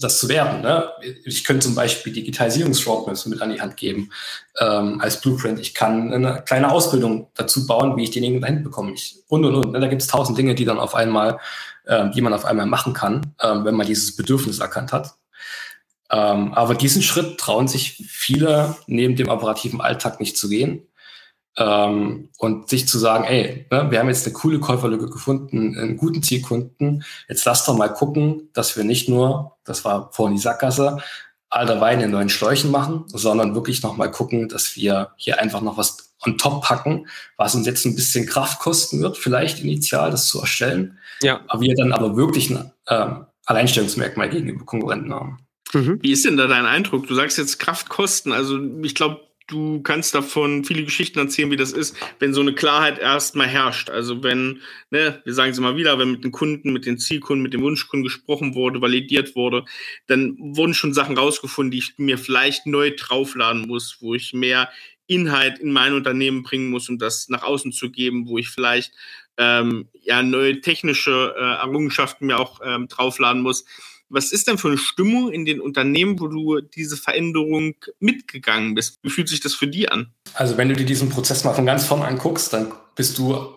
das 0.00 0.18
zu 0.18 0.28
werden. 0.28 0.62
Ne? 0.62 0.88
Ich 1.24 1.44
könnte 1.44 1.66
zum 1.66 1.74
Beispiel 1.74 2.12
Digitalisierungsroadmaps 2.12 3.26
mit 3.26 3.42
an 3.42 3.52
die 3.52 3.60
Hand 3.60 3.76
geben 3.76 4.10
ähm, 4.58 5.00
als 5.00 5.20
Blueprint. 5.20 5.60
Ich 5.60 5.74
kann 5.74 6.12
eine 6.12 6.42
kleine 6.46 6.70
Ausbildung 6.70 7.28
dazu 7.34 7.66
bauen, 7.66 7.96
wie 7.96 8.04
ich 8.04 8.10
denjenigen 8.10 8.40
dahin 8.40 8.62
bekomme. 8.64 8.92
Ich, 8.94 9.16
und, 9.28 9.44
und, 9.44 9.54
und. 9.54 9.72
Ne? 9.72 9.80
Da 9.80 9.88
gibt 9.88 10.00
es 10.00 10.08
tausend 10.08 10.38
Dinge, 10.38 10.54
die 10.54 10.64
dann 10.64 10.78
auf 10.78 10.94
einmal, 10.94 11.38
äh, 11.84 12.08
die 12.10 12.22
man 12.22 12.32
auf 12.32 12.46
einmal 12.46 12.66
machen 12.66 12.94
kann, 12.94 13.34
äh, 13.38 13.48
wenn 13.48 13.74
man 13.74 13.86
dieses 13.86 14.16
Bedürfnis 14.16 14.60
erkannt 14.60 14.92
hat. 14.92 15.14
Ähm, 16.12 16.52
aber 16.52 16.74
diesen 16.74 17.02
Schritt 17.02 17.38
trauen 17.38 17.68
sich 17.68 18.04
viele 18.06 18.76
neben 18.86 19.16
dem 19.16 19.28
operativen 19.28 19.80
Alltag 19.80 20.20
nicht 20.20 20.36
zu 20.36 20.48
gehen. 20.48 20.86
Ähm, 21.56 22.30
und 22.38 22.68
sich 22.68 22.86
zu 22.88 22.98
sagen, 22.98 23.24
ey, 23.24 23.66
ne, 23.70 23.90
wir 23.90 23.98
haben 23.98 24.08
jetzt 24.08 24.26
eine 24.26 24.32
coole 24.32 24.58
Käuferlücke 24.58 25.08
gefunden, 25.08 25.76
einen 25.76 25.96
guten 25.96 26.22
Zielkunden. 26.22 27.04
Jetzt 27.28 27.44
lass 27.44 27.64
doch 27.64 27.76
mal 27.76 27.92
gucken, 27.92 28.50
dass 28.54 28.76
wir 28.76 28.84
nicht 28.84 29.08
nur, 29.08 29.56
das 29.64 29.84
war 29.84 30.12
vorhin 30.12 30.36
die 30.36 30.42
Sackgasse, 30.42 30.98
alter 31.50 31.80
Wein 31.80 32.00
in 32.00 32.10
neuen 32.10 32.30
Schläuchen 32.30 32.70
machen, 32.70 33.04
sondern 33.06 33.54
wirklich 33.54 33.82
noch 33.82 33.96
mal 33.96 34.10
gucken, 34.10 34.48
dass 34.48 34.76
wir 34.76 35.10
hier 35.16 35.40
einfach 35.40 35.60
noch 35.60 35.76
was 35.76 36.14
on 36.24 36.38
top 36.38 36.62
packen, 36.62 37.06
was 37.36 37.54
uns 37.54 37.66
jetzt 37.66 37.84
ein 37.84 37.96
bisschen 37.96 38.26
Kraft 38.26 38.60
kosten 38.60 39.02
wird, 39.02 39.18
vielleicht 39.18 39.60
initial 39.60 40.10
das 40.10 40.28
zu 40.28 40.40
erstellen. 40.40 40.98
Ja. 41.20 41.40
Aber 41.48 41.60
wir 41.60 41.74
dann 41.74 41.92
aber 41.92 42.16
wirklich 42.16 42.48
ein 42.50 42.72
ähm, 42.88 43.26
Alleinstellungsmerkmal 43.44 44.30
gegenüber 44.30 44.64
Konkurrenten 44.64 45.12
haben. 45.12 45.46
Mhm. 45.72 45.98
Wie 46.02 46.12
ist 46.12 46.24
denn 46.24 46.36
da 46.36 46.46
dein 46.46 46.66
Eindruck? 46.66 47.06
Du 47.06 47.14
sagst 47.14 47.38
jetzt 47.38 47.58
Kraftkosten. 47.58 48.32
Also 48.32 48.60
ich 48.82 48.94
glaube, 48.94 49.20
du 49.46 49.82
kannst 49.82 50.14
davon 50.14 50.64
viele 50.64 50.84
Geschichten 50.84 51.18
erzählen, 51.18 51.50
wie 51.50 51.56
das 51.56 51.72
ist, 51.72 51.96
wenn 52.18 52.34
so 52.34 52.40
eine 52.40 52.54
Klarheit 52.54 52.98
erstmal 52.98 53.46
herrscht. 53.46 53.90
Also 53.90 54.22
wenn, 54.22 54.60
ne, 54.90 55.20
wir 55.24 55.34
sagen 55.34 55.52
es 55.52 55.58
immer 55.58 55.76
wieder, 55.76 55.98
wenn 55.98 56.12
mit 56.12 56.24
den 56.24 56.32
Kunden, 56.32 56.72
mit 56.72 56.86
den 56.86 56.98
Zielkunden, 56.98 57.42
mit 57.42 57.52
den 57.52 57.62
Wunschkunden 57.62 58.04
gesprochen 58.04 58.54
wurde, 58.54 58.80
validiert 58.80 59.34
wurde, 59.36 59.64
dann 60.06 60.36
wurden 60.38 60.74
schon 60.74 60.94
Sachen 60.94 61.16
rausgefunden, 61.18 61.70
die 61.70 61.78
ich 61.78 61.94
mir 61.98 62.18
vielleicht 62.18 62.66
neu 62.66 62.92
draufladen 62.96 63.62
muss, 63.62 63.98
wo 64.00 64.14
ich 64.14 64.32
mehr 64.32 64.70
Inhalt 65.06 65.58
in 65.58 65.72
mein 65.72 65.94
Unternehmen 65.94 66.42
bringen 66.42 66.70
muss, 66.70 66.88
um 66.88 66.98
das 66.98 67.28
nach 67.28 67.42
außen 67.42 67.72
zu 67.72 67.90
geben, 67.90 68.28
wo 68.28 68.38
ich 68.38 68.48
vielleicht 68.48 68.92
ähm, 69.36 69.88
ja 70.02 70.22
neue 70.22 70.60
technische 70.60 71.34
äh, 71.36 71.40
Errungenschaften 71.40 72.26
mir 72.26 72.38
auch 72.38 72.60
ähm, 72.64 72.88
draufladen 72.88 73.42
muss 73.42 73.64
was 74.12 74.30
ist 74.30 74.46
denn 74.46 74.58
für 74.58 74.68
eine 74.68 74.78
Stimmung 74.78 75.32
in 75.32 75.44
den 75.44 75.60
Unternehmen, 75.60 76.20
wo 76.20 76.28
du 76.28 76.60
diese 76.60 76.96
Veränderung 76.96 77.74
mitgegangen 77.98 78.74
bist? 78.74 78.98
Wie 79.02 79.10
fühlt 79.10 79.28
sich 79.28 79.40
das 79.40 79.54
für 79.54 79.66
die 79.66 79.88
an? 79.88 80.12
Also 80.34 80.56
wenn 80.56 80.68
du 80.68 80.76
dir 80.76 80.84
diesen 80.84 81.08
Prozess 81.08 81.44
mal 81.44 81.54
von 81.54 81.66
ganz 81.66 81.86
vorn 81.86 82.02
anguckst, 82.02 82.52
dann 82.52 82.72
bist 82.94 83.16
du 83.18 83.54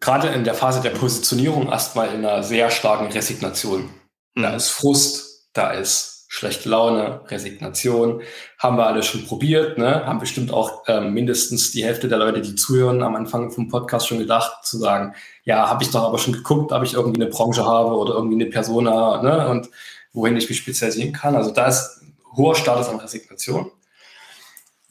gerade 0.00 0.28
in 0.28 0.44
der 0.44 0.54
Phase 0.54 0.82
der 0.82 0.90
Positionierung 0.90 1.68
erstmal 1.68 2.08
in 2.08 2.24
einer 2.26 2.42
sehr 2.42 2.70
starken 2.70 3.10
Resignation. 3.10 3.88
Mhm. 4.34 4.42
Da 4.42 4.54
ist 4.54 4.68
Frust, 4.68 5.48
da 5.54 5.70
ist 5.72 6.13
schlechte 6.34 6.68
Laune, 6.68 7.20
Resignation, 7.28 8.20
haben 8.58 8.76
wir 8.76 8.88
alle 8.88 9.04
schon 9.04 9.24
probiert, 9.24 9.78
ne? 9.78 10.04
haben 10.04 10.18
bestimmt 10.18 10.52
auch 10.52 10.82
ähm, 10.88 11.14
mindestens 11.14 11.70
die 11.70 11.84
Hälfte 11.84 12.08
der 12.08 12.18
Leute, 12.18 12.40
die 12.40 12.56
zuhören, 12.56 13.04
am 13.04 13.14
Anfang 13.14 13.52
vom 13.52 13.68
Podcast 13.68 14.08
schon 14.08 14.18
gedacht, 14.18 14.66
zu 14.66 14.78
sagen, 14.78 15.14
ja, 15.44 15.70
habe 15.70 15.84
ich 15.84 15.90
doch 15.90 16.02
aber 16.02 16.18
schon 16.18 16.32
geguckt, 16.32 16.72
ob 16.72 16.82
ich 16.82 16.94
irgendwie 16.94 17.22
eine 17.22 17.30
Branche 17.30 17.64
habe 17.64 17.94
oder 17.94 18.14
irgendwie 18.14 18.34
eine 18.34 18.46
Persona 18.46 19.22
ne? 19.22 19.48
und 19.48 19.68
wohin 20.12 20.36
ich 20.36 20.48
mich 20.48 20.58
spezialisieren 20.58 21.12
kann. 21.12 21.36
Also 21.36 21.52
da 21.52 21.68
ist 21.68 22.00
hoher 22.34 22.56
Status 22.56 22.88
an 22.88 22.98
Resignation. 22.98 23.70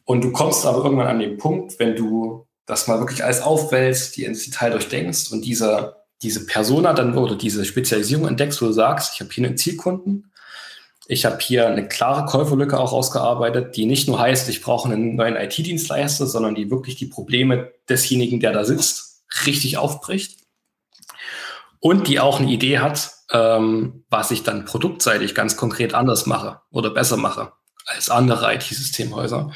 Und 0.05 0.23
du 0.23 0.31
kommst 0.31 0.65
aber 0.65 0.85
irgendwann 0.85 1.07
an 1.07 1.19
den 1.19 1.37
Punkt, 1.37 1.77
wenn 1.77 1.97
du 1.97 2.47
das 2.65 2.87
mal 2.87 2.99
wirklich 2.99 3.21
alles 3.21 3.41
aufwälzt, 3.41 4.15
die 4.15 4.23
ins 4.23 4.45
Detail 4.45 4.71
durchdenkst 4.71 5.33
und 5.33 5.43
diese, 5.43 5.97
diese 6.21 6.45
Persona 6.45 6.93
dann 6.93 7.17
oder 7.17 7.35
diese 7.35 7.65
Spezialisierung 7.65 8.29
entdeckst, 8.29 8.61
wo 8.61 8.67
du 8.67 8.71
sagst, 8.71 9.15
ich 9.15 9.19
habe 9.19 9.33
hier 9.33 9.45
einen 9.45 9.57
Zielkunden, 9.57 10.31
ich 11.05 11.25
habe 11.25 11.37
hier 11.39 11.67
eine 11.67 11.87
klare 11.87 12.25
Käuferlücke 12.25 12.79
auch 12.79 12.93
ausgearbeitet, 12.93 13.75
die 13.75 13.85
nicht 13.85 14.07
nur 14.07 14.19
heißt, 14.19 14.47
ich 14.49 14.61
brauche 14.61 14.89
einen 14.89 15.15
neuen 15.15 15.35
IT-Dienstleister, 15.35 16.27
sondern 16.27 16.55
die 16.55 16.71
wirklich 16.71 16.95
die 16.95 17.07
Probleme 17.07 17.71
desjenigen, 17.89 18.39
der 18.39 18.53
da 18.53 18.63
sitzt, 18.63 19.23
richtig 19.45 19.77
aufbricht. 19.77 20.39
Und 21.79 22.07
die 22.07 22.21
auch 22.21 22.39
eine 22.39 22.49
Idee 22.49 22.79
hat, 22.79 23.11
ähm, 23.31 24.05
was 24.09 24.31
ich 24.31 24.43
dann 24.43 24.63
produktseitig 24.63 25.35
ganz 25.35 25.57
konkret 25.57 25.93
anders 25.93 26.25
mache 26.25 26.61
oder 26.71 26.89
besser 26.89 27.17
mache 27.17 27.51
als 27.85 28.09
andere 28.09 28.53
IT-Systemhäuser. 28.55 29.51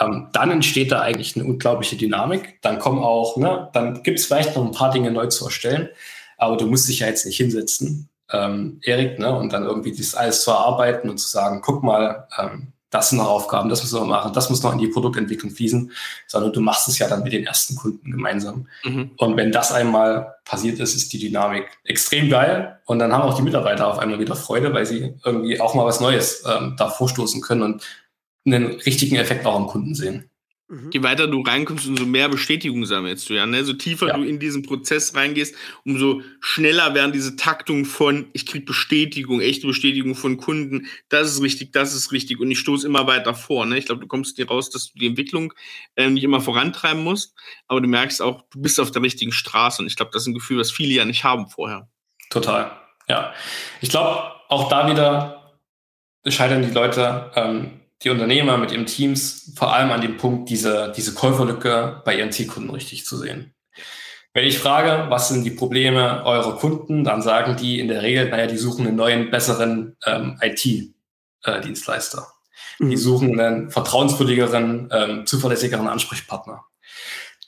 Ähm, 0.00 0.28
dann 0.32 0.50
entsteht 0.50 0.90
da 0.90 1.00
eigentlich 1.00 1.36
eine 1.36 1.44
unglaubliche 1.44 1.96
Dynamik. 1.96 2.60
Dann 2.62 2.80
kommen 2.80 2.98
auch, 2.98 3.36
ne, 3.36 3.70
dann 3.72 4.02
gibt 4.02 4.18
es 4.18 4.26
vielleicht 4.26 4.56
noch 4.56 4.64
ein 4.64 4.72
paar 4.72 4.90
Dinge 4.90 5.12
neu 5.12 5.26
zu 5.26 5.44
erstellen, 5.44 5.88
aber 6.36 6.56
du 6.56 6.66
musst 6.66 6.88
dich 6.88 7.00
ja 7.00 7.06
jetzt 7.06 7.26
nicht 7.26 7.36
hinsetzen 7.36 8.09
ähm, 8.32 8.80
Erik, 8.82 9.18
ne, 9.18 9.34
und 9.34 9.52
dann 9.52 9.64
irgendwie 9.64 9.94
das 9.96 10.14
alles 10.14 10.42
zu 10.42 10.50
erarbeiten 10.50 11.10
und 11.10 11.18
zu 11.18 11.28
sagen, 11.28 11.60
guck 11.62 11.82
mal, 11.82 12.28
ähm, 12.38 12.72
das 12.90 13.10
sind 13.10 13.18
noch 13.18 13.28
Aufgaben, 13.28 13.68
das 13.68 13.82
müssen 13.82 14.00
wir 14.00 14.04
machen, 14.04 14.32
das 14.32 14.50
muss 14.50 14.62
noch 14.62 14.72
in 14.72 14.78
die 14.78 14.88
Produktentwicklung 14.88 15.52
fließen, 15.52 15.92
sondern 16.26 16.52
du 16.52 16.60
machst 16.60 16.88
es 16.88 16.98
ja 16.98 17.08
dann 17.08 17.22
mit 17.22 17.32
den 17.32 17.46
ersten 17.46 17.76
Kunden 17.76 18.10
gemeinsam. 18.10 18.66
Mhm. 18.82 19.12
Und 19.16 19.36
wenn 19.36 19.52
das 19.52 19.72
einmal 19.72 20.34
passiert 20.44 20.80
ist, 20.80 20.96
ist 20.96 21.12
die 21.12 21.20
Dynamik 21.20 21.68
extrem 21.84 22.28
geil 22.28 22.80
und 22.86 22.98
dann 22.98 23.12
haben 23.12 23.22
auch 23.22 23.34
die 23.34 23.42
Mitarbeiter 23.42 23.86
auf 23.86 23.98
einmal 23.98 24.18
wieder 24.18 24.34
Freude, 24.34 24.74
weil 24.74 24.86
sie 24.86 25.14
irgendwie 25.24 25.60
auch 25.60 25.74
mal 25.74 25.86
was 25.86 26.00
Neues 26.00 26.44
ähm, 26.46 26.74
da 26.76 26.88
vorstoßen 26.88 27.40
können 27.40 27.62
und 27.62 27.84
einen 28.44 28.66
richtigen 28.66 29.16
Effekt 29.16 29.46
auch 29.46 29.54
am 29.54 29.68
Kunden 29.68 29.94
sehen. 29.94 30.28
Mhm. 30.70 30.90
Je 30.92 31.02
weiter 31.02 31.26
du 31.26 31.40
reinkommst, 31.40 31.88
umso 31.88 32.06
mehr 32.06 32.28
Bestätigung 32.28 32.86
sammelst 32.86 33.28
du 33.28 33.34
ja. 33.34 33.44
Ne? 33.44 33.64
So 33.64 33.72
tiefer 33.72 34.06
ja. 34.06 34.16
du 34.16 34.22
in 34.22 34.38
diesen 34.38 34.62
Prozess 34.62 35.16
reingehst, 35.16 35.56
umso 35.84 36.22
schneller 36.40 36.94
werden 36.94 37.12
diese 37.12 37.34
Taktungen 37.34 37.84
von, 37.84 38.28
ich 38.34 38.46
krieg 38.46 38.66
Bestätigung, 38.66 39.40
echte 39.40 39.66
Bestätigung 39.66 40.14
von 40.14 40.36
Kunden, 40.36 40.86
das 41.08 41.28
ist 41.28 41.42
richtig, 41.42 41.72
das 41.72 41.92
ist 41.92 42.12
richtig 42.12 42.38
und 42.38 42.48
ich 42.52 42.60
stoße 42.60 42.86
immer 42.86 43.08
weiter 43.08 43.34
vor. 43.34 43.66
Ne? 43.66 43.78
Ich 43.78 43.86
glaube, 43.86 44.02
du 44.02 44.06
kommst 44.06 44.38
dir 44.38 44.46
raus, 44.46 44.70
dass 44.70 44.92
du 44.92 44.98
die 45.00 45.08
Entwicklung 45.08 45.52
äh, 45.96 46.08
nicht 46.08 46.22
immer 46.22 46.40
vorantreiben 46.40 47.02
musst, 47.02 47.34
aber 47.66 47.80
du 47.80 47.88
merkst 47.88 48.22
auch, 48.22 48.44
du 48.52 48.62
bist 48.62 48.78
auf 48.78 48.92
der 48.92 49.02
richtigen 49.02 49.32
Straße 49.32 49.82
und 49.82 49.88
ich 49.88 49.96
glaube, 49.96 50.12
das 50.12 50.22
ist 50.22 50.28
ein 50.28 50.34
Gefühl, 50.34 50.58
was 50.58 50.70
viele 50.70 50.94
ja 50.94 51.04
nicht 51.04 51.24
haben 51.24 51.48
vorher. 51.48 51.88
Total, 52.30 52.70
ja. 53.08 53.34
Ich 53.80 53.88
glaube, 53.88 54.22
auch 54.48 54.68
da 54.68 54.88
wieder 54.88 55.52
scheitern 56.28 56.62
die 56.62 56.70
Leute, 56.70 57.32
ähm, 57.34 57.79
die 58.02 58.10
Unternehmer 58.10 58.56
mit 58.56 58.72
ihren 58.72 58.86
Teams 58.86 59.52
vor 59.56 59.74
allem 59.74 59.90
an 59.90 60.00
dem 60.00 60.16
Punkt, 60.16 60.48
diese, 60.48 60.92
diese 60.96 61.14
Käuferlücke 61.14 62.02
bei 62.04 62.16
ihren 62.16 62.32
Zielkunden 62.32 62.70
richtig 62.70 63.04
zu 63.04 63.16
sehen. 63.16 63.54
Wenn 64.32 64.44
ich 64.44 64.58
frage, 64.58 65.10
was 65.10 65.28
sind 65.28 65.44
die 65.44 65.50
Probleme 65.50 66.24
eurer 66.24 66.56
Kunden, 66.56 67.02
dann 67.02 67.20
sagen 67.20 67.56
die 67.56 67.80
in 67.80 67.88
der 67.88 68.02
Regel, 68.02 68.28
naja, 68.28 68.46
die 68.46 68.56
suchen 68.56 68.86
einen 68.86 68.96
neuen, 68.96 69.30
besseren 69.30 69.96
ähm, 70.06 70.38
IT-Dienstleister. 70.40 72.26
Äh, 72.80 72.84
mhm. 72.84 72.90
Die 72.90 72.96
suchen 72.96 73.40
einen 73.40 73.70
vertrauenswürdigeren, 73.70 74.88
ähm, 74.92 75.26
zuverlässigeren 75.26 75.88
Ansprechpartner. 75.88 76.64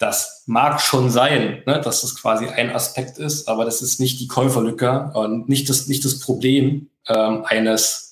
Das 0.01 0.43
mag 0.47 0.81
schon 0.81 1.11
sein, 1.11 1.63
ne, 1.67 1.81
dass 1.81 2.03
das 2.03 2.21
quasi 2.21 2.49
ein 2.49 2.75
Aspekt 2.75 3.19
ist, 3.19 3.49
aber 3.49 3.65
das 3.65 3.81
ist 3.81 4.01
nicht 4.01 4.19
die 4.19 4.27
Käuferlücke 4.27 5.13
und 5.15 5.49
nicht 5.49 5.69
das, 5.69 5.87
nicht 5.87 6.05
das 6.05 6.19
Problem 6.19 6.91
ähm, 7.07 7.45
eines 7.45 8.12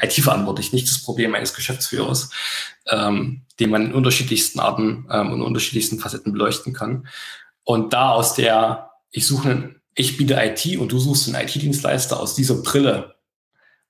IT-verantwortlich, 0.00 0.72
nicht 0.72 0.88
das 0.88 1.02
Problem 1.02 1.34
eines 1.34 1.54
Geschäftsführers, 1.54 2.30
ähm, 2.90 3.42
den 3.60 3.70
man 3.70 3.86
in 3.86 3.94
unterschiedlichsten 3.94 4.60
Arten 4.60 5.06
ähm, 5.10 5.32
und 5.32 5.42
unterschiedlichsten 5.42 5.98
Facetten 5.98 6.32
beleuchten 6.32 6.72
kann. 6.72 7.06
Und 7.62 7.92
da 7.92 8.10
aus 8.10 8.34
der, 8.34 8.90
ich 9.10 9.26
suche 9.26 9.50
einen, 9.50 9.80
ich 9.94 10.16
biete 10.16 10.34
IT 10.34 10.76
und 10.78 10.90
du 10.90 10.98
suchst 10.98 11.28
einen 11.28 11.46
IT-Dienstleister 11.46 12.18
aus 12.18 12.34
dieser 12.34 12.56
Brille, 12.56 13.14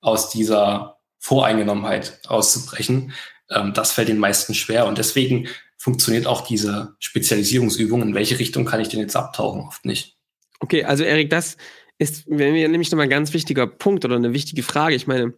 aus 0.00 0.28
dieser 0.28 0.98
Voreingenommenheit 1.18 2.20
auszubrechen, 2.28 3.12
ähm, 3.50 3.72
das 3.74 3.92
fällt 3.92 4.08
den 4.08 4.18
meisten 4.18 4.54
schwer. 4.54 4.86
Und 4.86 4.98
deswegen 4.98 5.48
funktioniert 5.76 6.26
auch 6.26 6.42
diese 6.42 6.94
Spezialisierungsübung. 6.98 8.02
In 8.02 8.14
welche 8.14 8.38
Richtung 8.38 8.64
kann 8.64 8.80
ich 8.80 8.88
denn 8.88 9.00
jetzt 9.00 9.16
abtauchen? 9.16 9.62
Oft 9.62 9.84
nicht. 9.84 10.16
Okay, 10.60 10.84
also 10.84 11.04
Erik, 11.04 11.30
das 11.30 11.56
ist 11.98 12.28
nämlich 12.28 12.90
nochmal 12.90 13.04
ein 13.06 13.10
ganz 13.10 13.32
wichtiger 13.32 13.66
Punkt 13.66 14.04
oder 14.04 14.16
eine 14.16 14.32
wichtige 14.32 14.62
Frage. 14.62 14.94
Ich 14.94 15.06
meine, 15.06 15.34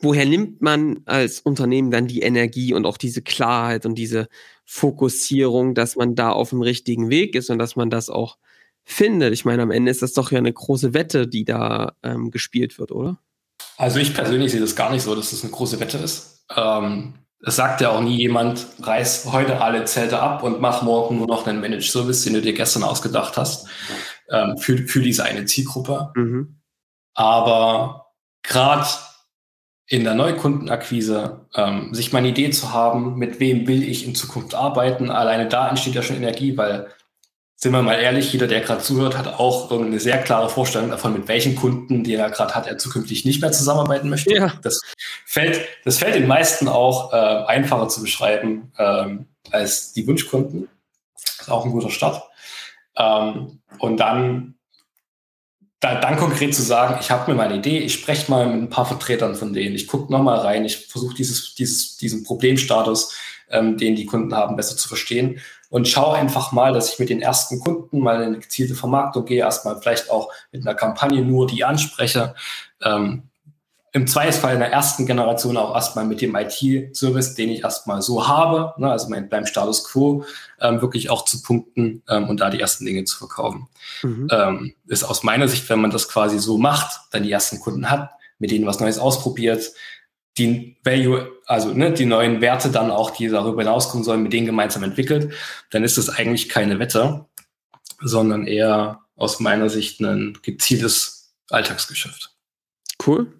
Woher 0.00 0.26
nimmt 0.26 0.62
man 0.62 1.00
als 1.06 1.40
Unternehmen 1.40 1.90
dann 1.90 2.06
die 2.06 2.22
Energie 2.22 2.74
und 2.74 2.86
auch 2.86 2.96
diese 2.96 3.22
Klarheit 3.22 3.86
und 3.86 3.96
diese 3.96 4.28
Fokussierung, 4.64 5.74
dass 5.74 5.96
man 5.96 6.14
da 6.14 6.30
auf 6.30 6.50
dem 6.50 6.62
richtigen 6.62 7.10
Weg 7.10 7.34
ist 7.34 7.50
und 7.50 7.58
dass 7.58 7.76
man 7.76 7.90
das 7.90 8.10
auch 8.10 8.38
findet? 8.84 9.32
Ich 9.32 9.44
meine, 9.44 9.62
am 9.62 9.70
Ende 9.70 9.90
ist 9.90 10.02
das 10.02 10.12
doch 10.12 10.30
ja 10.30 10.38
eine 10.38 10.52
große 10.52 10.94
Wette, 10.94 11.26
die 11.26 11.44
da 11.44 11.92
ähm, 12.02 12.30
gespielt 12.30 12.78
wird, 12.78 12.92
oder? 12.92 13.18
Also 13.76 13.98
ich 13.98 14.14
persönlich 14.14 14.52
sehe 14.52 14.60
das 14.60 14.76
gar 14.76 14.90
nicht 14.90 15.02
so, 15.02 15.14
dass 15.14 15.30
das 15.30 15.42
eine 15.42 15.52
große 15.52 15.80
Wette 15.80 15.98
ist. 15.98 16.44
Ähm, 16.54 17.14
es 17.44 17.56
sagt 17.56 17.80
ja 17.80 17.90
auch 17.90 18.00
nie 18.00 18.16
jemand, 18.16 18.66
reiß 18.80 19.26
heute 19.32 19.60
alle 19.60 19.84
Zelte 19.84 20.20
ab 20.20 20.42
und 20.42 20.60
mach 20.60 20.82
morgen 20.82 21.18
nur 21.18 21.28
noch 21.28 21.46
einen 21.46 21.60
Managed 21.60 21.90
Service, 21.90 22.24
den 22.24 22.34
du 22.34 22.42
dir 22.42 22.52
gestern 22.52 22.82
ausgedacht 22.82 23.36
hast, 23.36 23.68
ähm, 24.30 24.58
für, 24.58 24.78
für 24.78 25.00
diese 25.00 25.24
eine 25.24 25.44
Zielgruppe. 25.44 26.10
Mhm. 26.16 26.60
Aber 27.14 28.12
gerade 28.42 28.86
in 29.90 30.04
der 30.04 30.14
Neukundenakquise, 30.14 31.46
ähm, 31.54 31.94
sich 31.94 32.12
meine 32.12 32.28
Idee 32.28 32.50
zu 32.50 32.72
haben, 32.74 33.16
mit 33.16 33.40
wem 33.40 33.66
will 33.66 33.82
ich 33.82 34.06
in 34.06 34.14
Zukunft 34.14 34.54
arbeiten. 34.54 35.10
Alleine 35.10 35.48
da 35.48 35.68
entsteht 35.68 35.94
ja 35.94 36.02
schon 36.02 36.16
Energie, 36.16 36.56
weil, 36.58 36.88
sind 37.56 37.72
wir 37.72 37.80
mal 37.80 37.94
ehrlich, 37.94 38.30
jeder, 38.30 38.46
der 38.46 38.60
gerade 38.60 38.82
zuhört, 38.82 39.16
hat 39.16 39.26
auch 39.26 39.70
eine 39.70 39.98
sehr 39.98 40.18
klare 40.18 40.50
Vorstellung 40.50 40.90
davon, 40.90 41.14
mit 41.14 41.26
welchen 41.26 41.56
Kunden, 41.56 42.04
die 42.04 42.14
er 42.14 42.28
gerade 42.28 42.54
hat, 42.54 42.66
er 42.66 42.76
zukünftig 42.76 43.24
nicht 43.24 43.40
mehr 43.40 43.50
zusammenarbeiten 43.50 44.10
möchte. 44.10 44.34
Ja. 44.34 44.52
Das 44.62 44.82
fällt, 45.24 45.60
das 45.86 45.96
fällt 45.96 46.14
den 46.14 46.26
meisten 46.26 46.68
auch 46.68 47.14
äh, 47.14 47.16
einfacher 47.16 47.88
zu 47.88 48.02
beschreiben 48.02 48.70
ähm, 48.78 49.26
als 49.50 49.94
die 49.94 50.06
Wunschkunden. 50.06 50.68
Das 51.14 51.46
ist 51.46 51.50
auch 51.50 51.64
ein 51.64 51.72
guter 51.72 51.90
Start. 51.90 52.22
Ähm, 52.94 53.60
und 53.78 53.96
dann 53.96 54.57
da, 55.80 56.00
dann 56.00 56.16
konkret 56.16 56.54
zu 56.54 56.62
sagen, 56.62 56.98
ich 57.00 57.10
habe 57.10 57.30
mir 57.30 57.36
meine 57.36 57.56
Idee, 57.56 57.78
ich 57.78 57.94
spreche 57.94 58.30
mal 58.30 58.46
mit 58.46 58.62
ein 58.62 58.70
paar 58.70 58.86
Vertretern 58.86 59.34
von 59.36 59.52
denen, 59.52 59.76
ich 59.76 59.86
gucke 59.86 60.12
nochmal 60.12 60.38
rein, 60.38 60.64
ich 60.64 60.88
versuche 60.88 61.14
dieses, 61.14 61.54
dieses, 61.54 61.96
diesen 61.96 62.24
Problemstatus, 62.24 63.14
ähm, 63.50 63.76
den 63.76 63.94
die 63.94 64.06
Kunden 64.06 64.34
haben, 64.34 64.56
besser 64.56 64.76
zu 64.76 64.88
verstehen. 64.88 65.40
Und 65.70 65.86
schaue 65.86 66.16
einfach 66.16 66.52
mal, 66.52 66.72
dass 66.72 66.92
ich 66.92 66.98
mit 66.98 67.10
den 67.10 67.20
ersten 67.20 67.60
Kunden 67.60 68.00
mal 68.00 68.16
in 68.16 68.28
eine 68.28 68.38
gezielte 68.38 68.74
Vermarktung 68.74 69.26
gehe, 69.26 69.40
erstmal 69.40 69.80
vielleicht 69.80 70.10
auch 70.10 70.32
mit 70.50 70.66
einer 70.66 70.74
Kampagne 70.74 71.22
nur 71.22 71.46
die 71.46 71.62
anspreche, 71.62 72.34
ähm, 72.82 73.24
im 73.92 74.06
Zweifelsfall 74.06 74.54
in 74.54 74.60
der 74.60 74.70
ersten 74.70 75.06
Generation 75.06 75.56
auch 75.56 75.74
erstmal 75.74 76.04
mit 76.04 76.20
dem 76.20 76.36
IT-Service, 76.36 77.34
den 77.34 77.48
ich 77.50 77.62
erstmal 77.62 78.02
so 78.02 78.28
habe, 78.28 78.74
ne, 78.78 78.90
also 78.90 79.08
mein, 79.08 79.28
beim 79.28 79.46
Status 79.46 79.84
Quo, 79.84 80.24
ähm, 80.60 80.82
wirklich 80.82 81.10
auch 81.10 81.24
zu 81.24 81.42
punkten 81.42 82.02
ähm, 82.08 82.28
und 82.28 82.40
da 82.40 82.50
die 82.50 82.60
ersten 82.60 82.84
Dinge 82.84 83.04
zu 83.04 83.16
verkaufen. 83.16 83.68
Mhm. 84.02 84.28
Ähm, 84.30 84.74
ist 84.86 85.04
aus 85.04 85.22
meiner 85.22 85.48
Sicht, 85.48 85.68
wenn 85.70 85.80
man 85.80 85.90
das 85.90 86.08
quasi 86.08 86.38
so 86.38 86.58
macht, 86.58 87.00
dann 87.12 87.22
die 87.22 87.32
ersten 87.32 87.60
Kunden 87.60 87.90
hat, 87.90 88.10
mit 88.38 88.50
denen 88.50 88.66
was 88.66 88.80
Neues 88.80 88.98
ausprobiert, 88.98 89.72
die 90.36 90.76
Value, 90.84 91.32
also 91.46 91.72
ne, 91.72 91.92
die 91.92 92.04
neuen 92.04 92.40
Werte 92.40 92.70
dann 92.70 92.90
auch, 92.90 93.10
die 93.10 93.28
darüber 93.28 93.62
hinauskommen 93.62 94.04
sollen, 94.04 94.22
mit 94.22 94.32
denen 94.32 94.46
gemeinsam 94.46 94.82
entwickelt, 94.82 95.32
dann 95.70 95.82
ist 95.82 95.98
es 95.98 96.10
eigentlich 96.10 96.48
keine 96.48 96.78
Wette, 96.78 97.26
sondern 98.00 98.46
eher 98.46 99.00
aus 99.16 99.40
meiner 99.40 99.68
Sicht 99.68 100.00
ein 100.00 100.38
gezieltes 100.42 101.32
Alltagsgeschäft. 101.50 102.36
Cool, 103.04 103.37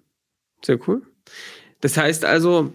sehr 0.62 0.78
cool. 0.88 1.02
Das 1.80 1.96
heißt 1.96 2.24
also, 2.24 2.72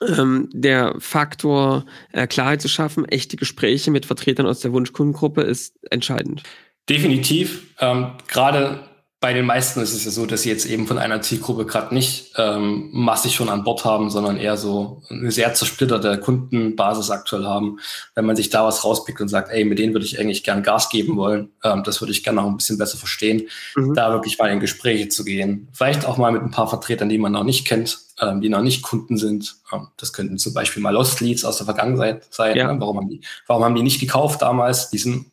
ähm, 0.00 0.48
der 0.52 0.94
Faktor 0.98 1.84
äh, 2.12 2.26
Klarheit 2.26 2.62
zu 2.62 2.68
schaffen, 2.68 3.04
echte 3.06 3.36
Gespräche 3.36 3.90
mit 3.90 4.06
Vertretern 4.06 4.46
aus 4.46 4.60
der 4.60 4.72
Wunschkundengruppe 4.72 5.42
ist 5.42 5.76
entscheidend. 5.90 6.42
Definitiv. 6.88 7.74
Ähm, 7.80 8.12
Gerade 8.28 8.88
bei 9.24 9.32
den 9.32 9.46
meisten 9.46 9.80
ist 9.80 9.94
es 9.94 10.04
ja 10.04 10.10
so, 10.10 10.26
dass 10.26 10.42
sie 10.42 10.50
jetzt 10.50 10.66
eben 10.66 10.86
von 10.86 10.98
einer 10.98 11.22
Zielgruppe 11.22 11.64
gerade 11.64 11.94
nicht 11.94 12.34
ähm, 12.36 12.90
massig 12.92 13.34
schon 13.34 13.48
an 13.48 13.64
Bord 13.64 13.86
haben, 13.86 14.10
sondern 14.10 14.36
eher 14.36 14.58
so 14.58 15.00
eine 15.08 15.30
sehr 15.30 15.54
zersplitterte 15.54 16.20
Kundenbasis 16.20 17.10
aktuell 17.10 17.46
haben. 17.46 17.78
Wenn 18.14 18.26
man 18.26 18.36
sich 18.36 18.50
da 18.50 18.66
was 18.66 18.84
rauspickt 18.84 19.22
und 19.22 19.28
sagt, 19.28 19.50
ey, 19.50 19.64
mit 19.64 19.78
denen 19.78 19.94
würde 19.94 20.04
ich 20.04 20.20
eigentlich 20.20 20.44
gern 20.44 20.62
Gas 20.62 20.90
geben 20.90 21.16
wollen, 21.16 21.48
ähm, 21.64 21.82
das 21.84 22.02
würde 22.02 22.12
ich 22.12 22.22
gerne 22.22 22.42
noch 22.42 22.46
ein 22.46 22.58
bisschen 22.58 22.76
besser 22.76 22.98
verstehen, 22.98 23.48
mhm. 23.76 23.94
da 23.94 24.12
wirklich 24.12 24.38
mal 24.38 24.50
in 24.50 24.60
Gespräche 24.60 25.08
zu 25.08 25.24
gehen. 25.24 25.68
Vielleicht 25.72 26.04
auch 26.04 26.18
mal 26.18 26.30
mit 26.30 26.42
ein 26.42 26.50
paar 26.50 26.68
Vertretern, 26.68 27.08
die 27.08 27.16
man 27.16 27.32
noch 27.32 27.44
nicht 27.44 27.66
kennt, 27.66 28.00
ähm, 28.20 28.42
die 28.42 28.50
noch 28.50 28.60
nicht 28.60 28.82
Kunden 28.82 29.16
sind. 29.16 29.56
Ähm, 29.72 29.88
das 29.96 30.12
könnten 30.12 30.36
zum 30.36 30.52
Beispiel 30.52 30.82
mal 30.82 30.90
Lost 30.90 31.22
Leads 31.22 31.46
aus 31.46 31.56
der 31.56 31.64
Vergangenheit 31.64 32.26
sein. 32.28 32.58
Ja. 32.58 32.70
Ne? 32.70 32.78
Warum, 32.78 32.98
haben 32.98 33.08
die, 33.08 33.22
warum 33.46 33.64
haben 33.64 33.74
die 33.74 33.82
nicht 33.84 34.00
gekauft 34.00 34.42
damals? 34.42 34.90
Die 34.90 34.98
sind 34.98 35.30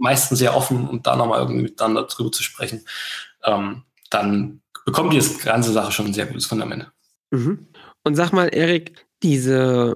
meistens 0.00 0.40
sehr 0.40 0.56
offen, 0.56 0.88
um 0.88 1.02
da 1.04 1.14
nochmal 1.14 1.38
irgendwie 1.38 1.62
miteinander 1.62 2.02
drüber 2.04 2.32
zu 2.32 2.42
sprechen 2.42 2.84
ähm, 3.48 3.82
dann 4.10 4.60
bekommt 4.84 5.12
die 5.12 5.44
ganze 5.44 5.72
Sache 5.72 5.92
schon 5.92 6.06
ein 6.06 6.14
sehr 6.14 6.26
gutes 6.26 6.46
Fundament. 6.46 6.90
Mhm. 7.30 7.66
Und 8.04 8.14
sag 8.14 8.32
mal, 8.32 8.48
Erik, 8.48 9.06
diese, 9.22 9.94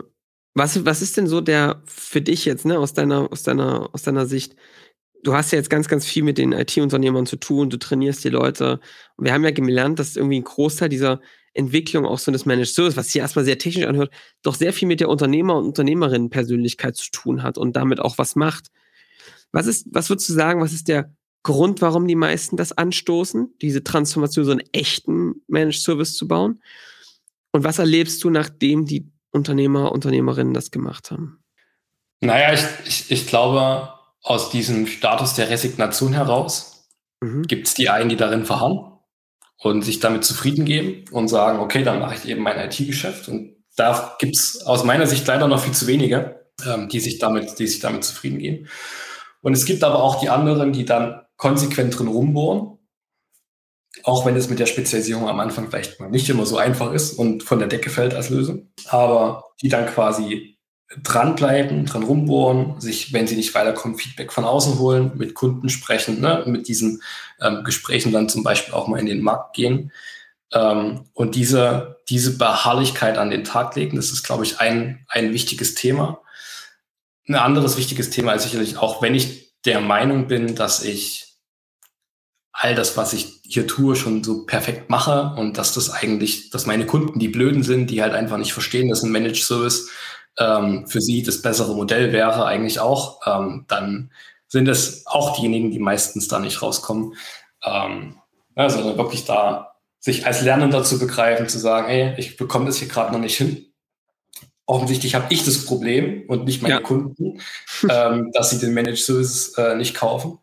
was, 0.54 0.84
was 0.84 1.02
ist 1.02 1.16
denn 1.16 1.26
so 1.26 1.40
der 1.40 1.82
für 1.86 2.20
dich 2.20 2.44
jetzt, 2.44 2.66
ne, 2.66 2.78
aus 2.78 2.92
deiner, 2.92 3.30
aus 3.32 3.42
deiner, 3.42 3.90
aus 3.92 4.02
deiner 4.02 4.26
Sicht? 4.26 4.54
Du 5.22 5.34
hast 5.34 5.52
ja 5.52 5.58
jetzt 5.58 5.70
ganz, 5.70 5.88
ganz 5.88 6.04
viel 6.04 6.24
mit 6.24 6.36
den 6.36 6.52
IT-Unternehmern 6.52 7.26
zu 7.26 7.36
tun, 7.36 7.70
du 7.70 7.78
trainierst 7.78 8.24
die 8.24 8.28
Leute. 8.28 8.80
Und 9.16 9.24
wir 9.24 9.32
haben 9.32 9.44
ja 9.44 9.52
gelernt, 9.52 9.98
dass 9.98 10.16
irgendwie 10.16 10.40
ein 10.40 10.44
Großteil 10.44 10.88
dieser 10.88 11.20
Entwicklung 11.54 12.06
auch 12.06 12.18
so 12.18 12.32
des 12.32 12.44
Managed 12.44 12.74
Service, 12.74 12.96
was 12.96 13.06
sich 13.06 13.20
erstmal 13.20 13.44
sehr 13.44 13.58
technisch 13.58 13.86
anhört, 13.86 14.12
doch 14.42 14.54
sehr 14.54 14.72
viel 14.72 14.88
mit 14.88 15.00
der 15.00 15.08
Unternehmer- 15.08 15.56
und 15.56 15.66
Unternehmerinnen-Persönlichkeit 15.66 16.96
zu 16.96 17.10
tun 17.10 17.42
hat 17.42 17.56
und 17.56 17.76
damit 17.76 18.00
auch 18.00 18.18
was 18.18 18.36
macht. 18.36 18.68
Was 19.52 19.66
ist, 19.66 19.86
was 19.90 20.08
würdest 20.08 20.28
du 20.28 20.32
sagen, 20.32 20.60
was 20.60 20.72
ist 20.72 20.88
der 20.88 21.14
Grund, 21.42 21.82
warum 21.82 22.06
die 22.06 22.14
meisten 22.14 22.56
das 22.56 22.72
anstoßen, 22.72 23.54
diese 23.60 23.82
Transformation, 23.82 24.44
so 24.44 24.52
einen 24.52 24.64
echten 24.72 25.42
Managed 25.48 25.82
Service 25.82 26.16
zu 26.16 26.28
bauen? 26.28 26.62
Und 27.50 27.64
was 27.64 27.78
erlebst 27.78 28.22
du, 28.22 28.30
nachdem 28.30 28.86
die 28.86 29.10
Unternehmer, 29.30 29.92
Unternehmerinnen 29.92 30.54
das 30.54 30.70
gemacht 30.70 31.10
haben? 31.10 31.42
Naja, 32.20 32.52
ich, 32.52 32.62
ich, 32.86 33.10
ich 33.10 33.26
glaube, 33.26 33.92
aus 34.22 34.50
diesem 34.50 34.86
Status 34.86 35.34
der 35.34 35.50
Resignation 35.50 36.12
heraus 36.12 36.88
mhm. 37.20 37.42
gibt 37.42 37.66
es 37.66 37.74
die 37.74 37.88
einen, 37.88 38.08
die 38.08 38.16
darin 38.16 38.44
verharren 38.44 38.92
und 39.58 39.82
sich 39.82 40.00
damit 40.00 40.24
zufrieden 40.24 40.64
geben 40.64 41.04
und 41.10 41.28
sagen, 41.28 41.58
okay, 41.58 41.82
dann 41.82 41.98
mache 41.98 42.14
ich 42.14 42.28
eben 42.28 42.42
mein 42.42 42.58
IT-Geschäft. 42.58 43.28
Und 43.28 43.56
da 43.76 44.16
gibt 44.18 44.36
es 44.36 44.64
aus 44.64 44.84
meiner 44.84 45.06
Sicht 45.06 45.26
leider 45.26 45.48
noch 45.48 45.62
viel 45.62 45.72
zu 45.72 45.86
wenige, 45.86 46.46
ähm, 46.66 46.88
die, 46.88 47.00
sich 47.00 47.18
damit, 47.18 47.58
die 47.58 47.66
sich 47.66 47.80
damit 47.80 48.04
zufrieden 48.04 48.38
geben. 48.38 48.68
Und 49.40 49.54
es 49.54 49.64
gibt 49.64 49.82
aber 49.82 50.02
auch 50.02 50.20
die 50.20 50.28
anderen, 50.28 50.72
die 50.72 50.84
dann 50.84 51.21
konsequent 51.42 51.98
drin 51.98 52.06
rumbohren. 52.06 52.78
Auch 54.04 54.24
wenn 54.24 54.36
es 54.36 54.48
mit 54.48 54.60
der 54.60 54.66
Spezialisierung 54.66 55.28
am 55.28 55.40
Anfang 55.40 55.68
vielleicht 55.68 55.98
mal 55.98 56.08
nicht 56.08 56.28
immer 56.30 56.46
so 56.46 56.56
einfach 56.56 56.92
ist 56.92 57.14
und 57.14 57.42
von 57.42 57.58
der 57.58 57.66
Decke 57.66 57.90
fällt 57.90 58.14
als 58.14 58.30
Lösung. 58.30 58.70
Aber 58.86 59.42
die 59.60 59.68
dann 59.68 59.86
quasi 59.86 60.56
dranbleiben, 61.02 61.84
dran 61.84 62.04
rumbohren, 62.04 62.80
sich, 62.80 63.12
wenn 63.12 63.26
sie 63.26 63.34
nicht 63.34 63.56
weiterkommen, 63.56 63.98
Feedback 63.98 64.30
von 64.32 64.44
außen 64.44 64.78
holen, 64.78 65.12
mit 65.16 65.34
Kunden 65.34 65.68
sprechen, 65.68 66.20
ne, 66.20 66.44
mit 66.46 66.68
diesen 66.68 67.02
ähm, 67.40 67.64
Gesprächen 67.64 68.12
dann 68.12 68.28
zum 68.28 68.44
Beispiel 68.44 68.74
auch 68.74 68.86
mal 68.86 69.00
in 69.00 69.06
den 69.06 69.20
Markt 69.20 69.56
gehen. 69.56 69.90
Ähm, 70.52 71.06
und 71.12 71.34
diese, 71.34 72.02
diese 72.08 72.38
Beharrlichkeit 72.38 73.18
an 73.18 73.30
den 73.30 73.42
Tag 73.42 73.74
legen, 73.74 73.96
das 73.96 74.12
ist, 74.12 74.22
glaube 74.22 74.44
ich, 74.44 74.60
ein, 74.60 75.04
ein 75.08 75.32
wichtiges 75.32 75.74
Thema. 75.74 76.20
Ein 77.26 77.34
anderes 77.34 77.76
wichtiges 77.76 78.10
Thema 78.10 78.32
ist 78.34 78.44
sicherlich 78.44 78.76
auch, 78.76 79.02
wenn 79.02 79.16
ich 79.16 79.56
der 79.64 79.80
Meinung 79.80 80.28
bin, 80.28 80.54
dass 80.54 80.84
ich 80.84 81.31
all 82.52 82.74
das, 82.74 82.96
was 82.96 83.12
ich 83.12 83.40
hier 83.46 83.66
tue, 83.66 83.96
schon 83.96 84.22
so 84.22 84.44
perfekt 84.44 84.90
mache 84.90 85.34
und 85.36 85.58
dass 85.58 85.74
das 85.74 85.90
eigentlich, 85.90 86.50
dass 86.50 86.66
meine 86.66 86.86
Kunden 86.86 87.18
die 87.18 87.28
Blöden 87.28 87.62
sind, 87.62 87.90
die 87.90 88.02
halt 88.02 88.12
einfach 88.12 88.36
nicht 88.36 88.52
verstehen, 88.52 88.88
dass 88.88 89.02
ein 89.02 89.10
Managed 89.10 89.42
Service 89.42 89.90
ähm, 90.38 90.86
für 90.86 91.00
sie 91.00 91.22
das 91.22 91.42
bessere 91.42 91.74
Modell 91.74 92.12
wäre, 92.12 92.44
eigentlich 92.44 92.80
auch, 92.80 93.20
ähm, 93.26 93.64
dann 93.68 94.10
sind 94.48 94.68
es 94.68 95.06
auch 95.06 95.36
diejenigen, 95.36 95.70
die 95.70 95.78
meistens 95.78 96.28
da 96.28 96.38
nicht 96.38 96.60
rauskommen. 96.60 97.14
Ähm, 97.64 98.16
also 98.54 98.96
wirklich 98.98 99.24
da 99.24 99.74
sich 99.98 100.26
als 100.26 100.42
Lernender 100.42 100.82
zu 100.82 100.98
begreifen, 100.98 101.48
zu 101.48 101.58
sagen, 101.58 101.88
ey, 101.88 102.14
ich 102.18 102.36
bekomme 102.36 102.66
das 102.66 102.76
hier 102.76 102.88
gerade 102.88 103.12
noch 103.12 103.20
nicht 103.20 103.36
hin. 103.36 103.66
Offensichtlich 104.66 105.14
habe 105.14 105.26
ich 105.30 105.44
das 105.44 105.64
Problem 105.64 106.24
und 106.28 106.44
nicht 106.44 106.60
meine 106.60 106.74
ja. 106.74 106.80
Kunden, 106.80 107.40
ähm, 107.88 108.30
dass 108.32 108.50
sie 108.50 108.58
den 108.58 108.74
Managed 108.74 108.98
Service 108.98 109.54
äh, 109.56 109.74
nicht 109.76 109.94
kaufen. 109.94 110.38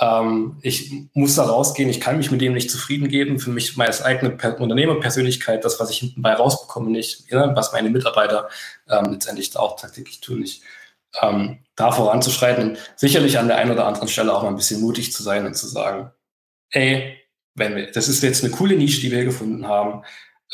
Ähm, 0.00 0.58
ich 0.62 0.92
muss 1.12 1.34
da 1.34 1.44
rausgehen, 1.44 1.88
ich 1.88 2.00
kann 2.00 2.18
mich 2.18 2.30
mit 2.30 2.40
dem 2.40 2.52
nicht 2.52 2.70
zufrieden 2.70 3.08
geben. 3.08 3.38
Für 3.38 3.50
mich 3.50 3.76
meine 3.76 4.04
eigene 4.04 4.30
per 4.30 4.60
Unternehmerpersönlichkeit, 4.60 5.64
das, 5.64 5.80
was 5.80 5.90
ich 5.90 5.98
hinten 5.98 6.22
bei 6.22 6.34
rausbekomme, 6.34 6.90
nicht, 6.90 7.30
ja, 7.30 7.54
was 7.56 7.72
meine 7.72 7.90
Mitarbeiter 7.90 8.48
ähm, 8.88 9.12
letztendlich 9.12 9.56
auch 9.56 9.76
tagtäglich 9.80 10.20
tun, 10.20 10.40
nicht. 10.40 10.62
Ähm, 11.22 11.60
da 11.74 11.90
voranzuschreiten 11.90 12.76
sicherlich 12.96 13.38
an 13.38 13.48
der 13.48 13.56
einen 13.56 13.72
oder 13.72 13.86
anderen 13.86 14.08
Stelle 14.08 14.34
auch 14.34 14.42
mal 14.42 14.50
ein 14.50 14.56
bisschen 14.56 14.80
mutig 14.80 15.12
zu 15.12 15.22
sein 15.22 15.46
und 15.46 15.54
zu 15.54 15.66
sagen, 15.66 16.10
ey, 16.70 17.16
wenn 17.54 17.74
wir, 17.74 17.90
das 17.90 18.08
ist 18.08 18.22
jetzt 18.22 18.44
eine 18.44 18.52
coole 18.52 18.76
Nische, 18.76 19.00
die 19.00 19.10
wir 19.10 19.24
gefunden 19.24 19.66
haben, 19.66 20.04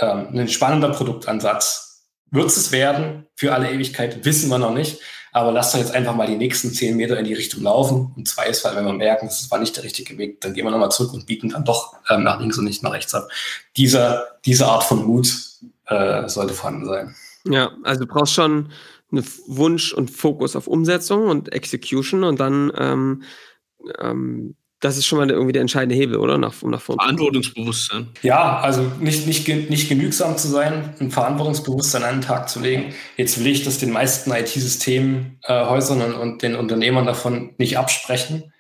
ähm, 0.01 0.29
ein 0.33 0.49
spannender 0.49 0.91
Produktansatz. 0.91 2.09
Wird 2.31 2.47
es 2.47 2.73
werden 2.73 3.27
für 3.37 3.53
alle 3.53 3.71
Ewigkeit, 3.71 4.25
wissen 4.25 4.49
wir 4.49 4.59
noch 4.59 4.73
nicht. 4.73 5.01
Aber 5.35 5.51
lasst 5.51 5.75
doch 5.75 5.81
jetzt 5.81 5.93
einfach 5.93 6.15
mal 6.15 6.29
die 6.29 6.37
nächsten 6.37 6.73
zehn 6.73 6.97
Meter 6.97 7.19
in 7.19 7.25
die 7.25 7.35
Richtung 7.35 7.65
laufen. 7.65 8.13
Und 8.17 8.29
zweifelsfall, 8.29 8.77
wenn 8.77 8.85
wir 8.85 8.93
merken, 8.93 9.27
das 9.27 9.51
war 9.51 9.59
nicht 9.59 9.77
der 9.77 9.83
richtige 9.83 10.17
Weg, 10.17 10.41
dann 10.41 10.55
gehen 10.55 10.65
wir 10.65 10.71
nochmal 10.71 10.93
zurück 10.93 11.13
und 11.13 11.27
bieten 11.27 11.49
dann 11.49 11.65
doch 11.65 11.97
ähm, 12.09 12.23
nach 12.23 12.39
links 12.39 12.57
und 12.57 12.65
nicht 12.65 12.85
nach 12.85 12.93
rechts 12.93 13.15
ab. 13.15 13.29
Diese, 13.77 14.29
diese 14.45 14.67
Art 14.67 14.85
von 14.85 15.05
Mut 15.05 15.27
äh, 15.87 16.29
sollte 16.29 16.55
vorhanden 16.55 16.87
sein. 16.87 17.17
Ja, 17.49 17.73
also 17.83 18.05
du 18.05 18.07
brauchst 18.07 18.33
schon 18.33 18.71
einen 19.11 19.27
Wunsch 19.49 19.93
und 19.93 20.13
Fokus 20.13 20.55
auf 20.55 20.69
Umsetzung 20.69 21.27
und 21.27 21.53
Execution 21.53 22.23
und 22.23 22.39
dann 22.39 22.73
ähm, 22.77 23.23
ähm, 23.99 24.55
das 24.85 24.99
ist 24.99 25.07
schon 25.07 25.19
mal 25.19 25.31
irgendwie 25.31 25.53
der 25.53 25.63
entscheidende 25.63 25.95
Hebel, 25.95 26.19
oder? 26.19 26.37
Nach, 26.37 26.53
um 26.61 26.71
nach 26.71 26.83
vorne. 26.83 27.01
Verantwortungsbewusstsein. 27.01 28.09
Ja, 28.21 28.61
also 28.61 28.83
nicht, 29.01 29.27
nicht, 29.27 29.49
nicht 29.49 29.89
genügsam 29.89 30.37
zu 30.37 30.47
sein, 30.49 30.95
ein 31.01 31.11
Verantwortungsbewusstsein 31.11 32.03
an 32.03 32.17
den 32.17 32.21
Tag 32.21 32.51
zu 32.51 32.61
legen. 32.61 32.93
Jetzt 33.17 33.39
will 33.39 33.47
ich 33.47 33.65
das 33.65 33.79
den 33.79 33.93
meisten 33.93 34.31
IT-Systemhäusern 34.31 36.01
äh, 36.01 36.05
und, 36.05 36.13
und, 36.13 36.43
den 36.43 36.55
Unternehmern 36.55 37.07
davon 37.07 37.55
nicht 37.57 37.79
absprechen. 37.79 38.53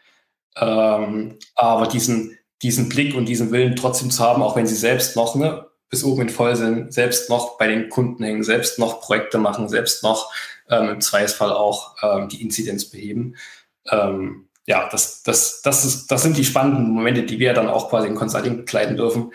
Ähm, 0.56 1.38
aber 1.54 1.88
diesen, 1.88 2.38
diesen 2.62 2.88
Blick 2.88 3.14
und 3.14 3.26
diesen 3.26 3.52
Willen 3.52 3.76
trotzdem 3.76 4.10
zu 4.10 4.24
haben, 4.24 4.42
auch 4.42 4.56
wenn 4.56 4.66
sie 4.66 4.76
selbst 4.76 5.16
noch 5.16 5.34
ne, 5.34 5.66
bis 5.90 6.04
oben 6.04 6.22
in 6.22 6.28
voll 6.30 6.56
sind, 6.56 6.94
selbst 6.94 7.28
noch 7.28 7.58
bei 7.58 7.66
den 7.66 7.90
Kunden 7.90 8.24
hängen, 8.24 8.44
selbst 8.44 8.78
noch 8.78 9.02
Projekte 9.02 9.36
machen, 9.36 9.68
selbst 9.68 10.02
noch 10.02 10.32
ähm, 10.70 10.88
im 10.88 11.00
Zweifelsfall 11.02 11.52
auch 11.52 11.96
ähm, 12.02 12.30
die 12.30 12.40
Inzidenz 12.40 12.86
beheben. 12.86 13.36
Ähm, 13.90 14.48
ja, 14.66 14.88
das, 14.90 15.22
das, 15.22 15.62
das, 15.62 15.84
ist, 15.84 16.06
das 16.10 16.22
sind 16.22 16.36
die 16.36 16.44
spannenden 16.44 16.90
Momente, 16.90 17.24
die 17.24 17.38
wir 17.38 17.52
dann 17.52 17.68
auch 17.68 17.90
quasi 17.90 18.08
in 18.08 18.14
Consulting 18.14 18.58
begleiten 18.58 18.96
dürfen, 18.96 19.32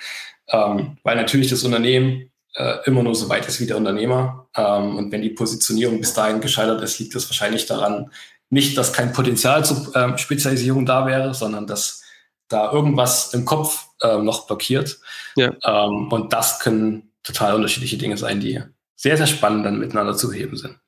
ähm, 0.47 0.97
weil 1.03 1.15
natürlich 1.15 1.49
das 1.49 1.63
Unternehmen 1.63 2.31
äh, 2.55 2.77
immer 2.85 3.03
nur 3.03 3.15
so 3.15 3.29
weit 3.29 3.47
ist 3.47 3.59
wie 3.59 3.67
der 3.67 3.77
Unternehmer. 3.77 4.47
Ähm, 4.55 4.97
und 4.97 5.11
wenn 5.11 5.21
die 5.21 5.29
Positionierung 5.29 5.99
bis 5.99 6.13
dahin 6.13 6.41
gescheitert 6.41 6.81
ist, 6.81 6.99
liegt 6.99 7.15
das 7.15 7.29
wahrscheinlich 7.29 7.65
daran, 7.67 8.11
nicht, 8.49 8.77
dass 8.77 8.93
kein 8.93 9.13
Potenzial 9.13 9.63
zur 9.63 9.95
ähm, 9.95 10.17
Spezialisierung 10.17 10.85
da 10.85 11.05
wäre, 11.05 11.33
sondern 11.35 11.67
dass 11.67 12.01
da 12.47 12.71
irgendwas 12.71 13.33
im 13.35 13.45
Kopf 13.45 13.89
äh, 14.01 14.17
noch 14.17 14.47
blockiert. 14.47 14.99
Ja. 15.35 15.53
Ähm, 15.63 16.11
und 16.11 16.33
das 16.33 16.59
können 16.59 17.11
total 17.21 17.53
unterschiedliche 17.53 17.97
Dinge 17.97 18.17
sein, 18.17 18.39
die 18.39 18.61
sehr, 18.95 19.17
sehr 19.17 19.27
spannend 19.27 19.65
dann 19.65 19.79
miteinander 19.79 20.17
zu 20.17 20.33
heben 20.33 20.57
sind. 20.57 20.79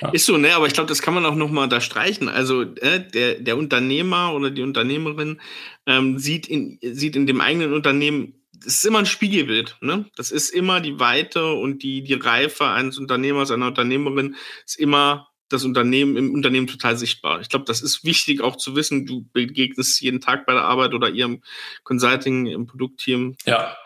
Ja. 0.00 0.10
Ist 0.10 0.26
so, 0.26 0.36
ne? 0.36 0.54
Aber 0.54 0.66
ich 0.66 0.74
glaube, 0.74 0.88
das 0.88 1.02
kann 1.02 1.14
man 1.14 1.24
auch 1.24 1.34
noch 1.34 1.50
mal 1.50 1.68
da 1.68 1.80
streichen. 1.80 2.28
Also 2.28 2.62
äh, 2.62 3.00
der, 3.00 3.34
der 3.34 3.56
Unternehmer 3.56 4.34
oder 4.34 4.50
die 4.50 4.62
Unternehmerin 4.62 5.40
ähm, 5.86 6.18
sieht, 6.18 6.46
in, 6.46 6.78
sieht 6.82 7.16
in 7.16 7.26
dem 7.26 7.40
eigenen 7.40 7.72
Unternehmen, 7.72 8.34
das 8.52 8.74
ist 8.74 8.84
immer 8.84 8.98
ein 8.98 9.06
Spiegelbild. 9.06 9.76
Ne? 9.80 10.06
Das 10.16 10.30
ist 10.30 10.50
immer 10.50 10.80
die 10.80 10.98
Weite 10.98 11.52
und 11.52 11.82
die, 11.82 12.02
die 12.02 12.14
Reife 12.14 12.66
eines 12.66 12.98
Unternehmers, 12.98 13.50
einer 13.50 13.68
Unternehmerin, 13.68 14.36
ist 14.64 14.78
immer 14.78 15.28
das 15.48 15.64
Unternehmen 15.64 16.16
im 16.16 16.34
Unternehmen 16.34 16.66
total 16.66 16.96
sichtbar. 16.96 17.40
Ich 17.40 17.48
glaube, 17.48 17.64
das 17.66 17.80
ist 17.80 18.04
wichtig 18.04 18.40
auch 18.40 18.56
zu 18.56 18.74
wissen. 18.74 19.06
Du 19.06 19.26
begegnest 19.32 20.00
jeden 20.00 20.20
Tag 20.20 20.44
bei 20.44 20.52
der 20.52 20.64
Arbeit 20.64 20.92
oder 20.92 21.08
ihrem 21.08 21.42
Consulting 21.84 22.46
im 22.46 22.66
Produktteam. 22.66 23.36
Ja. 23.46 23.76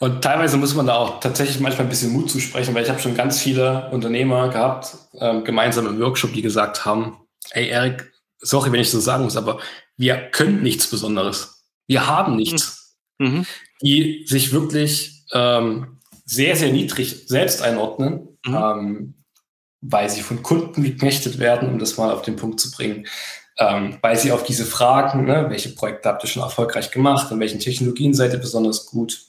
Und 0.00 0.22
teilweise 0.22 0.56
muss 0.56 0.74
man 0.74 0.86
da 0.86 0.94
auch 0.94 1.20
tatsächlich 1.20 1.58
manchmal 1.60 1.86
ein 1.86 1.90
bisschen 1.90 2.12
Mut 2.12 2.30
zusprechen, 2.30 2.74
weil 2.74 2.84
ich 2.84 2.90
habe 2.90 3.00
schon 3.00 3.16
ganz 3.16 3.40
viele 3.40 3.90
Unternehmer 3.90 4.48
gehabt, 4.48 4.96
ähm, 5.20 5.44
gemeinsam 5.44 5.86
im 5.86 6.00
Workshop, 6.00 6.32
die 6.32 6.42
gesagt 6.42 6.84
haben, 6.84 7.18
ey 7.50 7.68
Erik, 7.68 8.12
sorry, 8.40 8.70
wenn 8.70 8.80
ich 8.80 8.90
so 8.90 9.00
sagen 9.00 9.24
muss, 9.24 9.36
aber 9.36 9.58
wir 9.96 10.16
können 10.30 10.62
nichts 10.62 10.88
Besonderes. 10.88 11.64
Wir 11.86 12.06
haben 12.06 12.36
nichts. 12.36 12.96
Mhm. 13.18 13.44
Die 13.82 14.24
sich 14.26 14.52
wirklich 14.52 15.24
ähm, 15.32 15.98
sehr, 16.24 16.56
sehr 16.56 16.72
niedrig 16.72 17.24
selbst 17.26 17.62
einordnen, 17.62 18.38
mhm. 18.44 18.54
ähm, 18.54 19.14
weil 19.80 20.08
sie 20.08 20.22
von 20.22 20.42
Kunden 20.42 20.82
geknechtet 20.82 21.38
werden, 21.38 21.68
um 21.68 21.78
das 21.78 21.96
mal 21.96 22.12
auf 22.12 22.22
den 22.22 22.36
Punkt 22.36 22.60
zu 22.60 22.70
bringen. 22.70 23.06
Ähm, 23.58 23.98
weil 24.02 24.16
sie 24.16 24.30
auf 24.30 24.44
diese 24.44 24.64
Fragen, 24.64 25.24
ne, 25.24 25.46
welche 25.48 25.70
Projekte 25.70 26.08
habt 26.08 26.22
ihr 26.22 26.28
schon 26.28 26.42
erfolgreich 26.44 26.92
gemacht, 26.92 27.32
an 27.32 27.40
welchen 27.40 27.58
Technologien 27.58 28.14
seid 28.14 28.32
ihr 28.32 28.38
besonders 28.38 28.86
gut, 28.86 29.20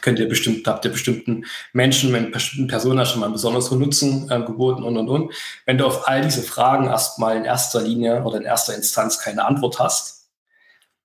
könnt 0.00 0.18
ihr 0.18 0.28
bestimmt, 0.28 0.66
habt 0.66 0.84
ihr 0.84 0.90
bestimmten 0.90 1.44
Menschen, 1.72 2.12
mit 2.12 2.32
bestimmten 2.32 2.68
Personen 2.68 3.04
schon 3.06 3.20
mal 3.20 3.26
einen 3.26 3.34
besonderen 3.34 3.78
Nutzen 3.78 4.30
äh, 4.30 4.42
geboten 4.42 4.82
und 4.82 4.96
und 4.96 5.08
und. 5.08 5.32
Wenn 5.66 5.78
du 5.78 5.86
auf 5.86 6.08
all 6.08 6.22
diese 6.22 6.42
Fragen 6.42 6.86
erstmal 6.86 7.36
in 7.36 7.44
erster 7.44 7.82
Linie 7.82 8.22
oder 8.24 8.38
in 8.38 8.44
erster 8.44 8.74
Instanz 8.74 9.18
keine 9.18 9.44
Antwort 9.44 9.78
hast, 9.78 10.28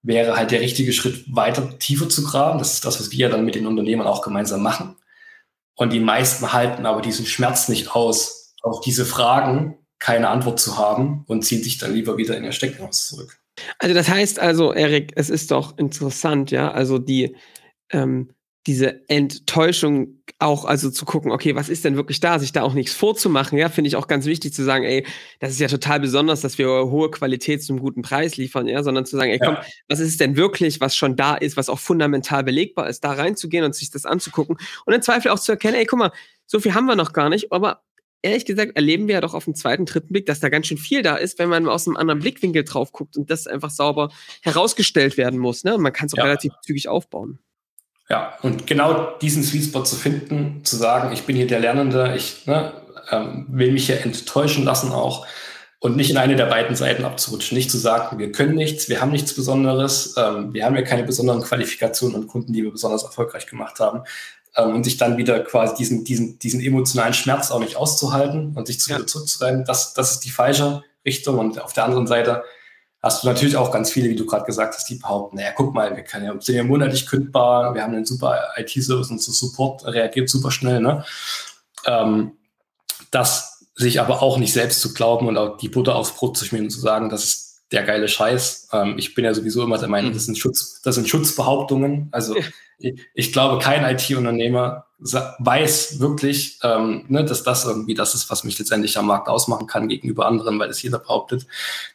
wäre 0.01 0.35
halt 0.35 0.51
der 0.51 0.59
richtige 0.59 0.91
Schritt, 0.91 1.23
weiter 1.33 1.79
tiefer 1.79 2.09
zu 2.09 2.23
graben. 2.23 2.59
Das 2.59 2.73
ist 2.73 2.85
das, 2.85 2.99
was 2.99 3.11
wir 3.11 3.29
dann 3.29 3.45
mit 3.45 3.55
den 3.55 3.67
Unternehmern 3.67 4.07
auch 4.07 4.21
gemeinsam 4.21 4.61
machen. 4.61 4.95
Und 5.75 5.93
die 5.93 5.99
meisten 5.99 6.53
halten 6.53 6.85
aber 6.85 7.01
diesen 7.01 7.25
Schmerz 7.25 7.69
nicht 7.69 7.95
aus, 7.95 8.53
auf 8.61 8.81
diese 8.81 9.05
Fragen 9.05 9.77
keine 9.97 10.27
Antwort 10.27 10.59
zu 10.59 10.77
haben 10.77 11.23
und 11.27 11.43
ziehen 11.43 11.63
sich 11.63 11.77
dann 11.77 11.93
lieber 11.93 12.17
wieder 12.17 12.35
in 12.35 12.43
ihr 12.43 12.51
Steckhaus 12.51 13.07
zurück. 13.07 13.39
Also 13.79 13.95
das 13.95 14.09
heißt 14.09 14.39
also, 14.39 14.73
Erik, 14.73 15.13
es 15.15 15.29
ist 15.29 15.51
doch 15.51 15.77
interessant, 15.77 16.51
ja, 16.51 16.71
also 16.71 16.99
die 16.99 17.35
ähm, 17.89 18.33
diese 18.65 19.07
Enttäuschung 19.09 20.23
auch, 20.39 20.63
also 20.63 20.89
zu 20.89 21.03
gucken, 21.05 21.31
okay, 21.31 21.55
was 21.55 21.67
ist 21.67 21.83
denn 21.83 21.97
wirklich 21.97 22.21
da, 22.21 22.39
sich 22.39 22.53
da 22.53 22.61
auch 22.61 22.73
nichts 22.73 22.93
vorzumachen, 22.93 23.57
ja, 23.57 23.67
finde 23.67 23.89
ich 23.89 23.97
auch 23.97 24.07
ganz 24.07 24.25
wichtig 24.25 24.53
zu 24.53 24.63
sagen, 24.63 24.85
ey, 24.85 25.05
das 25.39 25.51
ist 25.51 25.59
ja 25.59 25.67
total 25.67 25.99
besonders, 25.99 26.41
dass 26.41 26.57
wir 26.57 26.67
hohe 26.67 27.11
Qualität 27.11 27.61
zum 27.61 27.79
guten 27.79 28.01
Preis 28.01 28.37
liefern, 28.37 28.67
ja, 28.67 28.81
sondern 28.81 29.05
zu 29.05 29.17
sagen, 29.17 29.31
ey, 29.31 29.39
komm, 29.39 29.55
ja. 29.55 29.65
was 29.89 29.99
ist 29.99 30.21
denn 30.21 30.37
wirklich, 30.37 30.79
was 30.79 30.95
schon 30.95 31.17
da 31.17 31.35
ist, 31.35 31.57
was 31.57 31.67
auch 31.67 31.79
fundamental 31.79 32.43
belegbar 32.43 32.87
ist, 32.87 33.01
da 33.03 33.11
reinzugehen 33.11 33.65
und 33.65 33.75
sich 33.75 33.91
das 33.91 34.05
anzugucken 34.05 34.57
und 34.85 34.93
im 34.93 35.01
Zweifel 35.01 35.31
auch 35.31 35.39
zu 35.39 35.51
erkennen, 35.51 35.75
ey, 35.75 35.85
guck 35.85 35.99
mal, 35.99 36.11
so 36.45 36.59
viel 36.59 36.73
haben 36.73 36.85
wir 36.85 36.95
noch 36.95 37.11
gar 37.11 37.29
nicht, 37.29 37.51
aber 37.51 37.83
ehrlich 38.21 38.45
gesagt 38.45 38.75
erleben 38.75 39.07
wir 39.07 39.15
ja 39.15 39.21
doch 39.21 39.33
auf 39.33 39.43
dem 39.43 39.55
zweiten, 39.55 39.85
dritten 39.85 40.13
Blick, 40.13 40.25
dass 40.25 40.39
da 40.39 40.47
ganz 40.47 40.67
schön 40.67 40.77
viel 40.77 41.01
da 41.01 41.17
ist, 41.17 41.37
wenn 41.37 41.49
man 41.49 41.67
aus 41.67 41.85
einem 41.85 41.97
anderen 41.97 42.19
Blickwinkel 42.19 42.63
drauf 42.63 42.93
guckt 42.93 43.17
und 43.17 43.29
das 43.29 43.45
einfach 43.45 43.69
sauber 43.69 44.09
herausgestellt 44.41 45.17
werden 45.17 45.39
muss, 45.39 45.65
ne, 45.65 45.75
und 45.75 45.81
man 45.81 45.91
kann 45.91 46.07
es 46.07 46.13
auch 46.13 46.19
ja. 46.19 46.23
relativ 46.23 46.53
zügig 46.65 46.87
aufbauen. 46.87 47.39
Ja, 48.09 48.37
und 48.41 48.67
genau 48.67 49.17
diesen 49.21 49.43
Sweet 49.43 49.65
Spot 49.65 49.83
zu 49.83 49.95
finden, 49.95 50.63
zu 50.63 50.75
sagen, 50.75 51.13
ich 51.13 51.23
bin 51.23 51.35
hier 51.35 51.47
der 51.47 51.59
Lernende, 51.59 52.13
ich 52.15 52.45
ne, 52.45 52.73
ähm, 53.11 53.45
will 53.49 53.71
mich 53.71 53.85
hier 53.85 54.01
enttäuschen 54.01 54.65
lassen 54.65 54.91
auch 54.91 55.25
und 55.79 55.95
nicht 55.95 56.09
in 56.09 56.17
eine 56.17 56.35
der 56.35 56.45
beiden 56.45 56.75
Seiten 56.75 57.05
abzurutschen. 57.05 57.57
Nicht 57.57 57.71
zu 57.71 57.77
sagen, 57.77 58.19
wir 58.19 58.31
können 58.31 58.55
nichts, 58.55 58.87
wir 58.87 59.01
haben 59.01 59.11
nichts 59.11 59.35
Besonderes, 59.35 60.15
ähm, 60.17 60.53
wir 60.53 60.65
haben 60.65 60.75
ja 60.75 60.81
keine 60.81 61.03
besonderen 61.03 61.41
Qualifikationen 61.41 62.15
und 62.15 62.27
Kunden, 62.27 62.53
die 62.53 62.63
wir 62.63 62.71
besonders 62.71 63.03
erfolgreich 63.03 63.47
gemacht 63.47 63.79
haben. 63.79 64.03
Ähm, 64.55 64.75
und 64.75 64.83
sich 64.83 64.97
dann 64.97 65.17
wieder 65.17 65.39
quasi 65.41 65.75
diesen, 65.75 66.03
diesen, 66.03 66.39
diesen 66.39 66.61
emotionalen 66.61 67.13
Schmerz 67.13 67.51
auch 67.51 67.59
nicht 67.59 67.75
auszuhalten 67.75 68.53
und 68.55 68.67
sich 68.67 68.79
zu 68.79 68.91
ja. 68.91 68.97
wieder 68.97 69.07
zurückzureiben, 69.07 69.65
das, 69.65 69.93
das 69.93 70.11
ist 70.11 70.19
die 70.21 70.29
falsche 70.29 70.83
Richtung. 71.05 71.37
Und 71.37 71.61
auf 71.61 71.73
der 71.73 71.85
anderen 71.85 72.07
Seite 72.07 72.43
hast 73.03 73.21
du 73.21 73.27
natürlich 73.27 73.57
auch 73.57 73.69
ganz 73.69 73.91
viele, 73.91 74.09
wie 74.09 74.15
du 74.15 74.25
gerade 74.25 74.45
gesagt 74.45 74.75
hast, 74.75 74.89
die 74.89 74.95
behaupten, 74.95 75.35
naja, 75.35 75.51
guck 75.53 75.73
mal, 75.73 75.93
wir 75.93 76.03
können 76.03 76.25
ja, 76.25 76.39
sind 76.39 76.55
ja 76.55 76.63
monatlich 76.63 77.05
kündbar, 77.05 77.75
wir 77.75 77.83
haben 77.83 77.93
einen 77.93 78.05
super 78.05 78.39
IT-Service 78.55 79.11
und 79.11 79.21
so 79.21 79.33
Support 79.33 79.85
reagiert 79.85 80.29
super 80.29 80.51
schnell, 80.51 80.79
ne? 80.79 81.03
Ähm, 81.85 82.31
das 83.11 83.65
sich 83.75 83.99
aber 83.99 84.21
auch 84.21 84.37
nicht 84.37 84.53
selbst 84.53 84.79
zu 84.79 84.93
glauben 84.93 85.27
und 85.27 85.37
auch 85.37 85.57
die 85.57 85.67
Butter 85.67 85.95
aufs 85.95 86.15
Brot 86.15 86.37
zu 86.37 86.45
schmieren 86.45 86.67
und 86.67 86.71
zu 86.71 86.79
sagen, 86.79 87.09
das 87.09 87.23
ist 87.25 87.52
der 87.71 87.83
geile 87.83 88.07
Scheiß. 88.07 88.69
Ähm, 88.71 88.95
ich 88.97 89.15
bin 89.15 89.25
ja 89.25 89.33
sowieso 89.33 89.63
immer 89.63 89.77
der 89.77 89.89
Meinung, 89.89 90.11
mhm. 90.11 90.15
das 90.15 90.25
sind 90.25 90.37
Schutz, 90.37 90.81
das 90.81 90.95
sind 90.95 91.07
Schutzbehauptungen. 91.07 92.09
Also 92.11 92.35
ich, 92.79 93.01
ich 93.13 93.33
glaube, 93.33 93.63
kein 93.63 93.83
IT-Unternehmer 93.83 94.85
weiß 94.99 95.99
wirklich, 95.99 96.59
ähm, 96.63 97.05
ne, 97.09 97.25
dass 97.25 97.43
das 97.43 97.65
irgendwie 97.65 97.93
das 97.93 98.15
ist, 98.15 98.29
was 98.29 98.43
mich 98.43 98.57
letztendlich 98.57 98.97
am 98.97 99.07
Markt 99.07 99.27
ausmachen 99.27 99.67
kann 99.67 99.89
gegenüber 99.89 100.25
anderen, 100.25 100.59
weil 100.59 100.69
es 100.69 100.81
jeder 100.81 100.99
behauptet. 100.99 101.45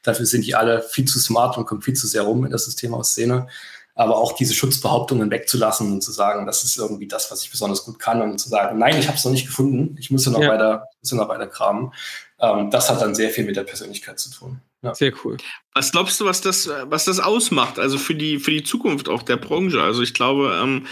Dafür 0.02 0.26
sind 0.26 0.44
die 0.44 0.54
alle 0.54 0.82
viel 0.82 1.06
zu 1.06 1.18
smart 1.18 1.56
und 1.56 1.66
kommen 1.66 1.82
viel 1.82 1.94
zu 1.94 2.06
sehr 2.06 2.22
rum 2.22 2.44
in 2.44 2.50
der 2.50 2.58
Systemausszene. 2.58 3.46
Aber 3.94 4.18
auch 4.18 4.32
diese 4.32 4.54
Schutzbehauptungen 4.54 5.30
wegzulassen 5.30 5.92
und 5.92 6.02
zu 6.02 6.12
sagen, 6.12 6.46
das 6.46 6.62
ist 6.62 6.78
irgendwie 6.78 7.08
das, 7.08 7.32
was 7.32 7.42
ich 7.42 7.50
besonders 7.50 7.84
gut 7.84 7.98
kann 7.98 8.22
und 8.22 8.38
zu 8.38 8.48
sagen, 8.48 8.78
nein, 8.78 8.96
ich 8.98 9.08
habe 9.08 9.16
es 9.16 9.24
noch 9.24 9.32
nicht 9.32 9.46
gefunden, 9.46 9.96
ich 9.98 10.10
muss 10.10 10.24
ja 10.24 10.30
noch 10.30 10.40
ja. 10.40 10.50
weiter, 10.50 10.86
muss 11.00 11.10
ja 11.10 11.16
noch 11.16 11.28
weiter 11.28 11.48
kramen. 11.48 11.92
Ähm, 12.38 12.70
das 12.70 12.90
hat 12.90 13.00
dann 13.00 13.14
sehr 13.14 13.30
viel 13.30 13.44
mit 13.44 13.56
der 13.56 13.64
Persönlichkeit 13.64 14.20
zu 14.20 14.30
tun. 14.30 14.60
Ja. 14.82 14.94
Sehr 14.94 15.12
cool. 15.24 15.36
Was 15.74 15.90
glaubst 15.90 16.20
du, 16.20 16.24
was 16.24 16.40
das, 16.40 16.68
was 16.68 17.04
das 17.04 17.18
ausmacht? 17.18 17.78
Also 17.78 17.98
für 17.98 18.14
die, 18.14 18.38
für 18.38 18.52
die 18.52 18.62
Zukunft 18.62 19.08
auch 19.08 19.22
der 19.22 19.36
Branche? 19.36 19.82
Also 19.82 20.02
ich 20.02 20.14
glaube, 20.14 20.56
ähm, 20.62 20.86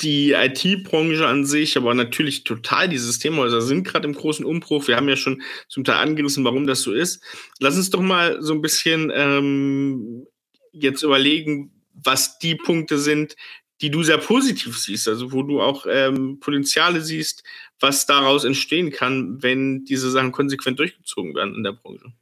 die 0.00 0.32
IT-Branche 0.32 1.26
an 1.26 1.44
sich, 1.44 1.76
aber 1.76 1.92
natürlich 1.94 2.44
total 2.44 2.88
die 2.88 2.98
Systemhäuser 2.98 3.60
sind 3.60 3.84
gerade 3.84 4.06
im 4.06 4.14
großen 4.14 4.44
Umbruch. 4.44 4.86
Wir 4.86 4.96
haben 4.96 5.08
ja 5.08 5.16
schon 5.16 5.42
zum 5.68 5.84
Teil 5.84 5.96
angerissen, 5.96 6.44
warum 6.44 6.66
das 6.66 6.82
so 6.82 6.92
ist. 6.92 7.22
Lass 7.58 7.76
uns 7.76 7.90
doch 7.90 8.00
mal 8.00 8.40
so 8.40 8.54
ein 8.54 8.62
bisschen 8.62 9.10
ähm, 9.14 10.26
jetzt 10.72 11.02
überlegen, 11.02 11.72
was 11.92 12.38
die 12.38 12.54
Punkte 12.54 12.98
sind, 12.98 13.34
die 13.80 13.90
du 13.90 14.02
sehr 14.02 14.18
positiv 14.18 14.78
siehst, 14.78 15.08
also 15.08 15.32
wo 15.32 15.42
du 15.42 15.60
auch 15.60 15.86
ähm, 15.88 16.38
Potenziale 16.40 17.00
siehst, 17.00 17.42
was 17.80 18.06
daraus 18.06 18.44
entstehen 18.44 18.90
kann, 18.90 19.42
wenn 19.42 19.84
diese 19.84 20.10
Sachen 20.10 20.32
konsequent 20.32 20.78
durchgezogen 20.78 21.34
werden 21.34 21.54
in 21.54 21.64
der 21.64 21.72
Branche. 21.72 22.12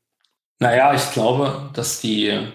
Naja, 0.59 0.95
ich 0.95 1.13
glaube, 1.13 1.71
dass 1.75 2.01
die 2.01 2.49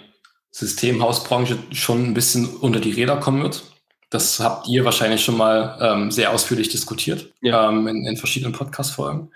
Systemhausbranche 0.52 1.58
schon 1.72 2.04
ein 2.06 2.14
bisschen 2.14 2.48
unter 2.58 2.80
die 2.80 2.92
Räder 2.92 3.18
kommen 3.18 3.44
wird. 3.44 3.64
Das 4.10 4.40
habt 4.40 4.68
ihr 4.68 4.84
wahrscheinlich 4.84 5.24
schon 5.24 5.38
mal 5.38 5.78
ähm, 5.82 6.12
sehr 6.12 6.32
ausführlich 6.32 6.70
diskutiert 6.70 7.32
ja. 7.42 7.70
ähm, 7.70 7.88
in, 7.88 8.06
in, 8.06 8.18
verschiedenen 8.18 8.54
Podcast-Folgen. 8.54 9.32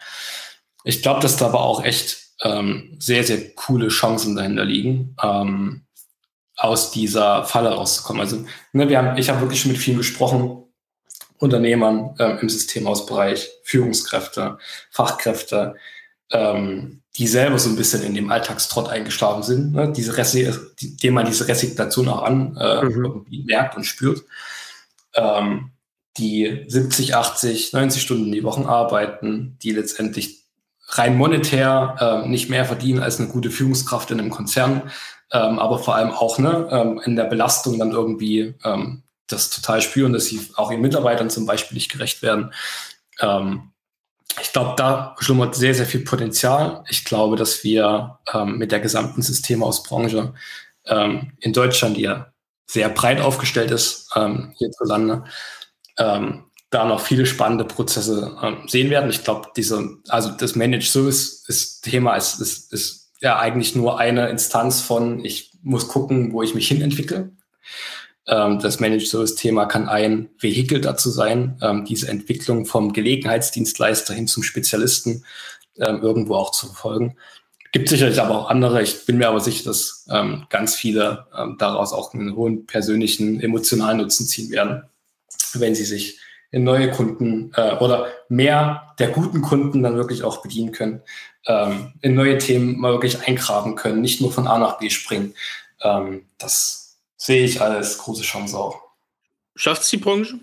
Ich 0.84 1.02
glaube, 1.02 1.22
dass 1.22 1.38
da 1.38 1.48
aber 1.48 1.62
auch 1.62 1.84
echt 1.84 2.18
ähm, 2.44 2.98
sehr, 3.00 3.24
sehr 3.24 3.54
coole 3.56 3.88
Chancen 3.88 4.36
dahinter 4.36 4.66
liegen, 4.66 5.16
ähm, 5.24 5.86
aus 6.58 6.92
dieser 6.92 7.46
Falle 7.46 7.70
rauszukommen. 7.70 8.22
Also 8.22 8.46
ne, 8.74 8.90
wir 8.90 8.98
haben, 8.98 9.18
ich 9.18 9.30
habe 9.30 9.42
wirklich 9.42 9.62
schon 9.62 9.72
mit 9.72 9.80
vielen 9.80 9.98
gesprochen, 9.98 10.64
Unternehmern 11.38 12.16
ähm, 12.20 12.40
im 12.42 12.50
Systemhausbereich, 12.50 13.50
Führungskräfte, 13.64 14.58
Fachkräfte, 14.92 15.76
ähm, 16.32 17.02
die 17.18 17.28
selber 17.28 17.58
so 17.60 17.70
ein 17.70 17.76
bisschen 17.76 18.04
in 18.04 18.14
dem 18.14 18.30
Alltagstrott 18.30 18.90
eingeschlafen 18.90 19.44
sind, 19.44 19.74
ne? 19.74 19.92
diese 19.92 20.18
Resi 20.18 20.52
dem 20.82 21.14
man 21.14 21.26
diese 21.26 21.48
Resignation 21.48 22.10
auch 22.10 22.24
an 22.24 22.58
äh, 22.58 22.86
mhm. 22.86 23.26
merkt 23.46 23.78
und 23.78 23.86
spürt 23.86 24.24
ähm, 25.16 25.72
die 26.18 26.66
70, 26.68 27.16
80, 27.16 27.74
90 27.74 28.02
Stunden 28.02 28.32
die 28.32 28.44
Woche 28.44 28.68
arbeiten, 28.68 29.58
die 29.62 29.72
letztendlich 29.72 30.44
rein 30.90 31.18
monetär 31.18 32.24
äh, 32.26 32.28
nicht 32.28 32.50
mehr 32.50 32.66
verdienen 32.66 33.02
als 33.02 33.20
eine 33.20 33.30
gute 33.30 33.50
Führungskraft 33.50 34.12
in 34.12 34.20
einem 34.20 34.30
Konzern, 34.30 34.92
ähm, 35.32 35.60
aber 35.60 35.80
vor 35.80 35.96
allem 35.96 36.12
auch 36.12 36.38
ne, 36.38 36.68
ähm, 36.72 37.02
in 37.04 37.16
der 37.16 37.26
Belastung 37.26 37.80
dann 37.80 37.92
irgendwie 37.92 38.54
ähm, 38.64 39.04
das 39.28 39.50
total 39.50 39.82
spüren, 39.82 40.14
dass 40.14 40.26
sie 40.26 40.40
auch 40.56 40.72
ihren 40.72 40.82
Mitarbeitern 40.82 41.30
zum 41.30 41.46
Beispiel 41.46 41.76
nicht 41.76 41.92
gerecht 41.92 42.22
werden. 42.22 42.54
Ähm, 43.20 43.72
ich 44.42 44.52
glaube, 44.52 44.74
da 44.76 45.16
schlummert 45.20 45.56
sehr, 45.56 45.74
sehr 45.74 45.86
viel 45.86 46.02
Potenzial. 46.02 46.84
Ich 46.90 47.06
glaube, 47.06 47.36
dass 47.36 47.64
wir 47.64 48.20
ähm, 48.34 48.58
mit 48.58 48.72
der 48.72 48.80
gesamten 48.80 49.22
Systemausbranche 49.22 50.34
ähm, 50.88 51.32
in 51.40 51.54
Deutschland, 51.54 51.98
die 51.98 52.02
ja 52.02 52.32
sehr 52.68 52.90
breit 52.90 53.22
aufgestellt 53.22 53.72
ist 53.72 54.10
ähm, 54.16 54.54
hierzulande, 54.58 55.24
ähm, 55.98 56.46
da 56.70 56.86
noch 56.86 57.00
viele 57.00 57.26
spannende 57.26 57.64
Prozesse 57.64 58.38
ähm, 58.42 58.68
sehen 58.68 58.90
werden. 58.90 59.10
Ich 59.10 59.24
glaube, 59.24 59.50
diese, 59.56 59.98
also 60.10 60.32
das 60.32 60.56
Managed 60.56 60.90
Service 60.90 61.46
ist, 61.48 61.82
Thema 61.84 62.16
ist, 62.16 62.42
ist, 62.42 62.74
ist 62.74 63.12
ja 63.22 63.40
eigentlich 63.40 63.76
nur 63.76 64.00
eine 64.00 64.30
Instanz 64.30 64.82
von, 64.82 65.24
ich 65.24 65.52
muss 65.62 65.88
gucken, 65.88 66.34
wo 66.34 66.42
ich 66.42 66.56
mich 66.56 66.68
hin 66.68 66.82
entwickle. 66.82 67.32
Das 68.28 68.80
Managed 68.80 69.08
Service 69.08 69.36
Thema 69.36 69.66
kann 69.66 69.88
ein 69.88 70.30
Vehikel 70.40 70.82
dazu 70.82 71.12
sein, 71.12 71.60
ähm, 71.62 71.86
diese 71.86 72.08
Entwicklung 72.08 72.66
vom 72.66 72.92
Gelegenheitsdienstleister 72.92 74.16
hin 74.16 74.28
zum 74.28 74.42
Spezialisten 74.42 75.24
ähm, 75.78 76.02
irgendwo 76.02 76.36
auch 76.36 76.52
zu 76.52 76.66
verfolgen. 76.68 77.18
Gibt 77.72 77.90
sicherlich 77.90 78.22
aber 78.22 78.40
auch 78.40 78.50
andere. 78.50 78.82
Ich 78.82 79.06
bin 79.06 79.18
mir 79.18 79.28
aber 79.28 79.42
sicher, 79.42 79.66
dass 79.66 80.08
ähm, 80.10 80.46
ganz 80.50 80.76
viele 80.76 81.28
ähm, 81.38 81.58
daraus 81.60 81.92
auch 81.92 82.14
einen 82.14 82.36
hohen 82.36 82.66
persönlichen, 82.66 83.42
emotionalen 83.42 83.98
Nutzen 83.98 84.26
ziehen 84.26 84.50
werden, 84.50 84.84
wenn 85.54 85.76
sie 85.76 85.84
sich 85.84 86.20
in 86.52 86.64
neue 86.64 86.90
Kunden 86.90 87.52
äh, 87.56 87.76
oder 87.76 88.08
mehr 88.30 88.94
der 88.98 89.10
guten 89.10 89.42
Kunden 89.42 89.84
dann 89.84 89.98
wirklich 89.98 90.24
auch 90.24 90.42
bedienen 90.42 90.72
können, 90.72 91.02
ähm, 91.48 91.92
in 92.02 92.16
neue 92.16 92.38
Themen 92.38 92.80
mal 92.80 92.94
wirklich 92.94 93.28
eingraben 93.28 93.76
können, 93.76 94.00
nicht 94.00 94.22
nur 94.22 94.32
von 94.32 94.48
A 94.48 94.58
nach 94.58 94.78
B 94.78 94.90
springen. 94.90 95.34
Ähm, 95.82 96.28
das 96.38 96.85
sehe 97.18 97.46
ich 97.46 97.62
als 97.62 97.98
große 97.98 98.24
Chance 98.24 98.58
auch. 98.58 98.82
Schafft 99.56 99.84
es 99.84 99.90
die 99.90 99.98
Branche? 99.98 100.40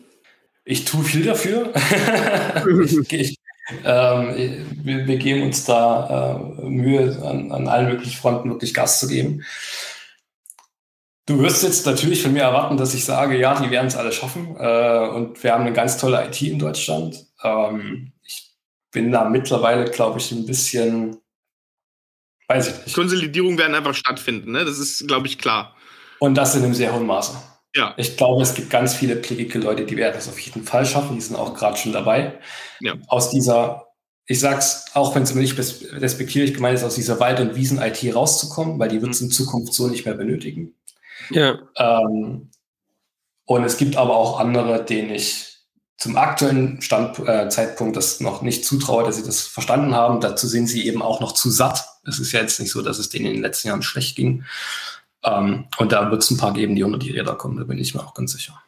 Ich 0.65 0.85
tue 0.85 1.05
viel 1.05 1.25
dafür. 1.25 1.73
ich, 3.11 3.37
ähm, 3.85 4.67
wir, 4.85 5.07
wir, 5.07 5.17
geben 5.17 5.43
uns 5.43 5.65
da 5.65 6.39
äh, 6.59 6.65
Mühe, 6.65 7.21
an, 7.25 7.53
an 7.53 7.69
allen 7.69 7.89
möglichen 7.89 8.17
Fronten 8.17 8.51
wirklich 8.51 8.75
Gas 8.75 9.01
zu 9.01 9.09
geben. 9.09 9.45
Du 11.27 11.39
wirst 11.41 11.63
jetzt 11.63 11.87
natürlich 11.87 12.23
von 12.23 12.33
mir 12.33 12.43
erwarten, 12.43 12.77
dass 12.77 12.95
ich 12.95 13.05
sage, 13.05 13.39
ja, 13.39 13.61
die 13.61 13.71
werden 13.71 13.87
es 13.87 13.97
alle 13.97 14.13
schaffen. 14.13 14.57
Äh, 14.59 15.09
und 15.09 15.43
wir 15.43 15.53
haben 15.53 15.65
eine 15.65 15.73
ganz 15.73 15.97
tolle 15.97 16.27
IT 16.27 16.43
in 16.43 16.59
Deutschland. 16.59 17.27
Ähm, 17.43 18.13
ich 18.25 18.53
bin 18.91 19.13
da 19.13 19.29
mittlerweile, 19.29 19.91
glaube 19.91 20.19
ich, 20.19 20.33
ein 20.33 20.47
bisschen, 20.47 21.19
weiß 22.49 22.69
ich 22.69 22.85
nicht. 22.85 22.95
Konsolidierung 22.95 23.57
werden 23.59 23.75
einfach 23.75 23.95
stattfinden, 23.95 24.53
ne? 24.53 24.65
Das 24.65 24.79
ist, 24.79 25.07
glaube 25.07 25.29
ich, 25.29 25.39
klar. 25.39 25.77
Und 26.23 26.37
das 26.37 26.55
in 26.55 26.63
einem 26.63 26.73
sehr 26.73 26.95
hohen 26.95 27.05
Maße. 27.05 27.35
Ja. 27.75 27.95
Ich 27.97 28.17
glaube, 28.17 28.43
es 28.43 28.55
gibt 28.55 28.71
ganz 28.71 28.95
viele 28.95 29.21
klickige 29.21 29.59
Leute, 29.59 29.85
die 29.85 29.97
werden 29.97 30.15
das 30.15 30.29
auf 30.29 30.39
jeden 30.39 30.63
Fall 30.63 30.87
schaffen. 30.87 31.17
Die 31.17 31.21
sind 31.21 31.35
auch 31.35 31.53
gerade 31.53 31.77
schon 31.77 31.93
dabei. 31.93 32.39
Ja. 32.79 32.95
Aus 33.09 33.31
dieser, 33.31 33.89
ich 34.27 34.39
sag's, 34.39 34.85
auch 34.95 35.17
wenn 35.17 35.25
es 35.25 35.33
immer 35.33 35.41
nicht 35.41 35.59
respektierlich 35.59 36.55
gemeint 36.55 36.79
ist, 36.79 36.85
aus 36.85 36.95
dieser 36.95 37.19
Wald- 37.19 37.41
und 37.41 37.57
Wiesen-IT 37.57 38.15
rauszukommen, 38.15 38.79
weil 38.79 38.89
die 38.89 39.03
wird 39.03 39.11
es 39.11 39.21
in 39.21 39.33
Zukunft 39.33 39.75
so 39.75 39.89
nicht 39.89 40.05
mehr 40.05 40.15
benötigen. 40.15 40.77
Ja. 41.31 41.59
Ähm, 41.75 42.53
und 43.45 43.65
es 43.65 43.77
gibt 43.77 43.97
aber 43.97 44.15
auch 44.15 44.39
andere, 44.39 44.85
denen 44.85 45.11
ich 45.11 45.57
zum 45.97 46.17
aktuellen 46.17 46.81
Stand, 46.83 47.19
äh, 47.19 47.49
Zeitpunkt 47.49 47.97
das 47.97 48.21
noch 48.21 48.43
nicht 48.43 48.65
zutraue, 48.65 49.03
dass 49.03 49.17
sie 49.17 49.25
das 49.25 49.41
verstanden 49.41 49.97
haben. 49.97 50.21
Dazu 50.21 50.47
sind 50.47 50.69
sie 50.69 50.87
eben 50.87 51.03
auch 51.03 51.19
noch 51.19 51.33
zu 51.33 51.51
satt. 51.51 51.85
Es 52.07 52.21
ist 52.21 52.31
ja 52.31 52.41
jetzt 52.43 52.61
nicht 52.61 52.71
so, 52.71 52.81
dass 52.81 53.01
es 53.01 53.09
denen 53.09 53.27
in 53.27 53.33
den 53.33 53.43
letzten 53.43 53.67
Jahren 53.67 53.83
schlecht 53.83 54.15
ging. 54.15 54.45
Ähm, 55.25 55.67
und 55.79 55.93
da 55.93 56.11
wird 56.11 56.23
es 56.23 56.31
ein 56.31 56.37
paar 56.37 56.53
geben, 56.53 56.75
die 56.75 56.83
unter 56.83 56.99
die 56.99 57.11
Räder 57.11 57.35
kommen, 57.37 57.57
da 57.57 57.65
bin 57.65 57.79
ich 57.79 57.95
mir 57.95 58.01
auch 58.01 58.15
ganz 58.15 58.33
sicher. 58.33 58.61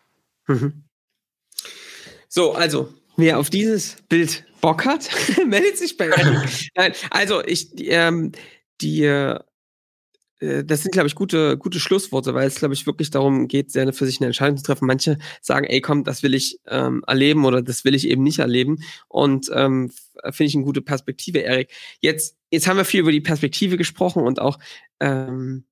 Mhm. 0.46 0.84
So, 2.28 2.54
also, 2.54 2.92
wer 3.16 3.38
auf 3.38 3.50
dieses 3.50 3.96
Bild 4.08 4.44
Bock 4.60 4.84
hat, 4.86 5.08
meldet 5.46 5.78
sich 5.78 5.96
bei 5.96 6.08
Nein, 6.74 6.92
also 7.10 7.44
ich, 7.44 7.70
ähm, 7.78 8.32
die, 8.80 9.04
äh, 9.04 9.38
das 10.40 10.82
sind, 10.82 10.92
glaube 10.92 11.06
ich, 11.06 11.14
gute, 11.14 11.56
gute 11.58 11.80
Schlussworte, 11.80 12.34
weil 12.34 12.46
es, 12.46 12.56
glaube 12.56 12.74
ich, 12.74 12.86
wirklich 12.86 13.10
darum 13.10 13.48
geht, 13.48 13.70
sehr 13.70 13.92
für 13.92 14.06
sich 14.06 14.20
eine 14.20 14.26
Entscheidung 14.26 14.56
zu 14.56 14.64
treffen. 14.64 14.86
Manche 14.86 15.18
sagen, 15.40 15.66
ey, 15.66 15.80
komm, 15.80 16.04
das 16.04 16.22
will 16.22 16.34
ich 16.34 16.60
ähm, 16.66 17.02
erleben 17.06 17.44
oder 17.44 17.62
das 17.62 17.84
will 17.84 17.94
ich 17.94 18.08
eben 18.08 18.22
nicht 18.22 18.40
erleben. 18.40 18.78
Und 19.08 19.50
ähm, 19.52 19.90
finde 20.30 20.48
ich 20.48 20.54
eine 20.54 20.64
gute 20.64 20.82
Perspektive, 20.82 21.40
Erik. 21.40 21.70
Jetzt, 22.00 22.36
jetzt 22.50 22.66
haben 22.66 22.76
wir 22.76 22.84
viel 22.84 23.00
über 23.00 23.12
die 23.12 23.20
Perspektive 23.20 23.76
gesprochen 23.76 24.22
und 24.22 24.40
auch 24.40 24.58
ähm, 25.00 25.66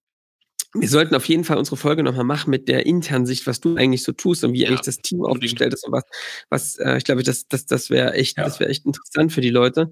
wir 0.74 0.88
sollten 0.88 1.14
auf 1.14 1.26
jeden 1.26 1.44
Fall 1.44 1.58
unsere 1.58 1.76
Folge 1.76 2.02
nochmal 2.02 2.24
machen 2.24 2.50
mit 2.50 2.68
der 2.68 2.86
internen 2.86 3.26
Sicht, 3.26 3.46
was 3.46 3.60
du 3.60 3.76
eigentlich 3.76 4.02
so 4.02 4.12
tust 4.12 4.42
und 4.44 4.54
wie 4.54 4.62
ja, 4.62 4.68
eigentlich 4.68 4.80
das 4.80 4.98
Team 4.98 5.24
aufgestellt 5.24 5.74
ist 5.74 5.86
und 5.86 5.92
was, 5.92 6.04
was 6.48 6.78
äh, 6.78 6.96
ich 6.96 7.04
glaube, 7.04 7.22
das, 7.22 7.46
das, 7.46 7.66
das 7.66 7.90
wäre 7.90 8.14
echt, 8.14 8.38
ja. 8.38 8.44
das 8.44 8.58
wäre 8.58 8.70
echt 8.70 8.86
interessant 8.86 9.32
für 9.32 9.42
die 9.42 9.50
Leute. 9.50 9.90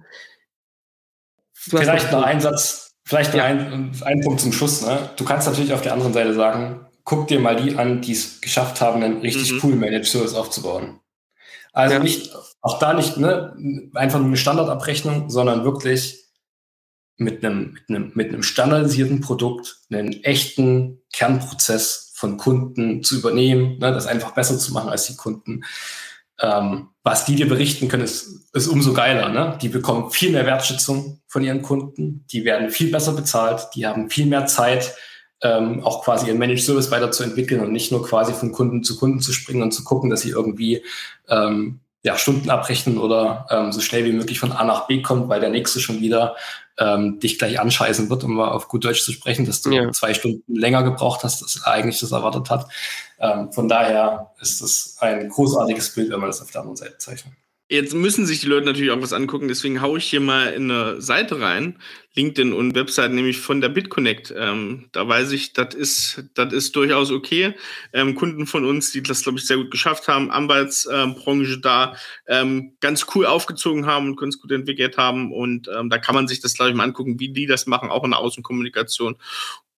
Du 1.68 1.76
vielleicht 1.76 2.10
noch 2.12 2.22
ein 2.22 2.40
Satz, 2.40 2.94
vielleicht 3.04 3.34
ja. 3.34 3.44
ein, 3.44 3.92
ein 4.02 4.20
Punkt 4.22 4.40
zum 4.40 4.52
Schluss. 4.52 4.80
Ne? 4.80 5.10
Du 5.16 5.24
kannst 5.24 5.46
natürlich 5.46 5.74
auf 5.74 5.82
der 5.82 5.92
anderen 5.92 6.14
Seite 6.14 6.32
sagen, 6.32 6.86
guck 7.04 7.28
dir 7.28 7.40
mal 7.40 7.56
die 7.56 7.76
an, 7.76 8.00
die 8.00 8.12
es 8.12 8.40
geschafft 8.40 8.80
haben, 8.80 9.02
einen 9.02 9.20
richtig 9.20 9.52
mhm. 9.52 9.60
cool 9.62 9.76
Managed 9.76 10.06
Service 10.06 10.34
aufzubauen. 10.34 11.00
Also 11.72 11.96
ja. 11.96 12.02
nicht, 12.02 12.32
auch 12.62 12.78
da 12.78 12.94
nicht 12.94 13.18
ne, 13.18 13.54
einfach 13.94 14.18
nur 14.18 14.28
eine 14.28 14.36
Standardabrechnung, 14.36 15.28
sondern 15.28 15.64
wirklich 15.64 16.24
mit 17.20 17.44
einem, 17.44 17.72
mit 17.74 17.82
einem, 17.88 18.12
mit 18.14 18.28
einem 18.28 18.42
standardisierten 18.42 19.20
Produkt 19.20 19.80
einen 19.90 20.24
echten 20.24 21.02
Kernprozess 21.12 22.12
von 22.14 22.38
Kunden 22.38 23.02
zu 23.02 23.18
übernehmen, 23.18 23.78
ne, 23.78 23.92
das 23.92 24.06
einfach 24.06 24.32
besser 24.32 24.58
zu 24.58 24.72
machen 24.72 24.88
als 24.88 25.06
die 25.06 25.16
Kunden. 25.16 25.62
Ähm, 26.40 26.88
was 27.02 27.26
die 27.26 27.34
dir 27.34 27.46
berichten 27.46 27.88
können, 27.88 28.04
ist, 28.04 28.48
ist 28.54 28.68
umso 28.68 28.94
geiler. 28.94 29.28
Ne? 29.28 29.58
Die 29.60 29.68
bekommen 29.68 30.10
viel 30.10 30.32
mehr 30.32 30.46
Wertschätzung 30.46 31.20
von 31.26 31.44
ihren 31.44 31.60
Kunden, 31.60 32.24
die 32.32 32.46
werden 32.46 32.70
viel 32.70 32.90
besser 32.90 33.12
bezahlt, 33.12 33.68
die 33.74 33.86
haben 33.86 34.08
viel 34.08 34.24
mehr 34.24 34.46
Zeit, 34.46 34.94
ähm, 35.42 35.84
auch 35.84 36.02
quasi 36.02 36.26
ihren 36.26 36.38
Managed 36.38 36.64
Service 36.64 36.90
weiterzuentwickeln 36.90 37.60
und 37.60 37.72
nicht 37.72 37.92
nur 37.92 38.02
quasi 38.02 38.32
von 38.32 38.50
Kunden 38.50 38.82
zu 38.82 38.96
Kunden 38.96 39.20
zu 39.20 39.34
springen 39.34 39.62
und 39.62 39.72
zu 39.72 39.84
gucken, 39.84 40.08
dass 40.08 40.22
sie 40.22 40.30
irgendwie 40.30 40.82
ähm, 41.28 41.80
ja, 42.02 42.16
Stunden 42.16 42.48
abrechnen 42.48 42.98
oder 42.98 43.46
ähm, 43.50 43.72
so 43.72 43.80
schnell 43.80 44.04
wie 44.04 44.12
möglich 44.12 44.40
von 44.40 44.52
A 44.52 44.64
nach 44.64 44.86
B 44.86 45.02
kommt, 45.02 45.28
weil 45.28 45.40
der 45.40 45.50
nächste 45.50 45.80
schon 45.80 46.00
wieder 46.00 46.36
ähm, 46.78 47.20
dich 47.20 47.38
gleich 47.38 47.60
anscheißen 47.60 48.08
wird, 48.08 48.24
um 48.24 48.34
mal 48.34 48.48
auf 48.48 48.68
gut 48.68 48.84
Deutsch 48.84 49.02
zu 49.02 49.12
sprechen, 49.12 49.44
dass 49.44 49.60
du 49.60 49.70
ja. 49.70 49.92
zwei 49.92 50.14
Stunden 50.14 50.54
länger 50.54 50.82
gebraucht 50.82 51.24
hast, 51.24 51.42
als 51.42 51.56
er 51.56 51.72
eigentlich 51.72 52.00
das 52.00 52.12
erwartet 52.12 52.48
hat. 52.48 52.66
Ähm, 53.18 53.52
von 53.52 53.68
daher 53.68 54.32
ist 54.40 54.62
das 54.62 54.96
ein 55.00 55.28
großartiges 55.28 55.94
Bild, 55.94 56.10
wenn 56.10 56.20
man 56.20 56.30
das 56.30 56.40
auf 56.40 56.50
der 56.50 56.62
anderen 56.62 56.76
Seite 56.76 56.96
zeichnet. 56.96 57.34
Jetzt 57.72 57.94
müssen 57.94 58.26
sich 58.26 58.40
die 58.40 58.48
Leute 58.48 58.66
natürlich 58.66 58.90
auch 58.90 59.00
was 59.00 59.12
angucken, 59.12 59.46
deswegen 59.46 59.80
haue 59.80 59.98
ich 59.98 60.04
hier 60.06 60.20
mal 60.20 60.48
in 60.48 60.68
eine 60.72 61.00
Seite 61.00 61.40
rein, 61.40 61.78
LinkedIn 62.16 62.52
und 62.52 62.74
Website, 62.74 63.12
nämlich 63.12 63.38
von 63.38 63.60
der 63.60 63.68
BitConnect. 63.68 64.34
Ähm, 64.36 64.88
da 64.90 65.06
weiß 65.06 65.30
ich, 65.30 65.52
das 65.52 65.76
ist, 65.76 66.24
das 66.34 66.52
ist 66.52 66.74
durchaus 66.74 67.12
okay. 67.12 67.54
Ähm, 67.92 68.16
Kunden 68.16 68.48
von 68.48 68.64
uns, 68.64 68.90
die 68.90 69.04
das, 69.04 69.22
glaube 69.22 69.38
ich, 69.38 69.46
sehr 69.46 69.56
gut 69.56 69.70
geschafft 69.70 70.08
haben, 70.08 70.32
Anwaltsbranche 70.32 71.52
ähm, 71.52 71.62
da 71.62 71.94
ähm, 72.26 72.72
ganz 72.80 73.06
cool 73.14 73.24
aufgezogen 73.24 73.86
haben 73.86 74.08
und 74.08 74.16
ganz 74.18 74.40
gut 74.40 74.50
entwickelt 74.50 74.96
haben. 74.96 75.32
Und 75.32 75.70
ähm, 75.72 75.90
da 75.90 75.98
kann 75.98 76.16
man 76.16 76.26
sich 76.26 76.40
das, 76.40 76.54
glaube 76.54 76.70
ich, 76.70 76.76
mal 76.76 76.82
angucken, 76.82 77.20
wie 77.20 77.32
die 77.32 77.46
das 77.46 77.66
machen, 77.66 77.88
auch 77.88 78.02
in 78.02 78.10
der 78.10 78.18
Außenkommunikation. 78.18 79.14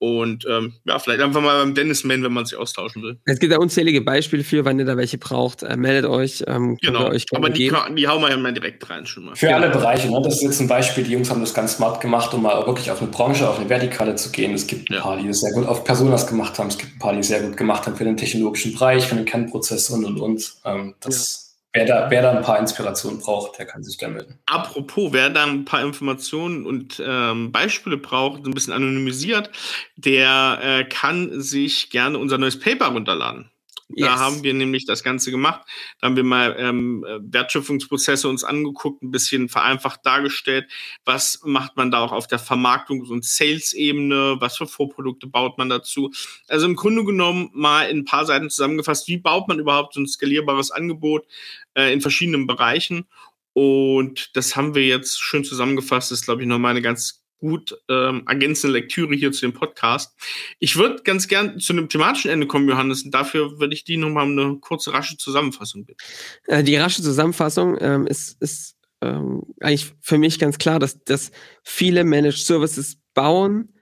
Und 0.02 0.44
ähm, 0.50 0.72
ja, 0.84 0.98
vielleicht 0.98 1.20
einfach 1.20 1.40
mal 1.40 1.60
beim 1.62 1.76
Dennis 1.76 2.02
melden, 2.02 2.24
wenn 2.24 2.32
man 2.32 2.44
sich 2.44 2.58
austauschen 2.58 3.04
will. 3.04 3.20
Es 3.24 3.38
gibt 3.38 3.52
da 3.52 3.58
unzählige 3.58 4.00
Beispiele 4.00 4.42
für, 4.42 4.64
wenn 4.64 4.80
ihr 4.80 4.84
da 4.84 4.96
welche 4.96 5.16
braucht. 5.16 5.62
Äh, 5.62 5.76
meldet 5.76 6.10
euch. 6.10 6.42
Ähm, 6.48 6.76
genau, 6.82 7.10
euch 7.10 7.24
aber 7.32 7.50
die, 7.50 7.72
die 7.96 8.08
hauen 8.08 8.20
wir 8.20 8.30
ja 8.30 8.36
mal 8.36 8.52
direkt 8.52 8.90
rein 8.90 9.06
schon 9.06 9.26
mal. 9.26 9.36
Für 9.36 9.46
genau. 9.46 9.58
alle 9.58 9.70
Bereiche. 9.70 10.10
Ne? 10.10 10.20
Das 10.24 10.34
ist 10.34 10.42
jetzt 10.42 10.60
ein 10.60 10.66
Beispiel. 10.66 11.04
Die 11.04 11.12
Jungs 11.12 11.30
haben 11.30 11.40
das 11.40 11.54
ganz 11.54 11.76
smart 11.76 12.00
gemacht, 12.00 12.34
um 12.34 12.42
mal 12.42 12.66
wirklich 12.66 12.90
auf 12.90 13.00
eine 13.00 13.12
Branche, 13.12 13.48
auf 13.48 13.60
eine 13.60 13.68
Vertikale 13.70 14.16
zu 14.16 14.32
gehen. 14.32 14.52
Es 14.54 14.66
gibt 14.66 14.90
ein 14.90 14.94
ja. 14.94 15.02
paar, 15.02 15.18
die 15.18 15.28
das 15.28 15.38
sehr 15.38 15.52
gut 15.52 15.68
auf 15.68 15.84
Personas 15.84 16.26
gemacht 16.26 16.58
haben. 16.58 16.66
Es 16.66 16.78
gibt 16.78 16.96
ein 16.96 16.98
paar, 16.98 17.12
die 17.12 17.20
es 17.20 17.28
sehr 17.28 17.40
gut 17.40 17.56
gemacht 17.56 17.86
haben 17.86 17.94
für 17.94 18.02
den 18.02 18.16
technologischen 18.16 18.72
Bereich, 18.72 19.06
für 19.06 19.14
den 19.14 19.24
Kernprozess 19.24 19.88
und 19.90 20.04
und 20.04 20.18
und. 20.18 20.54
Ähm, 20.64 20.94
das 20.98 21.14
ja 21.14 21.51
Wer 21.74 21.86
da, 21.86 22.10
wer 22.10 22.20
da 22.20 22.32
ein 22.32 22.42
paar 22.42 22.58
Inspirationen 22.58 23.20
braucht, 23.20 23.58
der 23.58 23.64
kann 23.64 23.82
sich 23.82 23.96
gerne 23.96 24.16
melden. 24.16 24.38
Apropos, 24.44 25.12
wer 25.12 25.30
da 25.30 25.44
ein 25.44 25.64
paar 25.64 25.80
Informationen 25.82 26.66
und 26.66 27.02
ähm, 27.04 27.50
Beispiele 27.50 27.96
braucht, 27.96 28.44
ein 28.44 28.52
bisschen 28.52 28.74
anonymisiert, 28.74 29.50
der 29.96 30.58
äh, 30.62 30.84
kann 30.84 31.40
sich 31.40 31.88
gerne 31.88 32.18
unser 32.18 32.36
neues 32.36 32.60
Paper 32.60 32.88
runterladen. 32.88 33.51
Yes. 33.94 34.08
Da 34.08 34.18
haben 34.18 34.42
wir 34.42 34.54
nämlich 34.54 34.86
das 34.86 35.02
Ganze 35.02 35.30
gemacht. 35.30 35.62
Da 36.00 36.06
haben 36.06 36.16
wir 36.16 36.24
mal 36.24 36.56
ähm, 36.58 37.04
Wertschöpfungsprozesse 37.20 38.28
uns 38.28 38.44
angeguckt, 38.44 39.02
ein 39.02 39.10
bisschen 39.10 39.48
vereinfacht 39.48 40.04
dargestellt. 40.04 40.70
Was 41.04 41.40
macht 41.44 41.76
man 41.76 41.90
da 41.90 42.00
auch 42.00 42.12
auf 42.12 42.26
der 42.26 42.40
Vermarktungs- 42.40 43.10
und 43.10 43.24
Sales-Ebene? 43.24 44.36
Was 44.40 44.56
für 44.56 44.66
Vorprodukte 44.66 45.26
baut 45.26 45.58
man 45.58 45.68
dazu? 45.68 46.12
Also 46.48 46.66
im 46.66 46.76
Grunde 46.76 47.04
genommen 47.04 47.50
mal 47.52 47.84
in 47.88 47.98
ein 47.98 48.04
paar 48.04 48.26
Seiten 48.26 48.50
zusammengefasst, 48.50 49.08
wie 49.08 49.18
baut 49.18 49.48
man 49.48 49.58
überhaupt 49.58 49.94
so 49.94 50.00
ein 50.00 50.06
skalierbares 50.06 50.70
Angebot 50.70 51.26
äh, 51.74 51.92
in 51.92 52.00
verschiedenen 52.00 52.46
Bereichen? 52.46 53.06
Und 53.54 54.34
das 54.36 54.56
haben 54.56 54.74
wir 54.74 54.86
jetzt 54.86 55.20
schön 55.20 55.44
zusammengefasst. 55.44 56.10
Das 56.10 56.20
ist, 56.20 56.24
glaube 56.24 56.42
ich, 56.42 56.48
nochmal 56.48 56.70
eine 56.70 56.82
ganz 56.82 57.21
gut 57.42 57.76
ähm, 57.88 58.22
ergänzende 58.26 58.78
Lektüre 58.78 59.14
hier 59.14 59.32
zu 59.32 59.40
dem 59.42 59.52
Podcast. 59.52 60.16
Ich 60.60 60.76
würde 60.76 61.02
ganz 61.02 61.26
gern 61.26 61.58
zu 61.58 61.72
einem 61.72 61.88
thematischen 61.88 62.30
Ende 62.30 62.46
kommen, 62.46 62.68
Johannes, 62.68 63.02
und 63.02 63.10
dafür 63.10 63.58
würde 63.58 63.74
ich 63.74 63.82
die 63.82 63.96
nochmal 63.96 64.26
eine 64.26 64.58
kurze, 64.60 64.92
rasche 64.92 65.16
Zusammenfassung 65.16 65.84
bitten. 65.84 65.98
Äh, 66.46 66.62
die 66.62 66.76
rasche 66.76 67.02
Zusammenfassung 67.02 67.76
ähm, 67.80 68.06
ist, 68.06 68.40
ist 68.40 68.76
ähm, 69.02 69.42
eigentlich 69.60 69.92
für 70.00 70.18
mich 70.18 70.38
ganz 70.38 70.58
klar, 70.58 70.78
dass, 70.78 71.02
dass 71.02 71.32
viele 71.64 72.04
Managed 72.04 72.46
Services 72.46 72.98
bauen, 73.12 73.74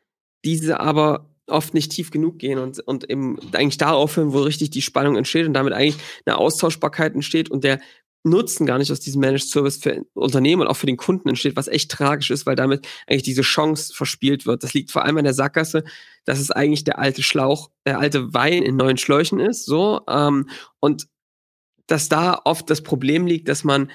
diese 0.43 0.81
aber 0.81 1.31
oft 1.47 1.75
nicht 1.75 1.93
tief 1.93 2.11
genug 2.11 2.39
gehen 2.39 2.59
und, 2.59 2.81
und 2.81 3.11
eben 3.11 3.39
eigentlich 3.53 3.77
da 3.77 3.91
aufhören, 3.91 4.33
wo 4.33 4.41
richtig 4.41 4.71
die 4.71 4.83
Spannung 4.83 5.17
entsteht 5.17 5.47
und 5.47 5.53
damit 5.53 5.73
eigentlich 5.73 6.03
eine 6.25 6.39
Austauschbarkeit 6.39 7.15
entsteht 7.15 7.51
und 7.51 7.65
der 7.65 7.81
Nutzen 8.23 8.67
gar 8.67 8.79
nicht 8.79 8.93
aus 8.93 9.01
diesem 9.01 9.21
Managed 9.21 9.49
Service 9.49 9.79
für 9.79 10.05
Unternehmen 10.13 10.63
und 10.63 10.69
auch 10.69 10.77
für 10.77 10.87
den 10.87 10.99
Kunden 10.99 11.29
entsteht, 11.29 11.57
was 11.57 11.69
echt 11.69 11.91
tragisch 11.91 12.31
ist, 12.31 12.45
weil 12.45 12.57
damit 12.57 12.87
eigentlich 13.07 13.23
diese 13.23 13.43
Chance 13.43 13.95
verspielt 13.95 14.45
wird. 14.45 14.63
Das 14.63 14.75
liegt 14.75 14.91
vor 14.91 15.05
allem 15.05 15.17
an 15.17 15.25
der 15.25 15.35
Sackgasse, 15.35 15.85
dass 16.27 16.39
es 16.39 16.51
eigentlich 16.51 16.85
der 16.85 16.99
alte 16.99 17.23
Schlauch, 17.23 17.71
der 17.87 17.99
alte 17.99 18.35
Wein 18.35 18.63
in 18.63 18.77
neuen 18.77 18.99
Schläuchen 18.99 19.41
ist, 19.41 19.65
so, 19.65 20.03
ähm, 20.09 20.49
und 20.81 21.07
dass 21.87 22.09
da 22.09 22.41
oft 22.45 22.69
das 22.71 22.83
Problem 22.83 23.27
liegt, 23.27 23.49
dass 23.49 23.65
man 23.65 23.91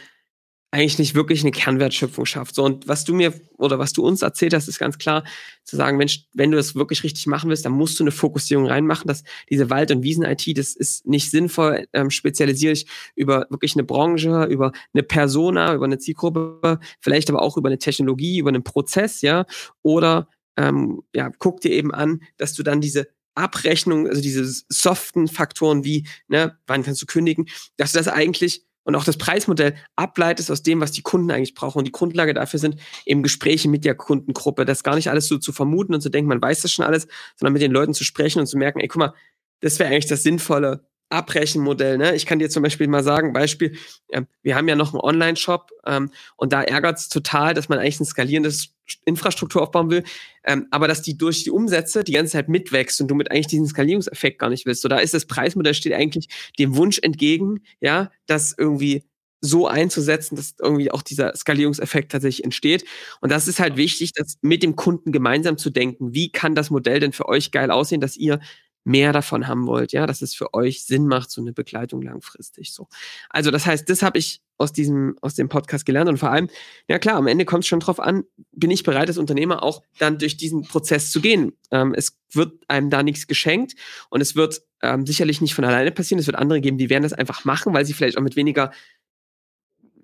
eigentlich 0.72 1.00
nicht 1.00 1.16
wirklich 1.16 1.42
eine 1.42 1.52
Kernwertschöpfung 1.52 2.26
schafft. 2.26 2.56
So, 2.56 2.64
und 2.64 2.88
was 2.88 3.06
du 3.06 3.14
mir 3.14 3.34
oder 3.58 3.80
was 3.80 3.94
du 3.94 4.06
uns 4.06 4.22
erzählt 4.22 4.54
hast, 4.54 4.68
ist 4.68 4.80
ganz 4.80 4.98
klar 4.98 5.24
zu 5.64 5.78
sagen, 5.78 5.98
Mensch, 5.98 6.26
wenn 6.34 6.52
du 6.52 6.58
das 6.58 6.76
wirklich 6.76 7.04
richtig 7.04 7.28
machen 7.28 7.50
willst, 7.50 7.66
dann 7.66 7.72
musst 7.72 7.98
du 8.00 8.04
eine 8.04 8.12
Fokussierung 8.12 8.68
reinmachen, 8.68 9.08
dass 9.08 9.24
diese 9.50 9.70
Wald- 9.70 9.92
und 9.92 10.04
Wiesen-IT, 10.04 10.58
das 10.58 10.76
ist 10.76 11.08
nicht 11.08 11.32
sinnvoll, 11.32 11.88
ähm, 11.94 12.10
spezialisiere 12.10 12.74
ich 12.74 12.88
über 13.16 13.48
wirklich 13.50 13.76
eine 13.76 13.84
Branche, 13.84 14.46
über 14.46 14.74
eine 14.94 15.04
Persona, 15.04 15.74
über 15.74 15.86
eine 15.86 15.98
Zielgruppe, 15.98 16.80
vielleicht 17.00 17.30
aber 17.30 17.42
auch 17.42 17.56
über 17.56 17.70
eine 17.70 17.80
Technologie, 17.80 18.40
über 18.40 18.50
einen 18.50 18.64
Prozess, 18.64 19.22
ja, 19.22 19.46
oder 19.82 20.28
ähm, 20.58 21.04
ja, 21.14 21.32
guck 21.40 21.62
dir 21.62 21.72
eben 21.72 21.94
an, 21.94 22.22
dass 22.38 22.54
du 22.54 22.64
dann 22.64 22.82
diese 22.82 23.08
Abrechnung, 23.36 24.08
also 24.08 24.22
diese 24.22 24.46
soften 24.70 25.28
Faktoren 25.28 25.84
wie, 25.84 26.08
ne, 26.28 26.58
wann 26.68 26.84
kannst 26.84 27.02
du 27.02 27.06
kündigen, 27.06 27.48
dass 27.78 27.92
du 27.92 27.98
das 27.98 28.08
eigentlich 28.08 28.66
und 28.86 28.96
auch 28.96 29.04
das 29.04 29.18
Preismodell 29.18 29.76
ableitest 29.96 30.50
aus 30.52 30.64
dem, 30.64 30.80
was 30.80 30.92
die 30.92 31.02
Kunden 31.02 31.32
eigentlich 31.32 31.56
brauchen. 31.56 31.80
Und 31.80 31.86
die 31.86 31.92
Grundlage 31.92 32.34
dafür 32.34 32.60
sind 32.60 32.78
eben 33.06 33.24
Gespräche 33.24 33.68
mit 33.68 33.84
der 33.84 33.96
Kundengruppe. 33.96 34.64
Das 34.64 34.84
gar 34.84 34.96
nicht 34.96 35.10
alles 35.10 35.28
so 35.28 35.38
zu 35.38 35.52
vermuten 35.52 35.94
und 35.94 36.02
zu 36.02 36.10
denken, 36.10 36.30
man 36.30 36.42
weiß 36.42 36.62
das 36.62 36.72
schon 36.72 36.86
alles, 36.86 37.08
sondern 37.36 37.54
mit 37.54 37.62
den 37.62 37.72
Leuten 37.72 37.94
zu 37.94 38.04
sprechen 38.04 38.40
und 38.40 38.46
zu 38.46 38.58
merken, 38.58 38.80
ey, 38.80 38.88
guck 38.88 39.00
mal, 39.00 39.14
das 39.60 39.80
wäre 39.80 39.90
eigentlich 39.90 40.06
das 40.06 40.24
sinnvolle 40.24 40.88
Abrechenmodell. 41.10 41.98
Ne? 41.98 42.16
Ich 42.16 42.26
kann 42.26 42.40
dir 42.40 42.50
zum 42.50 42.64
Beispiel 42.64 42.88
mal 42.88 43.04
sagen, 43.04 43.32
Beispiel, 43.34 43.78
äh, 44.10 44.24
wir 44.42 44.56
haben 44.56 44.68
ja 44.68 44.76
noch 44.76 44.94
einen 44.94 45.02
Online-Shop 45.02 45.72
ähm, 45.86 46.12
und 46.36 46.52
da 46.52 46.64
ärgert 46.64 46.98
es 46.98 47.10
total, 47.10 47.54
dass 47.54 47.70
man 47.70 47.80
eigentlich 47.80 48.00
ein 48.00 48.06
skalierendes 48.06 48.70
Infrastruktur 49.06 49.62
aufbauen 49.62 49.90
will, 49.90 50.04
ähm, 50.44 50.68
aber 50.72 50.88
dass 50.88 51.02
die 51.02 51.18
durch 51.18 51.44
die 51.44 51.52
Umsätze 51.52 52.04
die 52.04 52.14
ganze 52.14 52.34
Zeit 52.34 52.50
mitwächst 52.50 53.00
und 53.02 53.08
du 53.08 53.16
mit 53.16 53.32
eigentlich 53.32 53.48
diesen 53.48 53.68
Skalierungseffekt 53.68 54.40
gar 54.40 54.50
nicht 54.50 54.66
willst. 54.66 54.82
So, 54.82 54.88
da 54.90 54.98
ist 54.98 55.14
das 55.14 55.26
Preismodell 55.26 55.74
steht 55.74 55.94
eigentlich 55.94 56.28
dem 56.60 56.76
Wunsch 56.76 57.00
entgegen, 57.02 57.62
ja, 57.82 58.12
das 58.28 58.56
irgendwie 58.58 59.04
so 59.42 59.68
einzusetzen, 59.68 60.36
dass 60.36 60.56
irgendwie 60.60 60.92
auch 60.92 61.04
dieser 61.04 61.36
Skalierungseffekt 61.36 62.12
tatsächlich 62.12 62.44
entsteht. 62.44 62.84
Und 63.22 63.32
das 63.32 63.48
ist 63.48 63.60
halt 63.60 63.78
wichtig, 63.78 64.14
das 64.14 64.38
mit 64.42 64.64
dem 64.64 64.76
Kunden 64.76 65.12
gemeinsam 65.12 65.58
zu 65.58 65.70
denken. 65.70 66.14
Wie 66.14 66.32
kann 66.32 66.56
das 66.56 66.72
Modell 66.72 67.00
denn 67.00 67.12
für 67.14 67.28
euch 67.28 67.52
geil 67.52 67.70
aussehen, 67.70 68.02
dass 68.02 68.18
ihr 68.18 68.40
mehr 68.86 69.12
davon 69.12 69.48
haben 69.48 69.66
wollt, 69.68 69.92
ja, 69.92 70.06
dass 70.08 70.22
es 70.22 70.34
für 70.34 70.54
euch 70.54 70.86
Sinn 70.86 71.08
macht, 71.08 71.32
so 71.32 71.42
eine 71.42 71.52
Begleitung 71.52 72.02
langfristig 72.02 72.72
so. 72.72 72.88
Also 73.30 73.52
das 73.52 73.66
heißt, 73.66 73.90
das 73.90 74.02
habe 74.02 74.20
ich 74.20 74.42
aus 74.58 74.72
diesem 74.72 75.18
aus 75.22 75.36
dem 75.36 75.50
Podcast 75.50 75.86
gelernt 75.86 76.08
und 76.08 76.18
vor 76.18 76.32
allem, 76.32 76.50
ja 76.88 76.98
klar, 77.00 77.16
am 77.16 77.28
Ende 77.28 77.44
kommt 77.46 77.64
es 77.64 77.68
schon 77.68 77.82
drauf 77.82 78.00
an, 78.00 78.24
bin 78.52 78.72
ich 78.72 78.84
bereit 78.84 79.08
als 79.08 79.18
Unternehmer 79.18 79.64
auch 79.64 79.82
dann 79.98 80.18
durch 80.20 80.38
diesen 80.38 80.64
Prozess 80.64 81.12
zu 81.12 81.20
gehen. 81.20 81.54
Ähm, 81.72 81.94
es 81.96 82.18
wird 82.32 82.54
einem 82.68 82.90
da 82.90 83.04
nichts 83.04 83.28
geschenkt 83.28 83.74
und 84.10 84.22
es 84.22 84.36
wird 84.36 84.62
ähm, 84.82 85.06
sicherlich 85.06 85.42
nicht 85.42 85.56
von 85.56 85.66
alleine 85.66 85.92
passieren. 85.92 86.20
Es 86.20 86.28
wird 86.28 86.38
andere 86.38 86.62
geben, 86.62 86.78
die 86.78 86.90
werden 86.90 87.04
das 87.04 87.14
einfach 87.14 87.44
machen, 87.44 87.74
weil 87.74 87.86
sie 87.86 87.94
vielleicht 87.94 88.18
auch 88.18 88.22
mit 88.22 88.36
weniger 88.36 88.72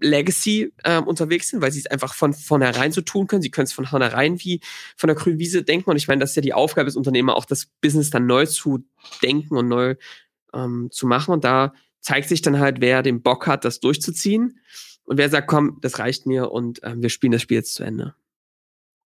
Legacy 0.01 0.73
ähm, 0.83 1.05
unterwegs 1.05 1.49
sind, 1.49 1.61
weil 1.61 1.71
sie 1.71 1.79
es 1.79 1.87
einfach 1.87 2.13
von 2.13 2.33
vornherein 2.33 2.91
so 2.91 3.01
tun 3.01 3.27
können. 3.27 3.41
Sie 3.41 3.51
können 3.51 3.65
es 3.65 3.73
von 3.73 3.85
vornherein 3.85 4.39
wie 4.39 4.59
von 4.97 5.07
der 5.07 5.15
grünen 5.15 5.39
Wiese 5.39 5.63
denken. 5.63 5.89
Und 5.89 5.97
ich 5.97 6.07
meine, 6.07 6.19
das 6.19 6.31
ist 6.31 6.35
ja 6.35 6.41
die 6.41 6.53
Aufgabe 6.53 6.85
des 6.85 6.95
Unternehmers, 6.95 7.35
auch 7.35 7.45
das 7.45 7.67
Business 7.81 8.09
dann 8.09 8.25
neu 8.25 8.45
zu 8.45 8.83
denken 9.21 9.55
und 9.55 9.67
neu 9.67 9.95
ähm, 10.53 10.89
zu 10.91 11.07
machen. 11.07 11.33
Und 11.33 11.43
da 11.43 11.73
zeigt 12.01 12.27
sich 12.27 12.41
dann 12.41 12.59
halt, 12.59 12.81
wer 12.81 13.03
den 13.03 13.21
Bock 13.21 13.47
hat, 13.47 13.63
das 13.63 13.79
durchzuziehen 13.79 14.59
und 15.03 15.17
wer 15.17 15.29
sagt, 15.29 15.47
komm, 15.47 15.77
das 15.81 15.99
reicht 15.99 16.25
mir 16.25 16.51
und 16.51 16.79
ähm, 16.83 17.01
wir 17.01 17.09
spielen 17.09 17.31
das 17.31 17.41
Spiel 17.41 17.57
jetzt 17.57 17.75
zu 17.75 17.83
Ende. 17.83 18.15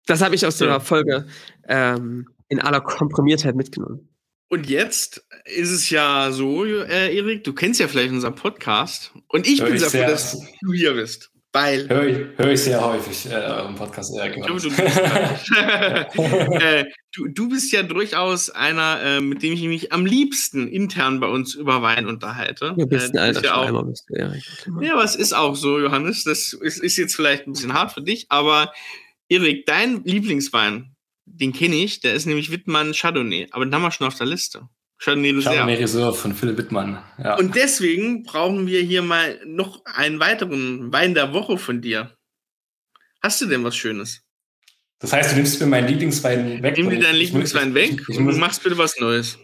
Das 0.05 0.21
habe 0.21 0.35
ich 0.35 0.45
aus 0.45 0.57
der 0.57 0.79
Folge 0.79 1.25
ähm, 1.67 2.29
in 2.47 2.59
aller 2.59 2.81
Komprimiertheit 2.81 3.55
mitgenommen. 3.55 4.07
Und 4.49 4.69
jetzt 4.69 5.25
ist 5.45 5.71
es 5.71 5.89
ja 5.89 6.31
so, 6.31 6.65
äh, 6.65 7.15
Erik, 7.15 7.43
du 7.43 7.53
kennst 7.53 7.79
ja 7.79 7.87
vielleicht 7.87 8.11
unseren 8.11 8.35
Podcast. 8.35 9.11
Und 9.27 9.47
ich 9.47 9.61
hör 9.61 9.69
bin 9.69 9.79
dafür, 9.79 10.05
dass 10.05 10.39
du 10.61 10.73
hier 10.73 10.93
bist. 10.93 11.31
Weil. 11.51 11.87
Höre 11.87 12.05
ich, 12.05 12.17
hör 12.35 12.51
ich 12.51 12.61
sehr 12.61 12.85
häufig 12.85 13.31
äh, 13.31 13.35
euren 13.35 13.75
Podcast. 13.75 14.13
Ja, 14.13 14.27
genau. 14.27 14.47
du, 14.47 14.67
äh, 16.59 16.85
du, 17.13 17.27
du, 17.29 17.47
bist 17.47 17.71
ja 17.71 17.81
durchaus 17.81 18.49
einer, 18.49 19.01
äh, 19.01 19.21
mit 19.21 19.41
dem 19.41 19.53
ich 19.53 19.63
mich 19.63 19.93
am 19.93 20.05
liebsten 20.05 20.67
intern 20.67 21.21
bei 21.21 21.27
uns 21.27 21.55
über 21.55 21.81
Wein 21.81 22.07
unterhalte. 22.07 22.75
Du 22.77 22.85
bist 22.85 23.13
ein 23.13 23.17
äh, 23.17 23.21
alter 23.21 23.43
ja 23.43 23.55
auch, 23.55 23.83
bist 23.85 24.03
du, 24.09 24.15
Erik. 24.15 24.43
Ja, 24.81 24.93
aber 24.93 25.05
es 25.05 25.15
ist 25.15 25.33
auch 25.33 25.55
so, 25.55 25.79
Johannes. 25.79 26.25
Das 26.25 26.51
ist, 26.51 26.79
ist 26.79 26.97
jetzt 26.97 27.15
vielleicht 27.15 27.47
ein 27.47 27.53
bisschen 27.53 27.73
hart 27.73 27.93
für 27.93 28.01
dich, 28.01 28.25
aber 28.27 28.73
Erik, 29.29 29.65
dein 29.65 30.03
Lieblingswein, 30.03 30.94
den 31.25 31.53
kenne 31.53 31.75
ich, 31.75 31.99
der 31.99 32.13
ist 32.13 32.25
nämlich 32.25 32.51
Wittmann 32.51 32.93
Chardonnay, 32.93 33.47
aber 33.51 33.65
den 33.65 33.73
haben 33.73 33.81
wir 33.81 33.91
schon 33.91 34.07
auf 34.07 34.15
der 34.15 34.27
Liste. 34.27 34.69
Chardonnay 34.99 35.31
Reserve. 35.31 35.55
Chardonnay 35.55 35.75
Reserve 35.75 36.17
von 36.17 36.33
Philipp 36.33 36.57
Wittmann. 36.57 37.03
Ja. 37.21 37.37
Und 37.37 37.55
deswegen 37.55 38.23
brauchen 38.23 38.67
wir 38.67 38.81
hier 38.81 39.01
mal 39.01 39.39
noch 39.45 39.83
einen 39.85 40.19
weiteren 40.19 40.93
Wein 40.93 41.13
der 41.13 41.33
Woche 41.33 41.57
von 41.57 41.81
dir. 41.81 42.15
Hast 43.21 43.41
du 43.41 43.47
denn 43.47 43.63
was 43.63 43.75
Schönes? 43.75 44.21
Das 44.99 45.11
heißt, 45.11 45.31
du 45.31 45.35
nimmst 45.35 45.59
mir 45.59 45.67
meinen 45.67 45.87
Lieblingswein 45.87 46.63
weg. 46.63 46.77
Nimm 46.77 46.89
dir 46.89 46.99
deinen 46.99 47.15
Lieblingswein 47.15 47.73
weg 47.73 47.91
ich, 47.91 48.09
ich, 48.09 48.17
und 48.17 48.37
machst 48.37 48.63
bitte 48.63 48.77
was 48.77 48.99
Neues. 48.99 49.37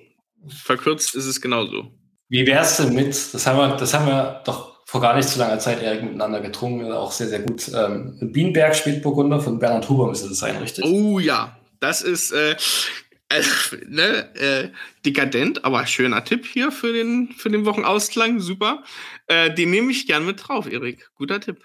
Verkürzt 0.48 1.14
ist 1.16 1.26
es 1.26 1.42
genauso. 1.42 1.92
Wie 2.30 2.46
wär's 2.46 2.78
denn 2.78 2.94
mit, 2.94 3.10
das 3.10 3.46
haben 3.46 3.58
wir, 3.58 3.76
das 3.76 3.94
haben 3.94 4.06
wir 4.06 4.42
doch 4.46 4.86
vor 4.86 5.02
gar 5.02 5.16
nicht 5.16 5.28
so 5.28 5.40
langer 5.40 5.60
Zeit 5.60 5.82
Erik 5.82 6.04
miteinander 6.04 6.40
getrunken, 6.42 6.92
auch 6.92 7.12
sehr, 7.12 7.28
sehr 7.28 7.40
gut. 7.40 7.70
Ähm, 7.74 8.18
Bienenberg 8.32 8.76
Spätburgunder 8.76 9.40
von 9.40 9.60
Bernhard 9.60 9.88
Huber 9.90 10.08
müsste 10.08 10.30
das 10.30 10.40
sein, 10.40 10.58
richtig? 10.58 10.86
Oh 10.86 11.20
ja, 11.20 11.58
das 11.82 12.02
ist 12.02 12.32
äh, 12.32 12.56
äh, 13.30 13.44
ne, 13.88 14.36
äh, 14.36 14.70
dekadent, 15.06 15.66
aber 15.66 15.86
schöner 15.88 16.24
Tipp 16.24 16.46
hier 16.46 16.72
für 16.72 16.94
den, 16.94 17.30
für 17.36 17.50
den 17.50 17.66
Wochenausklang. 17.66 18.40
Super. 18.40 18.84
Äh, 19.28 19.54
den 19.54 19.72
nehme 19.72 19.92
ich 19.92 20.08
gern 20.08 20.26
mit 20.26 20.48
drauf, 20.48 20.72
Erik. 20.72 21.10
Guter 21.16 21.40
Tipp. 21.40 21.64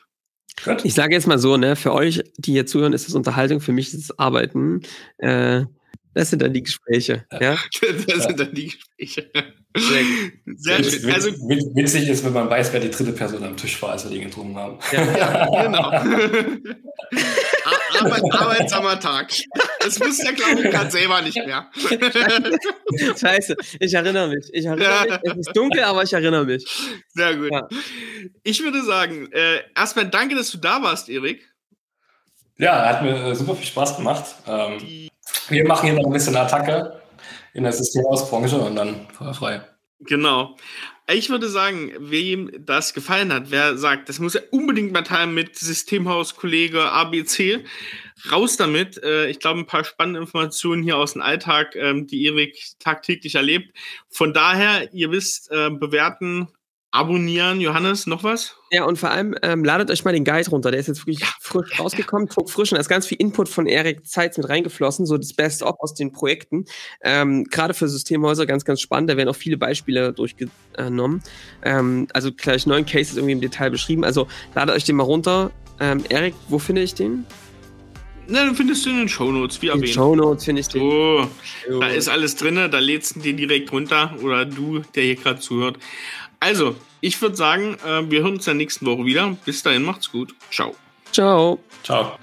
Gut. 0.64 0.84
Ich 0.84 0.94
sage 0.94 1.14
jetzt 1.14 1.26
mal 1.26 1.38
so, 1.38 1.56
ne, 1.56 1.76
für 1.76 1.92
euch, 1.92 2.22
die 2.38 2.52
hier 2.52 2.66
zuhören, 2.66 2.92
ist 2.92 3.06
das 3.06 3.14
Unterhaltung, 3.14 3.60
für 3.60 3.72
mich 3.72 3.88
ist 3.88 4.10
es 4.10 4.18
Arbeiten. 4.18 4.80
Äh, 5.18 5.64
das 6.14 6.30
sind 6.30 6.40
dann 6.40 6.54
die 6.54 6.62
Gespräche. 6.62 7.26
Ja? 7.40 7.58
das 8.06 8.24
sind 8.24 8.40
dann 8.40 8.54
die 8.54 8.68
Gespräche. 8.68 9.30
Sehr, 9.76 10.04
Sehr 10.56 10.82
schön. 10.82 11.12
Also, 11.12 11.28
witzig 11.28 12.08
ist, 12.08 12.24
wenn 12.24 12.32
man 12.32 12.48
weiß, 12.48 12.72
wer 12.72 12.80
die 12.80 12.90
dritte 12.90 13.12
Person 13.12 13.44
am 13.44 13.58
Tisch 13.58 13.82
war, 13.82 13.90
als 13.90 14.04
wir 14.04 14.10
den 14.10 14.22
getrunken 14.22 14.56
haben. 14.56 14.78
Ja, 14.92 15.18
ja 15.18 15.62
genau. 15.62 15.90
Arbeit, 18.00 18.22
arbeitsamer 18.32 18.98
Tag. 18.98 19.30
Das 19.86 20.00
wusste 20.00 20.34
der, 20.34 20.64
ich, 20.64 20.70
gerade 20.70 20.90
selber 20.90 21.22
nicht 21.22 21.36
mehr. 21.36 21.70
Scheiße, 23.18 23.56
ich 23.78 23.94
erinnere 23.94 24.28
mich. 24.28 24.48
Ich 24.52 24.64
erinnere 24.64 25.08
ja. 25.08 25.20
mich. 25.22 25.32
Es 25.32 25.46
ist 25.46 25.56
dunkel, 25.56 25.84
aber 25.84 26.02
ich 26.02 26.12
erinnere 26.12 26.44
mich. 26.44 26.66
Sehr 27.14 27.36
gut. 27.36 27.52
Ja. 27.52 27.68
Ich 28.42 28.62
würde 28.62 28.82
sagen, 28.82 29.30
äh, 29.32 29.60
erstmal 29.74 30.08
danke, 30.08 30.34
dass 30.34 30.50
du 30.50 30.58
da 30.58 30.82
warst, 30.82 31.08
Erik. 31.08 31.48
Ja, 32.58 32.86
hat 32.86 33.02
mir 33.02 33.14
äh, 33.14 33.34
super 33.34 33.54
viel 33.54 33.66
Spaß 33.66 33.96
gemacht. 33.96 34.24
Ähm, 34.46 35.08
wir 35.48 35.66
machen 35.66 35.90
hier 35.90 35.94
noch 35.94 36.06
ein 36.06 36.12
bisschen 36.12 36.36
Attacke 36.36 37.00
in 37.54 37.62
der 37.62 37.72
Systemausbranche 37.72 38.56
und 38.58 38.76
dann 38.76 39.06
frei. 39.34 39.62
Genau. 40.00 40.56
Ich 41.08 41.30
würde 41.30 41.48
sagen, 41.48 41.92
wem 41.98 42.50
das 42.58 42.92
gefallen 42.92 43.32
hat, 43.32 43.50
wer 43.50 43.78
sagt, 43.78 44.08
das 44.08 44.18
muss 44.18 44.34
er 44.34 44.42
unbedingt 44.52 44.92
mal 44.92 45.04
teilen 45.04 45.34
mit 45.34 45.56
Systemhaus-Kollege 45.56 46.90
ABC, 46.90 47.64
raus 48.30 48.56
damit. 48.56 49.02
Äh, 49.02 49.28
ich 49.28 49.38
glaube, 49.38 49.60
ein 49.60 49.66
paar 49.66 49.84
spannende 49.84 50.20
Informationen 50.20 50.82
hier 50.82 50.96
aus 50.96 51.14
dem 51.14 51.22
Alltag, 51.22 51.76
ähm, 51.76 52.06
die 52.06 52.24
Erik 52.24 52.56
tagtäglich 52.78 53.34
erlebt. 53.34 53.76
Von 54.08 54.32
daher, 54.32 54.92
ihr 54.92 55.10
wisst, 55.10 55.50
äh, 55.50 55.70
bewerten, 55.70 56.48
abonnieren. 56.96 57.60
Johannes, 57.60 58.06
noch 58.06 58.24
was? 58.24 58.56
Ja, 58.70 58.84
und 58.84 58.98
vor 58.98 59.10
allem 59.10 59.36
ähm, 59.42 59.64
ladet 59.64 59.90
euch 59.90 60.04
mal 60.04 60.12
den 60.12 60.24
Guide 60.24 60.48
runter. 60.48 60.70
Der 60.70 60.80
ist 60.80 60.86
jetzt 60.86 61.00
wirklich 61.02 61.20
ja, 61.20 61.26
frisch 61.40 61.78
rausgekommen, 61.78 62.28
ja. 62.28 62.46
frisch 62.46 62.72
und 62.72 62.76
da 62.76 62.80
ist 62.80 62.88
ganz 62.88 63.06
viel 63.06 63.18
Input 63.20 63.48
von 63.48 63.66
Erik 63.66 64.06
Zeitz 64.06 64.38
mit 64.38 64.48
reingeflossen, 64.48 65.04
so 65.04 65.18
das 65.18 65.34
Best-of 65.34 65.76
aus 65.78 65.94
den 65.94 66.12
Projekten. 66.12 66.64
Ähm, 67.02 67.44
Gerade 67.44 67.74
für 67.74 67.88
Systemhäuser 67.88 68.46
ganz, 68.46 68.64
ganz 68.64 68.80
spannend. 68.80 69.10
Da 69.10 69.16
werden 69.16 69.28
auch 69.28 69.36
viele 69.36 69.58
Beispiele 69.58 70.12
durchgenommen. 70.14 71.22
Ähm, 71.62 72.08
also 72.14 72.32
gleich 72.32 72.66
neun 72.66 72.86
Cases 72.86 73.16
irgendwie 73.16 73.32
im 73.32 73.40
Detail 73.40 73.70
beschrieben. 73.70 74.04
Also 74.04 74.26
ladet 74.54 74.74
euch 74.74 74.84
den 74.84 74.96
mal 74.96 75.04
runter. 75.04 75.50
Ähm, 75.78 76.04
Erik, 76.08 76.34
wo 76.48 76.58
finde 76.58 76.82
ich 76.82 76.94
den? 76.94 77.26
Na, 78.28 78.44
dann 78.44 78.56
findest 78.56 78.84
du 78.84 78.90
in 78.90 78.98
den 78.98 79.08
Shownotes, 79.08 79.62
wie 79.62 79.68
erwähnt. 79.68 79.84
In 79.84 79.88
den 79.88 79.94
Shownotes 79.94 80.44
finde 80.44 80.60
ich 80.60 80.68
den. 80.68 80.80
So, 80.80 81.80
da 81.80 81.88
ist 81.88 82.08
alles 82.08 82.36
drin, 82.36 82.56
da 82.56 82.78
lädst 82.78 83.16
du 83.16 83.20
den 83.20 83.36
direkt 83.36 83.72
runter 83.72 84.14
oder 84.22 84.44
du, 84.44 84.82
der 84.94 85.04
hier 85.04 85.16
gerade 85.16 85.40
zuhört. 85.40 85.78
Also, 86.40 86.76
ich 87.00 87.20
würde 87.22 87.36
sagen, 87.36 87.76
äh, 87.86 88.10
wir 88.10 88.22
hören 88.22 88.34
uns 88.34 88.46
in 88.46 88.52
der 88.52 88.54
nächsten 88.54 88.86
Woche 88.86 89.04
wieder. 89.04 89.36
Bis 89.44 89.62
dahin, 89.62 89.84
macht's 89.84 90.10
gut. 90.10 90.34
Ciao. 90.50 90.74
Ciao. 91.12 91.58
Ciao. 91.82 92.18